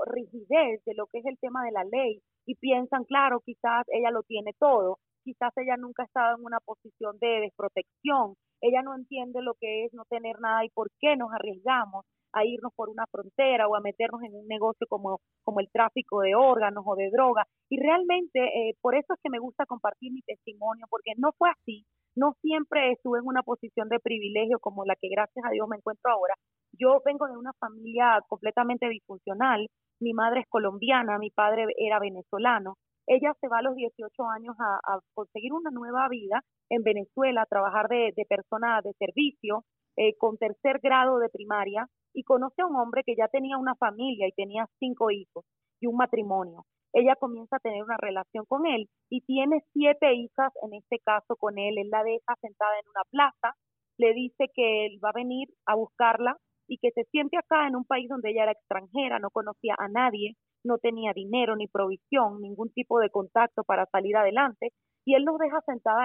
rigidez 0.08 0.82
de 0.86 0.93
lo 0.95 1.08
que 1.08 1.20
es 1.20 1.26
el 1.26 1.38
tema 1.39 1.66
de 1.66 1.72
la 1.72 1.84
ley 1.84 2.22
y 2.45 2.56
piensan, 2.56 3.04
claro, 3.04 3.41
quizás 3.45 3.86
ella 3.89 4.12
lo 4.12 4.24
tiene 4.24 4.51
todo, 4.58 4.99
quizás 5.24 5.51
ella 5.58 5.76
nunca 5.78 6.04
ha 6.04 6.06
estado 6.06 6.38
en 6.38 6.45
una 6.45 6.60
posición 6.60 7.18
de 7.20 7.41
desprotección, 7.41 8.36
ella 8.62 8.82
no 8.82 8.95
entiende 8.95 9.41
lo 9.41 9.56
que 9.60 9.86
es 9.86 9.93
no 9.93 10.06
tener 10.06 10.39
nada 10.39 10.64
y 10.64 10.70
por 10.70 10.89
qué 10.99 11.18
nos 11.18 11.34
arriesgamos 11.34 12.06
a 12.34 12.45
irnos 12.45 12.74
por 12.76 12.89
una 12.89 13.06
frontera 13.08 13.68
o 13.68 13.76
a 13.76 13.82
meternos 13.82 14.22
en 14.24 14.36
un 14.36 14.47
negocio 14.47 14.88
como, 14.89 15.20
como 15.43 15.60
el 15.60 15.70
tráfico 15.72 16.22
de 16.22 16.36
órganos 16.36 16.84
o 16.86 16.95
de 16.95 17.10
droga. 17.12 17.45
Y 17.70 17.80
realmente 17.80 18.39
eh, 18.39 18.76
por 18.82 18.95
eso 18.95 19.14
es 19.14 19.20
que 19.22 19.30
me 19.30 19.39
gusta 19.39 19.66
compartir 19.66 20.12
mi 20.12 20.22
testimonio, 20.22 20.86
porque 20.89 21.12
no 21.18 21.32
fue 21.38 21.49
así. 21.49 21.86
No 22.16 22.34
siempre 22.41 22.91
estuve 22.91 23.20
en 23.20 23.26
una 23.26 23.41
posición 23.41 23.89
de 23.89 23.99
privilegio 23.99 24.59
como 24.59 24.86
la 24.86 24.95
que 24.95 25.09
gracias 25.09 25.45
a 25.45 25.49
Dios 25.49 25.68
me 25.68 25.78
encuentro 25.78 26.11
ahora. 26.11 26.36
Yo 26.72 27.01
vengo 27.05 27.28
de 27.28 27.38
una 27.38 27.53
familia 27.53 28.20
completamente 28.28 28.88
disfuncional. 28.88 29.68
Mi 29.99 30.14
madre 30.14 30.41
es 30.41 30.47
colombiana, 30.47 31.18
mi 31.18 31.32
padre 31.32 31.66
era 31.78 31.99
venezolano. 31.99 32.76
Ella 33.07 33.34
se 33.41 33.47
va 33.47 33.59
a 33.59 33.61
los 33.61 33.76
18 33.76 34.24
años 34.30 34.55
a, 34.59 34.99
conseguir 35.14 35.53
una 35.53 35.72
nueva 35.72 36.07
vida 36.07 36.41
en 36.70 36.84
Venezuela, 36.84 37.41
a 37.41 37.45
trabajar 37.45 37.88
de, 37.89 38.14
de 38.16 38.26
persona 38.26 38.80
de 38.84 38.93
servicio, 38.93 39.66
eh, 39.95 40.16
con 40.18 40.38
tercer 40.38 40.80
grado 40.82 41.20
de 41.20 41.30
primaria 41.30 41.88
y 42.14 42.24
conoce 42.24 42.61
a 42.61 42.66
un 42.66 42.76
hombre 42.76 43.03
que 43.05 43.16
ya 43.16 43.28
tenía 43.28 43.57
una 43.57 43.76
familia 43.76 44.28
y 44.28 44.32
tenía 44.32 44.68
cinco 44.80 45.11
hijos 45.11 45.45
y 45.80 45.88
un 45.88 45.97
matrimonio. 45.97 46.66
Ella 46.94 47.16
comienza 47.16 47.58
a 47.58 47.60
tener 47.60 47.84
una 47.84 47.98
relación 47.98 48.46
con 48.46 48.66
él 48.66 48.88
y 49.10 49.22
tiene 49.22 49.64
siete 49.74 50.14
hijas 50.14 50.52
en 50.62 50.76
este 50.76 51.00
caso 51.00 51.36
con 51.36 51.58
él. 51.58 51.78
Él 51.78 51.89
la 51.89 52.04
deja 52.04 52.36
sentada 52.41 52.80
en 52.80 52.89
una 52.89 53.04
plaza, 53.10 53.58
le 53.98 54.14
dice 54.14 54.46
que 54.54 54.86
él 54.86 55.00
va 55.04 55.10
a 55.10 55.20
venir 55.20 55.50
a 55.66 55.76
buscarla 55.76 56.38
y 56.68 56.78
que 56.78 56.91
se 56.91 57.04
siente 57.12 57.38
acá 57.38 57.68
en 57.68 57.76
un 57.76 57.86
país 57.86 58.08
donde 58.10 58.32
ella 58.32 58.44
era 58.44 58.52
extranjera, 58.54 59.20
no 59.20 59.30
conocía 59.32 59.76
a 59.78 59.88
nadie, 59.89 60.36
no 60.64 60.78
tenía 60.78 61.12
dinero 61.14 61.56
ni 61.56 61.68
provisión, 61.68 62.41
ningún 62.41 62.72
tipo 62.72 63.00
de 63.00 63.10
contacto 63.10 63.64
para 63.64 63.86
salir 63.88 64.16
adelante. 64.16 64.70
Y 65.06 65.16
él 65.16 65.26
nos 65.26 65.38
deja 65.38 65.60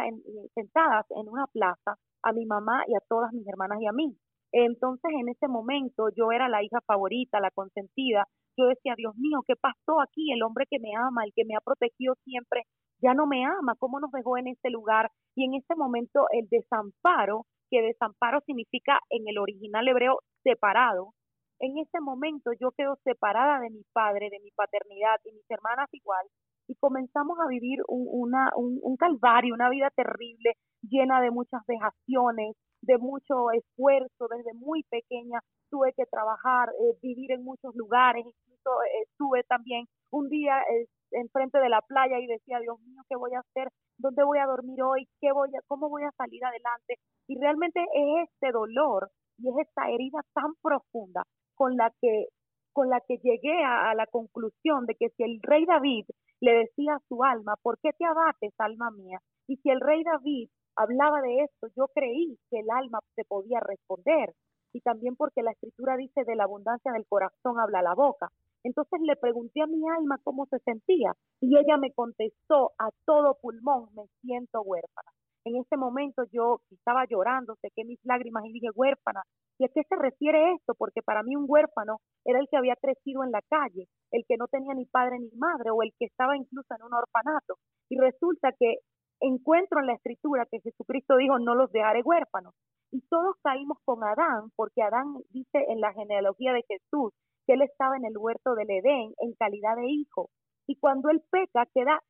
en, 0.06 0.20
sentadas 0.54 1.06
en 1.10 1.28
una 1.28 1.46
plaza 1.46 1.96
a 2.22 2.32
mi 2.32 2.46
mamá 2.46 2.82
y 2.88 2.94
a 2.96 3.04
todas 3.08 3.32
mis 3.32 3.46
hermanas 3.46 3.78
y 3.80 3.86
a 3.86 3.92
mí. 3.92 4.16
Entonces, 4.52 5.10
en 5.20 5.28
ese 5.28 5.46
momento, 5.46 6.08
yo 6.16 6.32
era 6.32 6.48
la 6.48 6.62
hija 6.62 6.80
favorita, 6.86 7.38
la 7.38 7.50
consentida. 7.50 8.26
Yo 8.58 8.66
decía, 8.66 8.94
Dios 8.96 9.14
mío, 9.16 9.40
¿qué 9.46 9.54
pasó 9.54 10.00
aquí? 10.00 10.32
El 10.32 10.42
hombre 10.42 10.66
que 10.68 10.80
me 10.80 10.90
ama, 10.96 11.24
el 11.24 11.32
que 11.34 11.44
me 11.44 11.54
ha 11.54 11.60
protegido 11.60 12.14
siempre, 12.24 12.64
ya 13.00 13.14
no 13.14 13.26
me 13.26 13.44
ama. 13.44 13.76
¿Cómo 13.78 14.00
nos 14.00 14.10
dejó 14.10 14.36
en 14.36 14.48
este 14.48 14.70
lugar? 14.70 15.10
Y 15.36 15.44
en 15.44 15.54
ese 15.54 15.76
momento, 15.76 16.26
el 16.32 16.48
desamparo, 16.50 17.46
que 17.70 17.82
desamparo 17.82 18.40
significa 18.46 18.98
en 19.10 19.28
el 19.28 19.38
original 19.38 19.86
hebreo 19.86 20.18
separado, 20.42 21.12
en 21.60 21.78
ese 21.78 22.00
momento 22.00 22.50
yo 22.60 22.70
quedo 22.72 22.96
separada 23.04 23.60
de 23.60 23.70
mi 23.70 23.82
padre, 23.92 24.28
de 24.30 24.38
mi 24.40 24.50
paternidad 24.52 25.16
y 25.24 25.32
mis 25.32 25.50
hermanas 25.50 25.88
igual, 25.92 26.26
y 26.68 26.74
comenzamos 26.76 27.38
a 27.40 27.48
vivir 27.48 27.80
un, 27.88 28.06
una, 28.10 28.50
un 28.54 28.96
calvario, 28.96 29.54
una 29.54 29.70
vida 29.70 29.90
terrible, 29.90 30.54
llena 30.90 31.20
de 31.20 31.30
muchas 31.30 31.62
vejaciones, 31.66 32.56
de 32.82 32.98
mucho 32.98 33.50
esfuerzo 33.50 34.28
desde 34.28 34.54
muy 34.54 34.82
pequeña. 34.84 35.40
Tuve 35.70 35.92
que 35.94 36.06
trabajar, 36.06 36.70
eh, 36.70 36.96
vivir 37.02 37.32
en 37.32 37.44
muchos 37.44 37.74
lugares, 37.74 38.24
incluso 38.24 38.82
eh, 38.82 39.02
estuve 39.04 39.44
también 39.44 39.86
un 40.10 40.28
día 40.28 40.60
eh, 40.62 40.86
enfrente 41.12 41.58
de 41.58 41.68
la 41.68 41.82
playa 41.82 42.18
y 42.18 42.26
decía, 42.26 42.60
Dios 42.60 42.80
mío, 42.80 43.02
¿qué 43.08 43.16
voy 43.16 43.34
a 43.34 43.40
hacer? 43.40 43.68
¿Dónde 43.98 44.24
voy 44.24 44.38
a 44.38 44.46
dormir 44.46 44.82
hoy? 44.82 45.06
¿Qué 45.20 45.32
voy 45.32 45.50
a, 45.56 45.60
¿Cómo 45.66 45.88
voy 45.88 46.04
a 46.04 46.12
salir 46.12 46.44
adelante? 46.44 46.94
Y 47.26 47.38
realmente 47.38 47.80
es 47.80 48.28
este 48.30 48.52
dolor 48.52 49.10
y 49.38 49.48
es 49.48 49.54
esta 49.66 49.90
herida 49.90 50.20
tan 50.34 50.54
profunda 50.62 51.22
con 51.54 51.76
la 51.76 51.92
que 52.00 52.26
con 52.72 52.90
la 52.90 53.00
que 53.00 53.16
llegué 53.16 53.64
a, 53.64 53.90
a, 53.90 53.94
la 53.96 54.06
conclusión 54.06 54.86
de 54.86 54.94
que 54.94 55.08
si 55.16 55.24
el 55.24 55.40
rey 55.42 55.64
David 55.66 56.04
le 56.40 56.52
decía 56.52 56.94
a 56.94 57.02
su 57.08 57.24
alma, 57.24 57.54
¿por 57.60 57.76
qué 57.80 57.90
te 57.98 58.04
abates, 58.04 58.54
alma 58.58 58.92
mía? 58.92 59.18
Y 59.48 59.56
si 59.56 59.70
el 59.70 59.80
rey 59.80 60.04
David 60.04 60.48
hablaba 60.78 61.20
de 61.20 61.42
esto, 61.42 61.66
yo 61.76 61.88
creí 61.94 62.38
que 62.50 62.60
el 62.60 62.70
alma 62.70 63.00
se 63.16 63.24
podía 63.24 63.60
responder 63.60 64.32
y 64.72 64.80
también 64.80 65.16
porque 65.16 65.42
la 65.42 65.50
escritura 65.50 65.96
dice 65.96 66.24
de 66.24 66.36
la 66.36 66.44
abundancia 66.44 66.92
del 66.92 67.06
corazón 67.06 67.58
habla 67.58 67.82
la 67.82 67.94
boca. 67.94 68.28
Entonces 68.62 69.00
le 69.02 69.16
pregunté 69.16 69.62
a 69.62 69.66
mi 69.66 69.82
alma 69.88 70.18
cómo 70.22 70.46
se 70.46 70.58
sentía 70.60 71.12
y 71.40 71.58
ella 71.58 71.76
me 71.78 71.92
contestó 71.92 72.72
a 72.78 72.90
todo 73.04 73.38
pulmón, 73.40 73.88
me 73.94 74.04
siento 74.20 74.62
huérfana. 74.62 75.10
En 75.44 75.56
ese 75.56 75.76
momento 75.76 76.24
yo 76.32 76.60
estaba 76.70 77.06
llorando, 77.06 77.56
sequé 77.62 77.84
mis 77.84 77.98
lágrimas 78.04 78.44
y 78.46 78.52
dije, 78.52 78.68
huérfana, 78.74 79.22
¿y 79.58 79.64
a 79.64 79.68
qué 79.68 79.82
se 79.88 79.96
refiere 79.96 80.52
esto? 80.52 80.74
Porque 80.76 81.00
para 81.02 81.22
mí 81.22 81.34
un 81.36 81.46
huérfano 81.48 82.00
era 82.24 82.38
el 82.38 82.48
que 82.50 82.56
había 82.56 82.76
crecido 82.76 83.24
en 83.24 83.32
la 83.32 83.40
calle, 83.48 83.88
el 84.10 84.24
que 84.28 84.36
no 84.36 84.46
tenía 84.48 84.74
ni 84.74 84.84
padre 84.84 85.18
ni 85.18 85.30
madre 85.38 85.70
o 85.70 85.82
el 85.82 85.92
que 85.98 86.06
estaba 86.06 86.36
incluso 86.36 86.74
en 86.74 86.84
un 86.84 86.92
orfanato. 86.92 87.56
Y 87.88 87.96
resulta 87.98 88.52
que 88.52 88.78
encuentro 89.20 89.80
en 89.80 89.86
la 89.86 89.94
escritura 89.94 90.46
que 90.50 90.60
Jesucristo 90.60 91.16
dijo, 91.16 91.38
no 91.38 91.54
los 91.54 91.70
dejaré 91.72 92.02
huérfanos. 92.02 92.54
Y 92.90 93.00
todos 93.08 93.36
caímos 93.42 93.78
con 93.84 94.02
Adán, 94.02 94.50
porque 94.56 94.82
Adán 94.82 95.16
dice 95.30 95.64
en 95.68 95.80
la 95.80 95.92
genealogía 95.92 96.52
de 96.52 96.64
Jesús 96.66 97.12
que 97.46 97.54
él 97.54 97.62
estaba 97.62 97.96
en 97.96 98.04
el 98.04 98.16
huerto 98.16 98.54
del 98.54 98.70
Edén 98.70 99.14
en 99.18 99.34
calidad 99.34 99.76
de 99.76 99.86
hijo. 99.86 100.30
Y 100.66 100.76
cuando 100.76 101.10
él 101.10 101.22
peca, 101.30 101.66
queda 101.74 102.02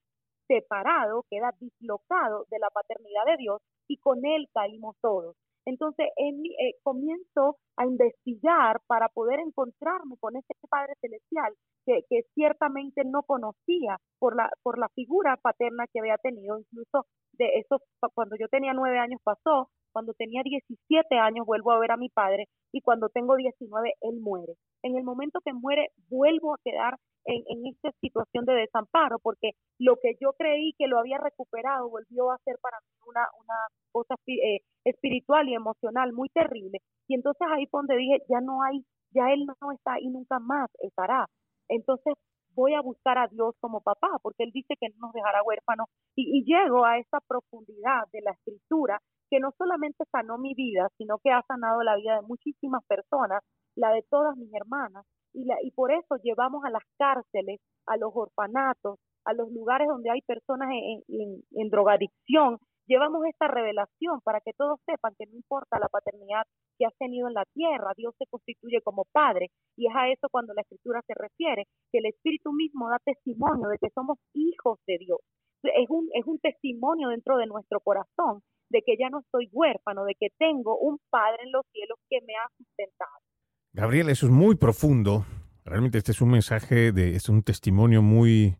separado, 0.47 1.25
queda 1.31 1.53
dislocado 1.61 2.47
de 2.51 2.59
la 2.59 2.71
paternidad 2.71 3.25
de 3.27 3.37
Dios 3.37 3.63
y 3.87 3.99
con 3.99 4.25
él 4.25 4.49
caímos 4.53 4.97
todos. 5.01 5.37
Entonces 5.69 6.09
en, 6.17 6.47
eh, 6.47 6.77
comienzo 6.83 7.59
a 7.77 7.85
investigar 7.85 8.81
para 8.87 9.09
poder 9.11 9.39
encontrarme 9.41 10.17
con 10.19 10.35
ese 10.35 10.55
Padre 10.71 10.95
Celestial 11.03 11.53
que, 11.85 12.05
que, 12.09 12.23
ciertamente 12.35 13.03
no 13.05 13.23
conocía 13.23 13.99
por 14.19 14.35
la, 14.35 14.51
por 14.63 14.79
la 14.79 14.89
figura 14.95 15.37
paterna 15.37 15.85
que 15.93 16.01
había 16.01 16.17
tenido. 16.17 16.59
Incluso 16.59 17.05
de 17.35 17.51
eso, 17.57 17.83
cuando 18.15 18.37
yo 18.41 18.49
tenía 18.49 18.73
nueve 18.73 18.99
años 18.99 19.21
pasó, 19.23 19.69
cuando 19.93 20.15
tenía 20.15 20.43
17 20.43 21.19
años 21.19 21.45
vuelvo 21.45 21.73
a 21.73 21.79
ver 21.79 21.93
a 21.93 21.99
mi 21.99 22.09
padre 22.09 22.47
y 22.73 22.81
cuando 22.81 23.11
tengo 23.11 23.37
19 23.37 23.93
él 24.01 24.21
muere. 24.21 24.55
En 24.83 24.97
el 24.97 25.05
momento 25.05 25.41
que 25.45 25.53
muere 25.53 25.89
vuelvo 26.09 26.55
a 26.55 26.61
quedar 26.65 26.97
en, 27.29 27.45
en 27.47 27.67
esta 27.67 27.93
situación 28.01 28.45
de 28.47 28.55
desamparo 28.55 29.19
porque 29.23 29.53
lo 29.79 29.97
que 29.97 30.17
yo 30.21 30.33
creí 30.33 30.73
que 30.79 30.89
lo 30.89 30.99
había 30.99 31.19
recuperado 31.19 31.89
volvió 31.89 32.31
a 32.31 32.39
ser 32.39 32.57
para 32.61 32.79
mí 32.81 32.89
una, 33.07 33.27
una 33.41 33.55
cosa 33.93 34.15
eh, 34.27 34.61
espiritual 34.85 35.49
y 35.49 35.55
emocional 35.55 36.13
muy 36.13 36.29
terrible. 36.31 36.81
Y 37.07 37.15
entonces 37.15 37.47
ahí 37.51 37.67
fue 37.67 37.81
donde 37.81 37.97
dije, 37.97 38.23
ya 38.29 38.41
no 38.41 38.63
hay, 38.63 38.85
ya 39.13 39.33
él 39.33 39.45
no 39.47 39.73
está 39.73 40.01
y 40.01 40.09
nunca 40.09 40.39
más 40.39 40.71
estará. 40.83 41.27
Entonces 41.69 42.15
voy 42.55 42.75
a 42.75 42.81
buscar 42.81 43.19
a 43.19 43.29
Dios 43.29 43.55
como 43.61 43.81
papá, 43.81 44.19
porque 44.23 44.43
Él 44.43 44.51
dice 44.53 44.75
que 44.81 44.89
no 44.91 45.07
nos 45.07 45.13
dejará 45.13 45.43
huérfanos. 45.45 45.87
Y, 46.17 46.39
y 46.39 46.45
llego 46.45 46.85
a 46.85 46.99
esa 46.99 47.21
profundidad 47.21 48.03
de 48.13 48.21
la 48.23 48.33
escritura 48.33 48.99
que 49.31 49.39
no 49.39 49.53
solamente 49.57 50.05
sanó 50.11 50.39
mi 50.39 50.55
vida, 50.55 50.89
sino 50.97 51.19
que 51.23 51.31
ha 51.31 51.43
sanado 51.47 51.83
la 51.83 51.97
vida 51.97 52.17
de 52.17 52.27
muchísimas 52.27 52.83
personas, 52.87 53.43
la 53.77 53.93
de 53.93 54.03
todas 54.11 54.37
mis 54.37 54.53
hermanas. 54.55 55.05
Y, 55.33 55.45
la, 55.45 55.57
y 55.63 55.71
por 55.73 55.93
eso 55.93 56.17
llevamos 56.23 56.65
a 56.65 56.71
las 56.71 56.83
cárceles, 56.99 57.61
a 57.87 57.97
los 57.97 58.11
orfanatos, 58.15 58.99
a 59.25 59.35
los 59.35 59.51
lugares 59.53 59.89
donde 59.89 60.11
hay 60.11 60.23
personas 60.23 60.71
en, 60.73 61.69
drogadicción, 61.69 62.59
llevamos 62.87 63.27
esta 63.27 63.47
revelación 63.47 64.21
para 64.23 64.41
que 64.41 64.53
todos 64.57 64.81
sepan 64.87 65.13
que 65.19 65.27
no 65.27 65.37
importa 65.37 65.79
la 65.79 65.89
paternidad 65.89 66.45
que 66.79 66.87
has 66.87 66.97
tenido 66.97 67.29
en 67.29 67.35
la 67.35 67.45
tierra, 67.53 67.93
Dios 67.95 68.15
se 68.17 68.25
constituye 68.27 68.81
como 68.83 69.05
Padre. 69.13 69.49
Y 69.77 69.87
es 69.87 69.95
a 69.95 70.09
eso 70.09 70.29
cuando 70.31 70.55
la 70.55 70.63
Escritura 70.63 71.03
se 71.07 71.13
refiere, 71.15 71.65
que 71.93 71.99
el 71.99 72.07
Espíritu 72.07 72.53
mismo 72.53 72.89
da 72.89 72.99
testimonio 73.05 73.69
de 73.69 73.77
que 73.79 73.91
somos 73.91 74.19
hijos 74.33 74.79
de 74.87 74.97
Dios. 74.99 75.19
Es 75.63 75.91
un, 75.91 76.09
es 76.15 76.25
un 76.25 76.39
testimonio 76.39 77.09
dentro 77.09 77.37
de 77.37 77.47
nuestro 77.47 77.81
corazón 77.81 78.41
de 78.71 78.81
que 78.83 78.97
ya 78.99 79.11
no 79.11 79.23
soy 79.31 79.49
huérfano, 79.53 80.05
de 80.05 80.15
que 80.15 80.29
tengo 80.39 80.79
un 80.79 80.99
Padre 81.11 81.43
en 81.45 81.53
los 81.53 81.67
cielos 81.73 81.99
que 82.09 82.21
me 82.23 82.35
ha 82.35 82.49
sustentado. 82.57 83.28
Gabriel, 83.73 84.09
eso 84.09 84.27
es 84.27 84.33
muy 84.33 84.57
profundo. 84.57 85.25
Realmente 85.65 85.99
este 85.99 86.13
es 86.13 86.21
un 86.21 86.31
mensaje, 86.31 86.93
de, 86.93 87.15
es 87.15 87.29
un 87.29 87.43
testimonio 87.43 88.03
muy, 88.03 88.57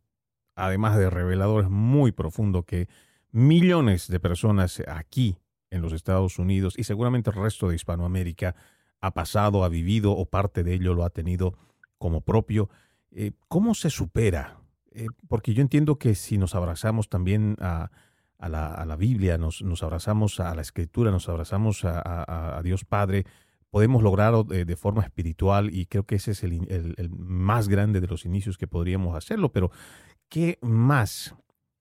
además 0.55 0.97
de 0.97 1.11
revelador, 1.11 1.65
es 1.65 1.71
muy 1.71 2.13
profundo 2.13 2.65
que 2.65 2.89
millones 3.31 4.09
de 4.09 4.21
personas 4.21 4.83
aquí 4.87 5.39
en 5.71 5.83
los 5.83 5.93
Estados 5.93 6.39
Unidos 6.39 6.75
y 6.77 6.85
seguramente 6.85 7.31
el 7.31 7.37
resto 7.37 7.69
de 7.69 7.77
Hispanoamérica 7.77 8.55
ha 9.01 9.13
pasado, 9.13 9.65
ha 9.65 9.69
vivido 9.69 10.13
o 10.13 10.27
parte 10.27 10.65
de 10.65 10.75
ello 10.75 10.95
lo 10.95 11.05
ha 11.05 11.11
tenido 11.11 11.57
como 11.99 12.21
propio. 12.21 12.69
Eh, 13.11 13.33
¿Cómo 13.49 13.75
se 13.75 13.91
supera? 13.91 14.59
Eh, 14.91 15.07
porque 15.29 15.55
yo 15.55 15.63
entiendo 15.63 15.97
que 15.97 16.15
si 16.15 16.39
nos 16.39 16.55
abrazamos 16.55 17.09
también 17.09 17.57
a, 17.61 17.91
la, 18.39 18.97
Biblia, 18.97 19.39
nos, 19.39 19.63
abrazamos 19.83 20.41
a 20.41 20.55
la 20.55 20.63
Escritura, 20.63 21.11
nos 21.11 21.29
abrazamos 21.29 21.85
a, 21.85 22.61
Dios 22.63 22.85
Padre, 22.85 23.25
podemos 23.71 24.03
lograr 24.03 24.35
de, 24.45 24.77
forma 24.77 25.03
espiritual 25.03 25.71
y 25.73 25.87
creo 25.87 26.05
que 26.05 26.17
ese 26.17 26.33
es 26.33 26.43
el, 26.43 27.11
más 27.11 27.69
grande 27.69 28.01
de 28.01 28.07
los 28.07 28.25
inicios 28.25 28.57
que 28.57 28.67
podríamos 28.67 29.15
hacerlo, 29.15 29.51
pero 29.51 29.71
¿qué 30.29 30.59
más 30.63 31.37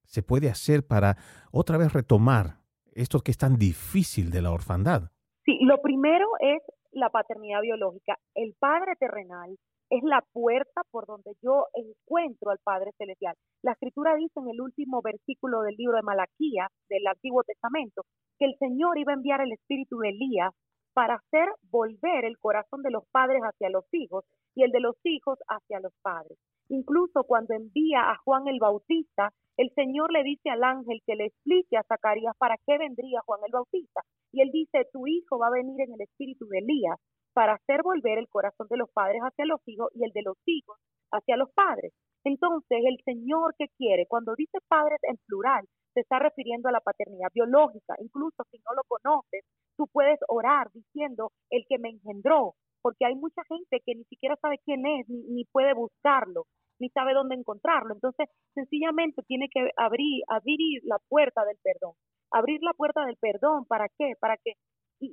se 0.05 0.23
puede 0.23 0.49
hacer 0.49 0.85
para 0.85 1.17
otra 1.51 1.77
vez 1.77 1.93
retomar 1.93 2.59
esto 2.93 3.19
que 3.19 3.31
es 3.31 3.37
tan 3.37 3.57
difícil 3.57 4.31
de 4.31 4.41
la 4.41 4.51
orfandad? 4.51 5.11
Sí, 5.45 5.59
lo 5.61 5.81
primero 5.81 6.27
es 6.39 6.61
la 6.91 7.09
paternidad 7.09 7.61
biológica. 7.61 8.17
El 8.35 8.55
Padre 8.59 8.95
terrenal 8.99 9.55
es 9.89 10.03
la 10.03 10.21
puerta 10.33 10.81
por 10.91 11.05
donde 11.05 11.31
yo 11.41 11.65
encuentro 11.73 12.51
al 12.51 12.59
Padre 12.63 12.91
Celestial. 12.97 13.35
La 13.63 13.73
Escritura 13.73 14.15
dice 14.15 14.39
en 14.39 14.49
el 14.49 14.59
último 14.59 15.01
versículo 15.01 15.61
del 15.61 15.75
libro 15.75 15.95
de 15.95 16.03
Malaquía, 16.03 16.67
del 16.89 17.07
Antiguo 17.07 17.43
Testamento, 17.43 18.03
que 18.37 18.45
el 18.45 18.55
Señor 18.59 18.97
iba 18.97 19.13
a 19.13 19.15
enviar 19.15 19.41
el 19.41 19.53
espíritu 19.53 19.99
de 19.99 20.09
Elías 20.09 20.53
para 20.97 21.13
hacer 21.13 21.47
volver 21.69 22.25
el 22.25 22.39
corazón 22.39 22.81
de 22.81 22.89
los 22.89 23.03
padres 23.11 23.39
hacia 23.43 23.69
los 23.69 23.85
hijos 23.91 24.25
y 24.55 24.63
el 24.63 24.71
de 24.71 24.79
los 24.79 24.95
hijos 25.03 25.37
hacia 25.47 25.79
los 25.79 25.93
padres. 26.01 26.39
Incluso 26.69 27.23
cuando 27.23 27.53
envía 27.53 28.09
a 28.09 28.17
Juan 28.25 28.47
el 28.47 28.57
Bautista, 28.59 29.29
el 29.57 29.69
Señor 29.75 30.11
le 30.11 30.23
dice 30.23 30.49
al 30.49 30.63
ángel 30.63 31.03
que 31.05 31.15
le 31.15 31.25
explique 31.25 31.77
a 31.77 31.83
Zacarías 31.83 32.33
para 32.39 32.55
qué 32.65 32.79
vendría 32.79 33.21
Juan 33.27 33.41
el 33.45 33.51
Bautista. 33.51 34.01
Y 34.31 34.41
él 34.41 34.49
dice, 34.51 34.87
tu 34.91 35.05
hijo 35.05 35.37
va 35.37 35.49
a 35.49 35.51
venir 35.61 35.79
en 35.81 35.93
el 35.93 36.01
espíritu 36.01 36.47
de 36.47 36.57
Elías 36.65 36.97
para 37.31 37.53
hacer 37.53 37.83
volver 37.83 38.17
el 38.17 38.27
corazón 38.27 38.65
de 38.67 38.77
los 38.77 38.89
padres 38.89 39.21
hacia 39.21 39.45
los 39.45 39.61
hijos 39.67 39.91
y 39.93 40.03
el 40.03 40.11
de 40.13 40.23
los 40.23 40.37
hijos 40.47 40.79
hacia 41.11 41.37
los 41.37 41.51
padres. 41.51 41.93
Entonces, 42.23 42.79
el 42.83 42.97
Señor 43.05 43.53
que 43.59 43.67
quiere, 43.77 44.07
cuando 44.07 44.33
dice 44.35 44.57
padres 44.67 44.97
en 45.03 45.17
plural, 45.27 45.63
se 45.97 46.01
está 46.01 46.19
refiriendo 46.19 46.69
a 46.69 46.71
la 46.71 46.79
paternidad 46.79 47.29
biológica. 47.33 47.95
Incluso 47.97 48.43
si 48.51 48.59
no 48.59 48.75
lo 48.75 48.83
conoces, 48.87 49.41
tú 49.75 49.87
puedes 49.91 50.19
orar 50.27 50.69
diciendo 50.71 51.31
el 51.49 51.65
que 51.67 51.79
me 51.79 51.89
engendró, 51.89 52.53
porque 52.83 53.05
hay 53.07 53.15
mucha 53.15 53.41
gente 53.49 53.81
que 53.83 53.95
ni 53.95 54.03
siquiera 54.03 54.35
sabe 54.39 54.59
quién 54.63 54.85
es, 54.85 55.09
ni, 55.09 55.43
puede 55.45 55.73
buscarlo, 55.73 56.43
ni 56.79 56.89
sabe 56.89 57.15
dónde 57.15 57.33
encontrarlo. 57.33 57.95
Entonces, 57.95 58.29
sencillamente 58.53 59.23
tiene 59.23 59.47
que 59.51 59.71
abrir, 59.75 60.21
abrir 60.27 60.83
la 60.83 60.97
puerta 61.09 61.43
del 61.45 61.57
perdón. 61.63 61.93
Abrir 62.29 62.59
la 62.61 62.73
puerta 62.73 63.03
del 63.03 63.17
perdón, 63.17 63.65
¿para 63.65 63.87
qué? 63.97 64.13
Para 64.19 64.37
que 64.37 64.53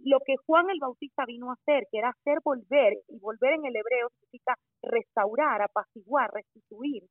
lo 0.04 0.18
que 0.20 0.36
Juan 0.44 0.68
el 0.68 0.80
Bautista 0.80 1.24
vino 1.24 1.48
a 1.48 1.54
hacer, 1.54 1.86
que 1.90 1.98
era 1.98 2.10
hacer 2.10 2.40
volver, 2.44 2.92
y 3.08 3.18
volver 3.20 3.54
en 3.54 3.64
el 3.64 3.76
hebreo 3.76 4.08
significa 4.20 4.54
restaurar, 4.82 5.62
apaciguar, 5.62 6.30
restituir, 6.30 7.04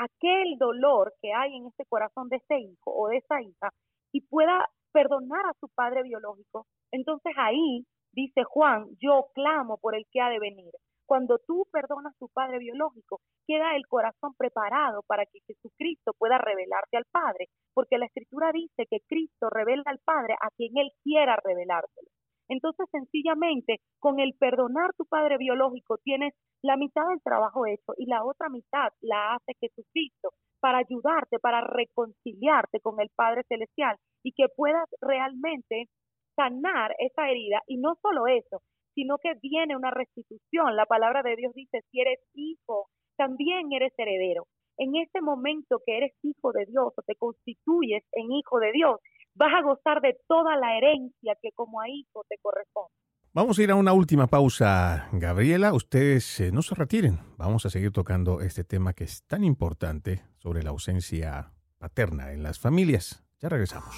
aquel 0.00 0.56
dolor 0.58 1.12
que 1.20 1.32
hay 1.32 1.56
en 1.56 1.66
este 1.66 1.84
corazón 1.86 2.28
de 2.28 2.36
ese 2.36 2.58
hijo 2.58 2.92
o 2.92 3.08
de 3.08 3.18
esa 3.18 3.40
hija 3.42 3.70
y 4.12 4.22
pueda 4.22 4.66
perdonar 4.92 5.46
a 5.46 5.54
su 5.60 5.68
padre 5.68 6.02
biológico, 6.02 6.66
entonces 6.90 7.32
ahí 7.36 7.84
dice 8.12 8.42
Juan, 8.44 8.86
yo 9.00 9.26
clamo 9.34 9.78
por 9.78 9.94
el 9.94 10.04
que 10.10 10.20
ha 10.20 10.30
de 10.30 10.40
venir. 10.40 10.72
Cuando 11.06 11.38
tú 11.38 11.66
perdonas 11.72 12.14
a 12.14 12.18
tu 12.18 12.28
padre 12.28 12.58
biológico, 12.58 13.20
queda 13.46 13.74
el 13.74 13.86
corazón 13.88 14.32
preparado 14.38 15.02
para 15.06 15.26
que 15.26 15.40
Jesucristo 15.46 16.12
pueda 16.16 16.38
revelarte 16.38 16.96
al 16.96 17.04
Padre, 17.10 17.48
porque 17.74 17.98
la 17.98 18.06
Escritura 18.06 18.52
dice 18.52 18.86
que 18.88 19.00
Cristo 19.08 19.50
revela 19.50 19.82
al 19.86 19.98
Padre 20.04 20.34
a 20.40 20.50
quien 20.56 20.70
Él 20.78 20.92
quiera 21.02 21.36
revelárselo. 21.44 22.08
Entonces, 22.48 22.86
sencillamente, 22.92 23.80
con 23.98 24.20
el 24.20 24.34
perdonar 24.38 24.90
tu 24.96 25.04
padre 25.06 25.36
biológico, 25.38 25.98
tienes 25.98 26.34
la 26.62 26.76
mitad 26.76 27.06
del 27.08 27.22
trabajo 27.22 27.66
hecho 27.66 27.92
y 27.96 28.06
la 28.06 28.24
otra 28.24 28.48
mitad 28.48 28.92
la 29.00 29.34
hace 29.34 29.54
Jesucristo 29.60 30.30
para 30.60 30.78
ayudarte, 30.78 31.38
para 31.38 31.62
reconciliarte 31.62 32.80
con 32.80 33.00
el 33.00 33.08
Padre 33.16 33.44
Celestial 33.48 33.96
y 34.22 34.32
que 34.32 34.46
puedas 34.54 34.88
realmente 35.00 35.88
sanar 36.36 36.94
esa 36.98 37.28
herida. 37.28 37.62
Y 37.66 37.78
no 37.78 37.94
solo 38.02 38.26
eso, 38.26 38.60
sino 38.94 39.18
que 39.18 39.34
viene 39.40 39.76
una 39.76 39.90
restitución. 39.90 40.76
La 40.76 40.86
palabra 40.86 41.22
de 41.22 41.36
Dios 41.36 41.54
dice, 41.54 41.80
si 41.90 42.00
eres 42.00 42.20
hijo, 42.34 42.88
también 43.16 43.72
eres 43.72 43.92
heredero. 43.96 44.46
En 44.76 44.96
este 44.96 45.20
momento 45.20 45.80
que 45.84 45.96
eres 45.96 46.12
hijo 46.22 46.52
de 46.52 46.66
Dios 46.66 46.92
o 46.96 47.02
te 47.02 47.14
constituyes 47.16 48.02
en 48.12 48.32
hijo 48.32 48.58
de 48.60 48.72
Dios, 48.72 49.00
vas 49.34 49.52
a 49.54 49.62
gozar 49.62 50.00
de 50.00 50.16
toda 50.26 50.56
la 50.56 50.76
herencia 50.76 51.36
que 51.40 51.52
como 51.52 51.80
a 51.80 51.88
hijo 51.88 52.24
te 52.28 52.36
corresponde. 52.42 52.94
Vamos 53.32 53.58
a 53.58 53.62
ir 53.62 53.70
a 53.70 53.76
una 53.76 53.92
última 53.92 54.26
pausa, 54.26 55.08
Gabriela. 55.12 55.72
Ustedes 55.72 56.40
eh, 56.40 56.50
no 56.50 56.62
se 56.62 56.74
retiren. 56.74 57.20
Vamos 57.38 57.64
a 57.64 57.70
seguir 57.70 57.92
tocando 57.92 58.40
este 58.40 58.64
tema 58.64 58.92
que 58.92 59.04
es 59.04 59.22
tan 59.22 59.44
importante 59.44 60.24
sobre 60.38 60.64
la 60.64 60.70
ausencia 60.70 61.52
paterna 61.78 62.32
en 62.32 62.42
las 62.42 62.58
familias. 62.58 63.22
Ya 63.40 63.48
regresamos. 63.48 63.94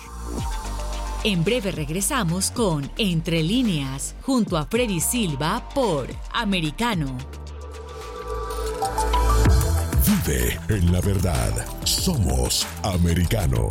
En 1.24 1.44
breve 1.44 1.70
regresamos 1.70 2.50
con 2.50 2.90
Entre 2.98 3.42
líneas, 3.42 4.14
junto 4.20 4.58
a 4.58 4.66
Freddy 4.66 5.00
Silva 5.00 5.66
por 5.74 6.08
Americano. 6.34 7.16
Vive 10.06 10.60
en 10.68 10.92
la 10.92 11.00
verdad. 11.00 11.54
Somos 11.84 12.66
Americano. 12.82 13.70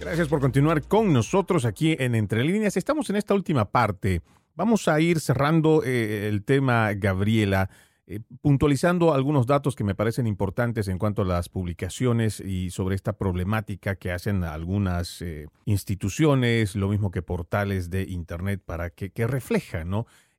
Gracias 0.00 0.28
por 0.28 0.40
continuar 0.40 0.82
con 0.82 1.12
nosotros 1.12 1.64
aquí 1.64 1.96
en 1.98 2.14
Entre 2.14 2.44
líneas. 2.44 2.76
Estamos 2.76 3.10
en 3.10 3.16
esta 3.16 3.34
última 3.34 3.70
parte 3.70 4.22
Vamos 4.56 4.88
a 4.88 4.98
ir 5.00 5.20
cerrando 5.20 5.82
eh, 5.84 6.28
el 6.28 6.42
tema, 6.42 6.94
Gabriela. 6.94 7.68
Eh, 8.06 8.20
puntualizando 8.40 9.12
algunos 9.12 9.46
datos 9.46 9.76
que 9.76 9.84
me 9.84 9.94
parecen 9.94 10.26
importantes 10.26 10.88
en 10.88 10.96
cuanto 10.96 11.22
a 11.22 11.24
las 11.26 11.50
publicaciones 11.50 12.40
y 12.40 12.70
sobre 12.70 12.94
esta 12.94 13.18
problemática 13.18 13.96
que 13.96 14.12
hacen 14.12 14.44
algunas 14.44 15.20
eh, 15.20 15.48
instituciones, 15.66 16.74
lo 16.74 16.88
mismo 16.88 17.10
que 17.10 17.20
portales 17.20 17.90
de 17.90 18.04
Internet, 18.04 18.62
para 18.64 18.88
que, 18.88 19.10
que 19.10 19.26
reflejan 19.26 19.90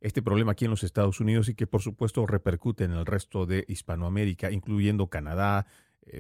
este 0.01 0.24
problema 0.24 0.53
aquí 0.53 0.66
en 0.66 0.72
los 0.72 0.84
Estados 0.84 1.20
Unidos 1.20 1.47
y 1.49 1.53
que 1.53 1.68
por 1.68 1.84
supuesto 1.84 2.26
repercute 2.26 2.86
en 2.86 2.93
el 2.93 3.05
resto 3.05 3.45
de 3.45 3.66
Hispanoamérica, 3.68 4.51
incluyendo 4.51 5.08
Canadá, 5.08 5.68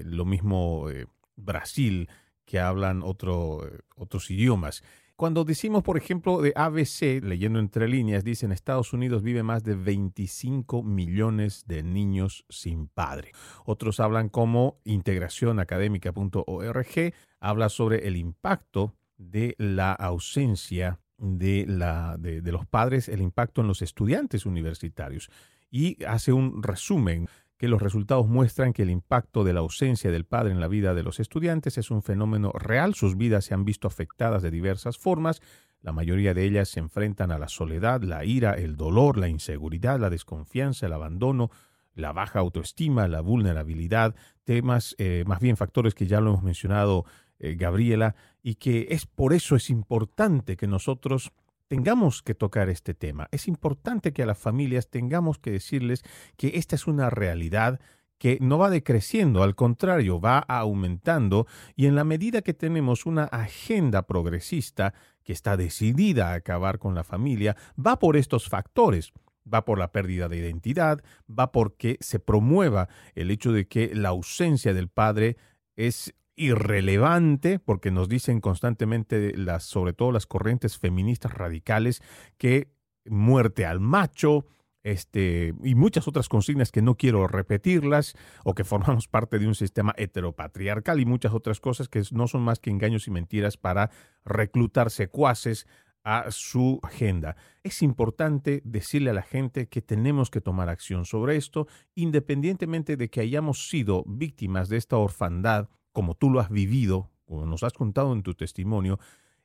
lo 0.03 0.25
mismo 0.25 0.87
Brasil, 1.35 2.09
que 2.47 2.59
hablan 2.59 3.03
otro, 3.03 3.61
otros 3.95 4.31
idiomas. 4.31 4.81
Cuando 5.17 5.43
decimos, 5.43 5.83
por 5.83 5.97
ejemplo, 5.97 6.41
de 6.41 6.53
ABC, 6.55 7.21
leyendo 7.23 7.59
entre 7.59 7.87
líneas, 7.87 8.23
dicen 8.23 8.51
Estados 8.51 8.93
Unidos 8.93 9.21
vive 9.23 9.41
más 9.43 9.63
de 9.63 9.75
25 9.75 10.81
millones 10.83 11.65
de 11.67 11.83
niños 11.83 12.45
sin 12.49 12.87
padre. 12.87 13.33
Otros 13.65 13.99
hablan 13.99 14.29
como 14.29 14.79
integracionacadémica.org, 14.85 17.13
habla 17.39 17.69
sobre 17.69 18.07
el 18.07 18.15
impacto 18.15 18.95
de 19.17 19.55
la 19.57 19.91
ausencia 19.91 20.99
de, 21.17 21.65
la, 21.67 22.15
de 22.19 22.51
los 22.51 22.67
padres, 22.67 23.09
el 23.09 23.21
impacto 23.21 23.61
en 23.61 23.67
los 23.67 23.81
estudiantes 23.81 24.45
universitarios 24.45 25.31
y 25.69 26.01
hace 26.05 26.31
un 26.31 26.63
resumen 26.63 27.27
que 27.57 27.67
los 27.67 27.81
resultados 27.81 28.27
muestran 28.27 28.73
que 28.73 28.83
el 28.83 28.89
impacto 28.89 29.43
de 29.43 29.53
la 29.53 29.61
ausencia 29.61 30.11
del 30.11 30.25
padre 30.25 30.51
en 30.51 30.59
la 30.59 30.67
vida 30.67 30.93
de 30.93 31.03
los 31.03 31.19
estudiantes 31.19 31.77
es 31.77 31.91
un 31.91 32.03
fenómeno 32.03 32.51
real, 32.51 32.93
sus 32.93 33.17
vidas 33.17 33.45
se 33.45 33.53
han 33.53 33.65
visto 33.65 33.87
afectadas 33.87 34.43
de 34.43 34.51
diversas 34.51 34.97
formas, 34.97 35.41
la 35.81 35.91
mayoría 35.91 36.33
de 36.33 36.43
ellas 36.43 36.69
se 36.69 36.79
enfrentan 36.79 37.31
a 37.31 37.37
la 37.37 37.47
soledad, 37.47 38.01
la 38.01 38.25
ira, 38.25 38.53
el 38.53 38.75
dolor, 38.75 39.17
la 39.17 39.27
inseguridad, 39.27 39.99
la 39.99 40.09
desconfianza, 40.09 40.85
el 40.85 40.93
abandono, 40.93 41.49
la 41.93 42.13
baja 42.13 42.39
autoestima, 42.39 43.07
la 43.07 43.21
vulnerabilidad, 43.21 44.15
temas, 44.43 44.95
eh, 44.99 45.23
más 45.25 45.39
bien 45.39 45.57
factores 45.57 45.95
que 45.95 46.07
ya 46.07 46.21
lo 46.21 46.31
hemos 46.31 46.43
mencionado 46.43 47.05
eh, 47.39 47.55
Gabriela, 47.55 48.15
y 48.41 48.55
que 48.55 48.87
es 48.89 49.05
por 49.05 49.33
eso 49.33 49.55
es 49.55 49.69
importante 49.69 50.57
que 50.57 50.67
nosotros 50.67 51.31
tengamos 51.67 52.21
que 52.21 52.35
tocar 52.35 52.69
este 52.69 52.93
tema. 52.93 53.27
Es 53.31 53.47
importante 53.47 54.13
que 54.13 54.23
a 54.23 54.25
las 54.25 54.37
familias 54.37 54.89
tengamos 54.89 55.39
que 55.39 55.51
decirles 55.51 56.03
que 56.37 56.53
esta 56.55 56.75
es 56.75 56.87
una 56.87 57.09
realidad 57.09 57.79
que 58.17 58.39
no 58.41 58.57
va 58.57 58.69
decreciendo, 58.69 59.43
al 59.43 59.55
contrario, 59.55 60.19
va 60.19 60.39
aumentando 60.39 61.45
y 61.75 61.85
en 61.85 61.95
la 61.95 62.03
medida 62.03 62.41
que 62.41 62.53
tenemos 62.53 63.05
una 63.05 63.25
agenda 63.25 64.07
progresista 64.07 64.93
que 65.23 65.33
está 65.33 65.55
decidida 65.55 66.31
a 66.31 66.35
acabar 66.35 66.79
con 66.79 66.95
la 66.95 67.03
familia, 67.03 67.55
va 67.77 67.99
por 67.99 68.17
estos 68.17 68.49
factores 68.49 69.13
va 69.51 69.65
por 69.65 69.79
la 69.79 69.91
pérdida 69.91 70.27
de 70.27 70.37
identidad, 70.37 71.01
va 71.27 71.51
porque 71.51 71.97
se 72.01 72.19
promueva 72.19 72.89
el 73.15 73.31
hecho 73.31 73.51
de 73.51 73.67
que 73.67 73.95
la 73.95 74.09
ausencia 74.09 74.73
del 74.73 74.89
padre 74.89 75.37
es 75.75 76.13
irrelevante, 76.37 77.59
porque 77.59 77.91
nos 77.91 78.07
dicen 78.07 78.39
constantemente, 78.39 79.35
las, 79.35 79.63
sobre 79.63 79.91
todo 79.91 80.13
las 80.13 80.27
corrientes 80.27 80.77
feministas 80.77 81.33
radicales, 81.33 82.01
que 82.37 82.71
muerte 83.05 83.65
al 83.65 83.81
macho, 83.81 84.45
este, 84.83 85.53
y 85.63 85.75
muchas 85.75 86.07
otras 86.07 86.29
consignas 86.29 86.71
que 86.71 86.81
no 86.81 86.95
quiero 86.95 87.27
repetirlas, 87.27 88.15
o 88.45 88.53
que 88.53 88.63
formamos 88.63 89.07
parte 89.09 89.39
de 89.39 89.47
un 89.47 89.55
sistema 89.55 89.93
heteropatriarcal 89.97 90.99
y 91.01 91.05
muchas 91.05 91.33
otras 91.33 91.59
cosas 91.59 91.89
que 91.89 92.03
no 92.11 92.27
son 92.27 92.43
más 92.43 92.59
que 92.59 92.69
engaños 92.69 93.07
y 93.07 93.11
mentiras 93.11 93.57
para 93.57 93.89
reclutar 94.23 94.91
secuaces 94.91 95.67
a 96.03 96.31
su 96.31 96.79
agenda. 96.83 97.35
Es 97.63 97.81
importante 97.81 98.61
decirle 98.63 99.09
a 99.09 99.13
la 99.13 99.23
gente 99.23 99.67
que 99.67 99.81
tenemos 99.81 100.29
que 100.29 100.39
tomar 100.39 100.69
acción 100.69 101.03
sobre 101.03 101.35
esto, 101.35 101.67
independientemente 101.95 102.95
de 102.95 103.09
que 103.09 103.19
hayamos 103.19 103.67
sido 103.67 104.05
víctimas 104.07 104.69
de 104.69 104.77
esta 104.77 104.95
orfandad 104.95 105.67
como 105.97 106.13
tú 106.13 106.29
lo 106.29 106.39
has 106.39 106.51
vivido, 106.51 107.09
como 107.25 107.47
nos 107.47 107.63
has 107.63 107.73
contado 107.73 108.13
en 108.13 108.21
tu 108.21 108.35
testimonio, 108.35 108.99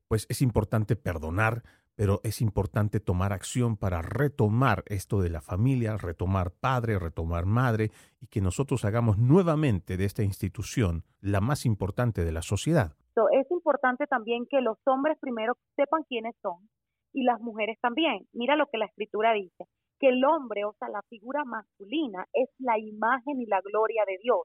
pues 0.06 0.26
es 0.28 0.42
importante 0.42 0.96
perdonar, 0.96 1.62
pero 1.94 2.20
es 2.24 2.42
importante 2.42 3.00
tomar 3.00 3.32
acción 3.32 3.78
para 3.78 4.02
retomar 4.02 4.84
esto 4.88 5.22
de 5.22 5.30
la 5.30 5.40
familia, 5.40 5.96
retomar 5.96 6.50
padre, 6.50 6.98
retomar 6.98 7.46
madre, 7.46 7.90
y 8.20 8.26
que 8.26 8.42
nosotros 8.42 8.84
hagamos 8.84 9.16
nuevamente 9.16 9.96
de 9.96 10.04
esta 10.04 10.24
institución 10.24 11.04
la 11.22 11.40
más 11.40 11.64
importante 11.64 12.22
de 12.22 12.32
la 12.32 12.42
sociedad. 12.42 12.92
Es 13.32 13.50
importante 13.50 14.06
también 14.06 14.44
que 14.44 14.60
los 14.60 14.76
hombres 14.84 15.16
primero 15.22 15.54
sepan 15.74 16.02
quiénes 16.06 16.34
son 16.42 16.68
y 17.14 17.24
las 17.24 17.40
mujeres 17.40 17.78
también. 17.80 18.26
Mira 18.34 18.56
lo 18.56 18.66
que 18.66 18.76
la 18.76 18.84
escritura 18.84 19.32
dice, 19.32 19.64
que 19.98 20.10
el 20.10 20.22
hombre, 20.22 20.66
o 20.66 20.74
sea, 20.78 20.90
la 20.90 21.00
figura 21.08 21.46
masculina, 21.46 22.26
es 22.34 22.50
la 22.58 22.78
imagen 22.78 23.40
y 23.40 23.46
la 23.46 23.62
gloria 23.62 24.02
de 24.06 24.18
Dios. 24.22 24.42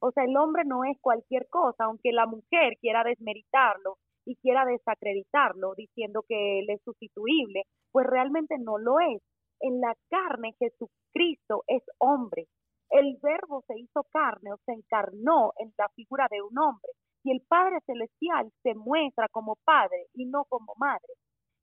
O 0.00 0.10
sea, 0.10 0.24
el 0.24 0.36
hombre 0.36 0.64
no 0.64 0.84
es 0.84 0.98
cualquier 1.00 1.48
cosa, 1.48 1.84
aunque 1.84 2.12
la 2.12 2.26
mujer 2.26 2.76
quiera 2.80 3.04
desmeritarlo 3.04 3.96
y 4.26 4.36
quiera 4.36 4.64
desacreditarlo 4.64 5.74
diciendo 5.76 6.24
que 6.28 6.60
él 6.60 6.70
es 6.70 6.82
sustituible, 6.82 7.62
pues 7.92 8.06
realmente 8.06 8.56
no 8.58 8.78
lo 8.78 9.00
es. 9.00 9.22
En 9.60 9.80
la 9.80 9.94
carne 10.10 10.54
Jesucristo 10.58 11.64
es 11.66 11.82
hombre. 11.98 12.46
El 12.90 13.16
verbo 13.22 13.64
se 13.66 13.78
hizo 13.78 14.04
carne 14.10 14.52
o 14.52 14.58
se 14.64 14.72
encarnó 14.72 15.52
en 15.58 15.72
la 15.78 15.88
figura 15.90 16.26
de 16.30 16.42
un 16.42 16.58
hombre. 16.58 16.92
Y 17.24 17.32
el 17.32 17.40
Padre 17.48 17.78
Celestial 17.86 18.52
se 18.62 18.74
muestra 18.74 19.28
como 19.30 19.56
padre 19.64 20.08
y 20.12 20.26
no 20.26 20.44
como 20.44 20.74
madre. 20.76 21.14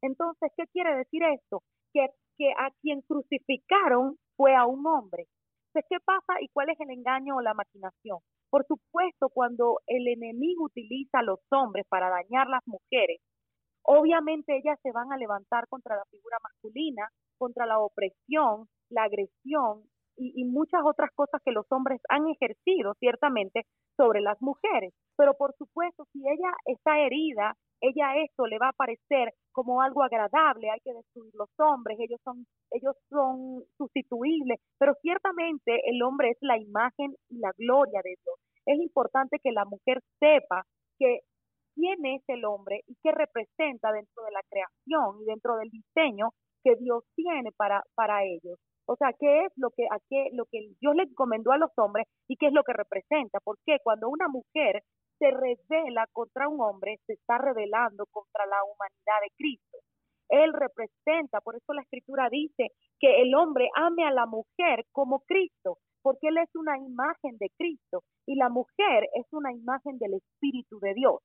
Entonces, 0.01 0.51
¿qué 0.57 0.65
quiere 0.73 0.95
decir 0.95 1.21
esto? 1.23 1.61
Que, 1.93 2.07
que 2.37 2.51
a 2.51 2.71
quien 2.81 3.01
crucificaron 3.01 4.17
fue 4.35 4.55
a 4.55 4.65
un 4.65 4.85
hombre. 4.87 5.27
¿Qué 5.73 5.97
pasa 6.03 6.41
y 6.41 6.49
cuál 6.49 6.69
es 6.69 6.79
el 6.79 6.89
engaño 6.91 7.37
o 7.37 7.41
la 7.41 7.53
maquinación? 7.53 8.19
Por 8.49 8.65
supuesto, 8.65 9.29
cuando 9.29 9.79
el 9.87 10.07
enemigo 10.07 10.65
utiliza 10.65 11.19
a 11.19 11.23
los 11.23 11.39
hombres 11.51 11.85
para 11.87 12.09
dañar 12.09 12.47
las 12.47 12.61
mujeres, 12.65 13.21
obviamente 13.83 14.57
ellas 14.57 14.77
se 14.83 14.91
van 14.91 15.11
a 15.11 15.17
levantar 15.17 15.67
contra 15.69 15.95
la 15.95 16.05
figura 16.11 16.37
masculina, 16.43 17.07
contra 17.37 17.65
la 17.65 17.79
opresión, 17.79 18.67
la 18.89 19.03
agresión 19.03 19.83
y, 20.17 20.33
y, 20.35 20.45
muchas 20.45 20.81
otras 20.83 21.09
cosas 21.15 21.41
que 21.45 21.53
los 21.53 21.65
hombres 21.71 22.01
han 22.09 22.27
ejercido 22.27 22.93
ciertamente 22.99 23.65
sobre 23.95 24.19
las 24.19 24.39
mujeres. 24.41 24.93
Pero 25.15 25.33
por 25.35 25.55
supuesto, 25.55 26.05
si 26.11 26.19
ella 26.19 26.51
está 26.65 26.99
herida, 26.99 27.55
ella 27.79 28.17
esto 28.17 28.45
le 28.45 28.59
va 28.59 28.69
a 28.69 28.73
parecer 28.73 29.33
como 29.51 29.81
algo 29.81 30.03
agradable, 30.03 30.69
hay 30.69 30.79
que 30.83 30.93
destruir 30.93 31.33
los 31.35 31.49
hombres, 31.59 31.97
ellos 31.99 32.19
son, 32.23 32.45
ellos 32.71 32.95
son 33.09 33.63
sustituibles, 33.77 34.59
pero 34.77 34.93
ciertamente 35.01 35.81
el 35.85 36.01
hombre 36.03 36.31
es 36.31 36.37
la 36.41 36.57
imagen 36.57 37.15
y 37.29 37.39
la 37.39 37.51
gloria 37.57 38.01
de 38.03 38.15
Dios. 38.23 38.35
Es 38.65 38.79
importante 38.79 39.37
que 39.43 39.51
la 39.51 39.65
mujer 39.65 40.01
sepa 40.19 40.63
que 40.97 41.21
quién 41.75 42.05
es 42.05 42.21
el 42.27 42.45
hombre 42.45 42.81
y 42.87 42.95
qué 43.03 43.11
representa 43.11 43.91
dentro 43.91 44.23
de 44.23 44.31
la 44.31 44.41
creación 44.49 45.21
y 45.21 45.25
dentro 45.25 45.57
del 45.57 45.69
diseño 45.69 46.29
que 46.63 46.75
Dios 46.75 47.03
tiene 47.15 47.51
para, 47.57 47.83
para 47.95 48.23
ellos. 48.23 48.59
O 48.85 48.95
sea, 48.95 49.13
qué 49.17 49.45
es 49.45 49.53
lo 49.55 49.69
que, 49.71 49.85
a 49.85 49.97
qué, 50.09 50.29
lo 50.33 50.45
que 50.45 50.59
Dios 50.79 50.95
le 50.95 51.03
encomendó 51.03 51.51
a 51.51 51.57
los 51.57 51.71
hombres 51.77 52.07
y 52.27 52.35
qué 52.35 52.47
es 52.47 52.53
lo 52.53 52.63
que 52.63 52.73
representa. 52.73 53.39
Porque 53.43 53.77
cuando 53.83 54.09
una 54.09 54.27
mujer 54.27 54.83
se 55.21 55.29
revela 55.29 56.07
contra 56.11 56.49
un 56.49 56.59
hombre, 56.61 56.97
se 57.05 57.13
está 57.13 57.37
revelando 57.37 58.05
contra 58.07 58.43
la 58.47 58.57
humanidad 58.63 59.21
de 59.21 59.29
Cristo. 59.37 59.77
Él 60.29 60.51
representa, 60.51 61.41
por 61.41 61.55
eso 61.55 61.73
la 61.73 61.83
escritura 61.83 62.27
dice 62.29 62.69
que 62.99 63.21
el 63.21 63.35
hombre 63.35 63.69
ame 63.75 64.03
a 64.03 64.11
la 64.11 64.25
mujer 64.25 64.85
como 64.91 65.19
Cristo, 65.27 65.77
porque 66.01 66.29
él 66.29 66.37
es 66.39 66.49
una 66.55 66.77
imagen 66.79 67.37
de 67.37 67.51
Cristo 67.55 68.01
y 68.25 68.35
la 68.35 68.49
mujer 68.49 69.07
es 69.13 69.27
una 69.31 69.53
imagen 69.53 69.99
del 69.99 70.15
Espíritu 70.15 70.79
de 70.79 70.95
Dios. 70.95 71.19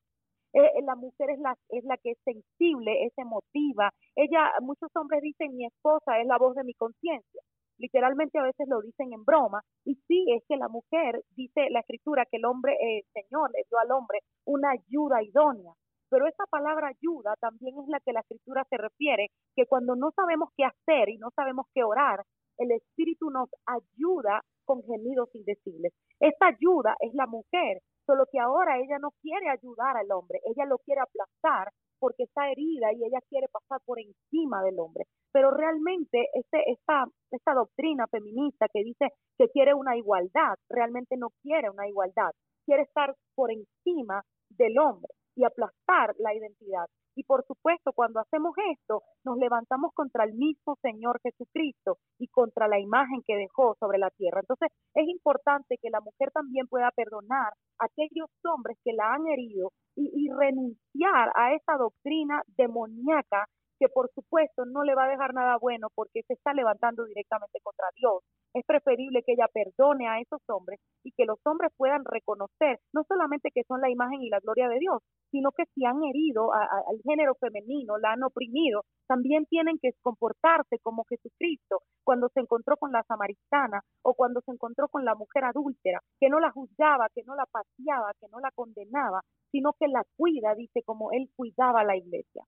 Eh, 0.52 0.60
eh, 0.60 0.82
la 0.84 0.96
mujer 0.96 1.30
es 1.30 1.38
la, 1.38 1.56
es 1.70 1.84
la 1.84 1.96
que 1.96 2.10
es 2.10 2.18
sensible, 2.24 3.06
es 3.06 3.12
emotiva. 3.16 3.90
Ella, 4.14 4.52
muchos 4.60 4.90
hombres 4.94 5.22
dicen, 5.22 5.56
mi 5.56 5.64
esposa 5.64 6.20
es 6.20 6.26
la 6.26 6.36
voz 6.36 6.54
de 6.54 6.64
mi 6.64 6.74
conciencia 6.74 7.42
literalmente 7.78 8.38
a 8.38 8.44
veces 8.44 8.68
lo 8.68 8.80
dicen 8.80 9.12
en 9.12 9.24
broma, 9.24 9.62
y 9.84 9.94
sí 10.06 10.24
es 10.34 10.42
que 10.48 10.56
la 10.56 10.68
mujer, 10.68 11.22
dice 11.30 11.68
la 11.70 11.80
escritura, 11.80 12.26
que 12.30 12.38
el 12.38 12.44
hombre, 12.44 12.76
el 12.80 13.04
Señor 13.12 13.50
le 13.52 13.64
dio 13.68 13.78
al 13.78 13.90
hombre 13.92 14.20
una 14.44 14.70
ayuda 14.70 15.22
idónea, 15.22 15.72
pero 16.08 16.26
esa 16.26 16.44
palabra 16.46 16.88
ayuda 16.88 17.34
también 17.40 17.74
es 17.78 17.88
la 17.88 18.00
que 18.00 18.12
la 18.12 18.20
escritura 18.20 18.64
se 18.70 18.76
refiere, 18.76 19.28
que 19.54 19.66
cuando 19.66 19.96
no 19.96 20.10
sabemos 20.12 20.50
qué 20.56 20.64
hacer 20.64 21.08
y 21.08 21.18
no 21.18 21.30
sabemos 21.34 21.66
qué 21.74 21.82
orar, 21.82 22.22
el 22.58 22.70
Espíritu 22.70 23.30
nos 23.30 23.50
ayuda 23.66 24.40
con 24.64 24.82
gemidos 24.84 25.34
indecibles. 25.34 25.92
Esta 26.20 26.46
ayuda 26.46 26.96
es 27.00 27.12
la 27.14 27.26
mujer, 27.26 27.80
solo 28.06 28.24
que 28.30 28.38
ahora 28.38 28.78
ella 28.78 28.98
no 28.98 29.10
quiere 29.20 29.48
ayudar 29.48 29.96
al 29.96 30.10
hombre, 30.12 30.40
ella 30.44 30.64
lo 30.64 30.78
quiere 30.78 31.00
aplastar 31.00 31.70
porque 31.98 32.24
está 32.24 32.50
herida 32.50 32.92
y 32.92 33.04
ella 33.04 33.20
quiere 33.28 33.48
pasar 33.48 33.80
por 33.84 33.98
encima 34.00 34.62
del 34.62 34.78
hombre. 34.78 35.04
Pero 35.32 35.50
realmente 35.50 36.28
este, 36.34 36.70
esta, 36.70 37.04
esta 37.30 37.54
doctrina 37.54 38.06
feminista 38.06 38.66
que 38.72 38.82
dice 38.84 39.08
que 39.38 39.48
quiere 39.48 39.74
una 39.74 39.96
igualdad, 39.96 40.56
realmente 40.68 41.16
no 41.16 41.28
quiere 41.42 41.70
una 41.70 41.88
igualdad, 41.88 42.30
quiere 42.64 42.82
estar 42.82 43.14
por 43.34 43.50
encima 43.50 44.22
del 44.50 44.78
hombre 44.78 45.12
y 45.36 45.44
aplastar 45.44 46.14
la 46.18 46.34
identidad. 46.34 46.86
Y 47.16 47.24
por 47.24 47.44
supuesto, 47.46 47.92
cuando 47.94 48.20
hacemos 48.20 48.52
esto, 48.72 49.02
nos 49.24 49.38
levantamos 49.38 49.92
contra 49.94 50.24
el 50.24 50.34
mismo 50.34 50.76
Señor 50.82 51.18
Jesucristo 51.22 51.96
y 52.18 52.28
contra 52.28 52.68
la 52.68 52.78
imagen 52.78 53.22
que 53.26 53.36
dejó 53.36 53.74
sobre 53.80 53.98
la 53.98 54.10
tierra. 54.10 54.40
Entonces, 54.40 54.68
es 54.94 55.08
importante 55.08 55.78
que 55.80 55.90
la 55.90 56.00
mujer 56.00 56.30
también 56.32 56.68
pueda 56.68 56.90
perdonar 56.94 57.54
a 57.78 57.86
aquellos 57.86 58.28
hombres 58.44 58.76
que 58.84 58.92
la 58.92 59.14
han 59.14 59.26
herido 59.26 59.72
y, 59.96 60.28
renunciar 60.28 61.32
a 61.34 61.54
esa 61.54 61.78
doctrina 61.78 62.42
demoníaca 62.58 63.46
que 63.78 63.88
por 63.88 64.10
supuesto 64.12 64.64
no 64.64 64.82
le 64.84 64.94
va 64.94 65.04
a 65.04 65.10
dejar 65.10 65.34
nada 65.34 65.56
bueno 65.58 65.88
porque 65.94 66.22
se 66.26 66.34
está 66.34 66.52
levantando 66.54 67.04
directamente 67.04 67.60
contra 67.62 67.86
Dios. 67.96 68.22
Es 68.54 68.64
preferible 68.64 69.22
que 69.22 69.32
ella 69.32 69.48
perdone 69.52 70.08
a 70.08 70.20
esos 70.20 70.40
hombres 70.48 70.80
y 71.04 71.12
que 71.12 71.26
los 71.26 71.38
hombres 71.44 71.72
puedan 71.76 72.04
reconocer 72.04 72.80
no 72.92 73.04
solamente 73.06 73.50
que 73.54 73.64
son 73.64 73.80
la 73.80 73.90
imagen 73.90 74.22
y 74.22 74.30
la 74.30 74.40
gloria 74.40 74.68
de 74.68 74.78
Dios, 74.78 75.02
sino 75.30 75.52
que 75.52 75.64
si 75.74 75.84
han 75.84 76.02
herido 76.04 76.52
al 76.52 77.00
género 77.04 77.34
femenino, 77.34 77.98
la 77.98 78.12
han 78.12 78.22
oprimido, 78.22 78.82
también 79.06 79.44
tienen 79.46 79.78
que 79.80 79.90
comportarse 80.00 80.78
como 80.82 81.04
Jesucristo 81.04 81.82
cuando 82.04 82.28
se 82.32 82.40
encontró 82.40 82.76
con 82.76 82.92
la 82.92 83.02
samaritana 83.02 83.82
o 84.02 84.14
cuando 84.14 84.40
se 84.40 84.52
encontró 84.52 84.88
con 84.88 85.04
la 85.04 85.14
mujer 85.14 85.44
adúltera, 85.44 86.00
que 86.18 86.28
no 86.28 86.40
la 86.40 86.50
juzgaba, 86.50 87.08
que 87.14 87.22
no 87.24 87.34
la 87.34 87.46
paseaba, 87.46 88.12
que 88.20 88.28
no 88.28 88.40
la 88.40 88.50
condenaba, 88.52 89.20
sino 89.50 89.72
que 89.78 89.88
la 89.88 90.02
cuida, 90.16 90.54
dice, 90.54 90.82
como 90.84 91.12
él 91.12 91.28
cuidaba 91.36 91.80
a 91.80 91.84
la 91.84 91.96
iglesia. 91.96 92.44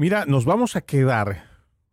Mira, 0.00 0.24
nos 0.24 0.46
vamos 0.46 0.76
a 0.76 0.80
quedar, 0.80 1.44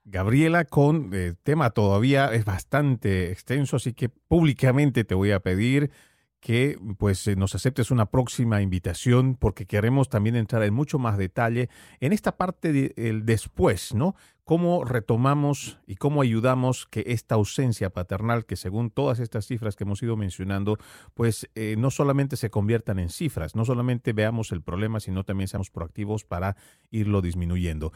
Gabriela, 0.06 0.64
con 0.64 1.14
el 1.14 1.32
eh, 1.32 1.34
tema 1.44 1.72
todavía 1.72 2.34
es 2.34 2.46
bastante 2.46 3.34
extenso, 3.34 3.76
así 3.76 3.92
que 3.92 4.08
públicamente 4.08 5.04
te 5.04 5.14
voy 5.14 5.32
a 5.32 5.42
pedir 5.42 5.92
que 6.40 6.78
pues 6.98 7.28
eh, 7.28 7.36
nos 7.36 7.56
aceptes 7.56 7.92
una 7.92 8.08
próxima 8.08 8.62
invitación 8.62 9.36
porque 9.36 9.66
queremos 9.66 10.10
también 10.10 10.36
entrar 10.36 10.64
en 10.64 10.74
mucho 10.74 11.00
más 11.00 11.18
detalle 11.18 11.70
en 12.00 12.14
esta 12.14 12.38
parte 12.38 12.72
del 12.72 13.26
después, 13.26 13.94
¿no? 13.94 14.16
cómo 14.48 14.86
retomamos 14.86 15.78
y 15.88 15.98
cómo 15.98 16.22
ayudamos 16.22 16.88
que 16.88 17.04
esta 17.08 17.36
ausencia 17.36 17.90
paternal, 17.90 18.46
que 18.46 18.56
según 18.56 18.92
todas 18.92 19.20
estas 19.20 19.46
cifras 19.46 19.76
que 19.76 19.84
hemos 19.84 20.02
ido 20.02 20.16
mencionando, 20.16 20.78
pues 21.16 21.50
eh, 21.56 21.76
no 21.78 21.92
solamente 21.92 22.38
se 22.38 22.50
conviertan 22.50 22.98
en 22.98 23.10
cifras, 23.10 23.58
no 23.58 23.66
solamente 23.66 24.14
veamos 24.14 24.54
el 24.54 24.62
problema, 24.62 25.02
sino 25.02 25.26
también 25.26 25.50
seamos 25.50 25.70
proactivos 25.70 26.24
para 26.24 26.56
irlo 26.92 27.22
disminuyendo. 27.22 27.92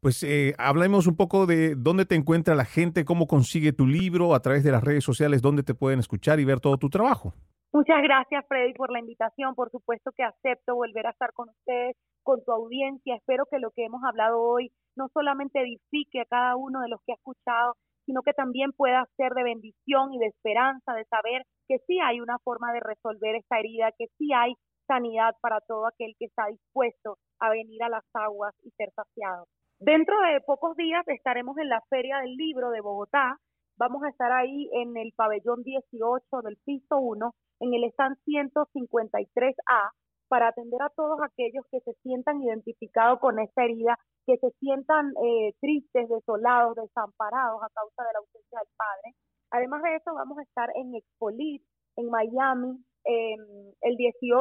Pues 0.00 0.24
eh, 0.24 0.56
hablemos 0.58 1.06
un 1.06 1.14
poco 1.14 1.46
de 1.46 1.76
dónde 1.76 2.06
te 2.06 2.16
encuentra 2.16 2.56
la 2.56 2.64
gente, 2.64 3.04
cómo 3.04 3.28
consigue 3.28 3.72
tu 3.72 3.86
libro, 3.86 4.34
a 4.34 4.40
través 4.40 4.64
de 4.64 4.72
las 4.72 4.82
redes 4.82 5.04
sociales, 5.04 5.42
dónde 5.42 5.62
te 5.62 5.74
pueden 5.74 6.00
escuchar 6.00 6.40
y 6.40 6.44
ver 6.44 6.58
todo 6.58 6.76
tu 6.76 6.90
trabajo. 6.90 7.34
Muchas 7.74 8.00
gracias, 8.04 8.46
Freddy, 8.46 8.72
por 8.72 8.92
la 8.92 9.00
invitación. 9.00 9.56
Por 9.56 9.68
supuesto 9.68 10.12
que 10.12 10.22
acepto 10.22 10.76
volver 10.76 11.08
a 11.08 11.10
estar 11.10 11.32
con 11.32 11.48
ustedes, 11.48 11.96
con 12.22 12.40
tu 12.44 12.52
audiencia. 12.52 13.16
Espero 13.16 13.46
que 13.50 13.58
lo 13.58 13.72
que 13.72 13.84
hemos 13.84 14.00
hablado 14.04 14.40
hoy 14.40 14.70
no 14.94 15.08
solamente 15.08 15.60
edifique 15.60 16.20
a 16.20 16.24
cada 16.24 16.54
uno 16.54 16.82
de 16.82 16.88
los 16.88 17.00
que 17.04 17.10
ha 17.10 17.16
escuchado, 17.16 17.74
sino 18.06 18.22
que 18.22 18.32
también 18.32 18.70
pueda 18.70 19.04
ser 19.16 19.32
de 19.32 19.42
bendición 19.42 20.14
y 20.14 20.18
de 20.18 20.26
esperanza, 20.26 20.94
de 20.94 21.04
saber 21.06 21.42
que 21.66 21.78
sí 21.88 21.98
hay 21.98 22.20
una 22.20 22.38
forma 22.44 22.72
de 22.72 22.78
resolver 22.78 23.34
esta 23.34 23.58
herida, 23.58 23.90
que 23.98 24.06
sí 24.18 24.32
hay 24.32 24.54
sanidad 24.86 25.34
para 25.40 25.60
todo 25.60 25.88
aquel 25.88 26.14
que 26.16 26.26
está 26.26 26.46
dispuesto 26.46 27.18
a 27.40 27.50
venir 27.50 27.82
a 27.82 27.88
las 27.88 28.04
aguas 28.14 28.54
y 28.62 28.70
ser 28.76 28.92
saciado. 28.94 29.46
Dentro 29.80 30.14
de 30.20 30.40
pocos 30.42 30.76
días 30.76 31.02
estaremos 31.08 31.58
en 31.58 31.70
la 31.70 31.80
Feria 31.90 32.20
del 32.20 32.36
Libro 32.36 32.70
de 32.70 32.80
Bogotá. 32.80 33.36
Vamos 33.76 34.04
a 34.04 34.10
estar 34.10 34.30
ahí 34.30 34.70
en 34.74 34.96
el 34.96 35.12
pabellón 35.16 35.64
18 35.64 36.42
del 36.42 36.56
piso 36.64 36.98
1 36.98 37.34
en 37.64 37.74
el 37.74 37.84
stand 37.92 38.16
153A 38.26 39.90
para 40.28 40.48
atender 40.48 40.82
a 40.82 40.90
todos 40.90 41.18
aquellos 41.22 41.64
que 41.70 41.80
se 41.80 41.92
sientan 42.02 42.42
identificados 42.42 43.20
con 43.20 43.38
esta 43.38 43.64
herida, 43.64 43.98
que 44.26 44.36
se 44.38 44.50
sientan 44.60 45.12
eh, 45.22 45.52
tristes, 45.60 46.08
desolados, 46.08 46.76
desamparados 46.76 47.62
a 47.62 47.68
causa 47.74 48.02
de 48.02 48.12
la 48.12 48.18
ausencia 48.18 48.58
del 48.58 48.68
padre. 48.76 49.16
Además 49.50 49.82
de 49.82 49.96
eso, 49.96 50.14
vamos 50.14 50.38
a 50.38 50.42
estar 50.42 50.70
en 50.76 50.94
Expolit, 50.94 51.62
en 51.96 52.10
Miami, 52.10 52.84
el 53.04 53.96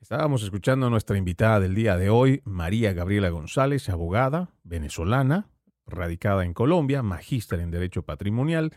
Estábamos 0.00 0.42
escuchando 0.42 0.86
a 0.86 0.90
nuestra 0.90 1.16
invitada 1.16 1.60
del 1.60 1.74
día 1.74 1.96
de 1.96 2.10
hoy, 2.10 2.42
María 2.44 2.92
Gabriela 2.92 3.30
González, 3.30 3.88
abogada 3.88 4.50
venezolana, 4.62 5.48
radicada 5.86 6.44
en 6.44 6.52
Colombia, 6.52 7.02
magíster 7.02 7.60
en 7.60 7.70
Derecho 7.70 8.02
Patrimonial, 8.02 8.72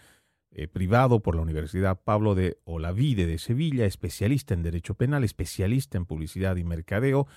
eh, 0.59 0.67
privado 0.67 1.19
por 1.19 1.35
la 1.35 1.43
Universidad 1.43 2.01
Pablo 2.03 2.33
de 2.33 2.57
Olavide 2.65 3.27
de 3.27 3.37
Sevilla, 3.37 3.85
especialista 3.85 4.55
en 4.55 4.63
Derecho 4.63 4.95
Penal, 4.95 5.23
especialista 5.23 5.99
en 5.99 6.07
Publicidad 6.07 6.55
y 6.55 6.63
Mercadeo. 6.63 7.27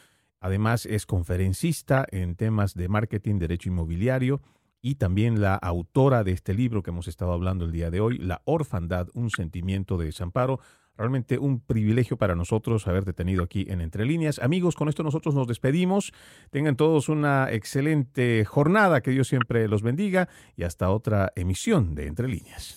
Además 0.41 0.87
es 0.87 1.05
conferencista 1.05 2.07
en 2.13 2.35
temas 2.35 2.73
de 2.73 2.89
marketing, 2.89 3.39
derecho 3.39 3.69
inmobiliario 3.69 4.41
y 4.81 4.95
también 4.95 5.43
la 5.43 5.55
autora 5.57 6.25
de 6.25 6.33
este 6.33 6.55
libro 6.55 6.83
que 6.83 6.93
hemos 6.93 7.09
estado 7.09 7.33
hablando 7.35 7.67
el 7.67 7.73
día 7.73 7.91
de 7.91 8.01
hoy, 8.01 8.17
La 8.17 8.41
orfandad, 8.47 9.09
un 9.13 9.29
sentimiento 9.29 9.99
de 9.99 10.07
desamparo. 10.07 10.59
Realmente 11.01 11.39
un 11.39 11.61
privilegio 11.61 12.19
para 12.19 12.35
nosotros 12.35 12.87
haberte 12.87 13.15
tenido 13.15 13.43
aquí 13.43 13.65
en 13.71 13.81
Entre 13.81 14.05
Líneas. 14.05 14.39
Amigos, 14.39 14.75
con 14.75 14.91
esto 14.91 15.03
nosotros 15.03 15.35
nos 15.35 15.47
despedimos. 15.47 16.13
Tengan 16.51 16.77
todos 16.77 17.09
una 17.09 17.51
excelente 17.51 18.45
jornada, 18.45 19.01
que 19.01 19.11
Dios 19.11 19.27
siempre 19.27 19.67
los 19.67 19.81
bendiga 19.81 20.29
y 20.59 20.65
hasta 20.65 20.91
otra 20.91 21.33
emisión 21.37 21.95
de 21.95 22.07
Entre 22.07 22.29
Líneas. 22.29 22.77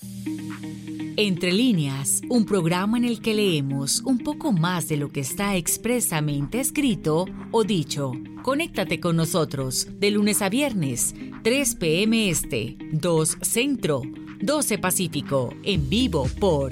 Entre 1.17 1.51
líneas, 1.51 2.21
un 2.29 2.45
programa 2.45 2.97
en 2.97 3.03
el 3.03 3.21
que 3.21 3.33
leemos 3.33 3.99
un 4.03 4.19
poco 4.19 4.53
más 4.53 4.87
de 4.87 4.95
lo 4.95 5.09
que 5.09 5.19
está 5.19 5.57
expresamente 5.57 6.61
escrito 6.61 7.25
o 7.51 7.65
dicho. 7.65 8.13
Conéctate 8.41 9.01
con 9.01 9.17
nosotros 9.17 9.89
de 9.99 10.11
lunes 10.11 10.41
a 10.41 10.47
viernes, 10.47 11.13
3 11.43 11.75
p.m. 11.75 12.29
Este, 12.29 12.77
2 12.93 13.37
Centro, 13.41 14.01
12 14.39 14.77
Pacífico, 14.77 15.53
en 15.63 15.89
vivo 15.89 16.25
por 16.39 16.71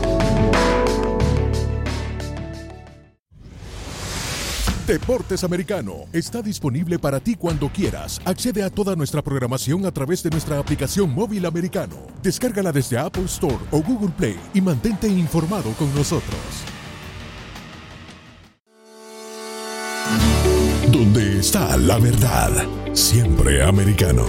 Deportes 4.91 5.45
Americano 5.45 6.03
está 6.11 6.41
disponible 6.41 6.99
para 6.99 7.21
ti 7.21 7.35
cuando 7.35 7.69
quieras. 7.69 8.19
Accede 8.25 8.61
a 8.61 8.69
toda 8.69 8.93
nuestra 8.93 9.21
programación 9.21 9.85
a 9.85 9.91
través 9.93 10.21
de 10.21 10.29
nuestra 10.29 10.59
aplicación 10.59 11.15
móvil 11.15 11.45
americano. 11.45 11.95
Descárgala 12.21 12.73
desde 12.73 12.97
Apple 12.97 13.23
Store 13.23 13.55
o 13.71 13.81
Google 13.81 14.09
Play 14.17 14.37
y 14.53 14.59
mantente 14.59 15.07
informado 15.07 15.71
con 15.79 15.95
nosotros. 15.95 16.41
Donde 20.91 21.39
está 21.39 21.77
la 21.77 21.97
verdad, 21.97 22.51
siempre 22.91 23.63
americano. 23.63 24.25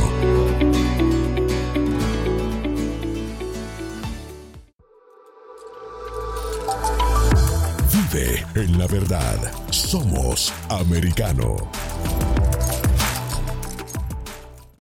En 8.15 8.79
la 8.79 8.87
verdad. 8.89 9.39
Somos 9.71 10.53
americano. 10.69 11.57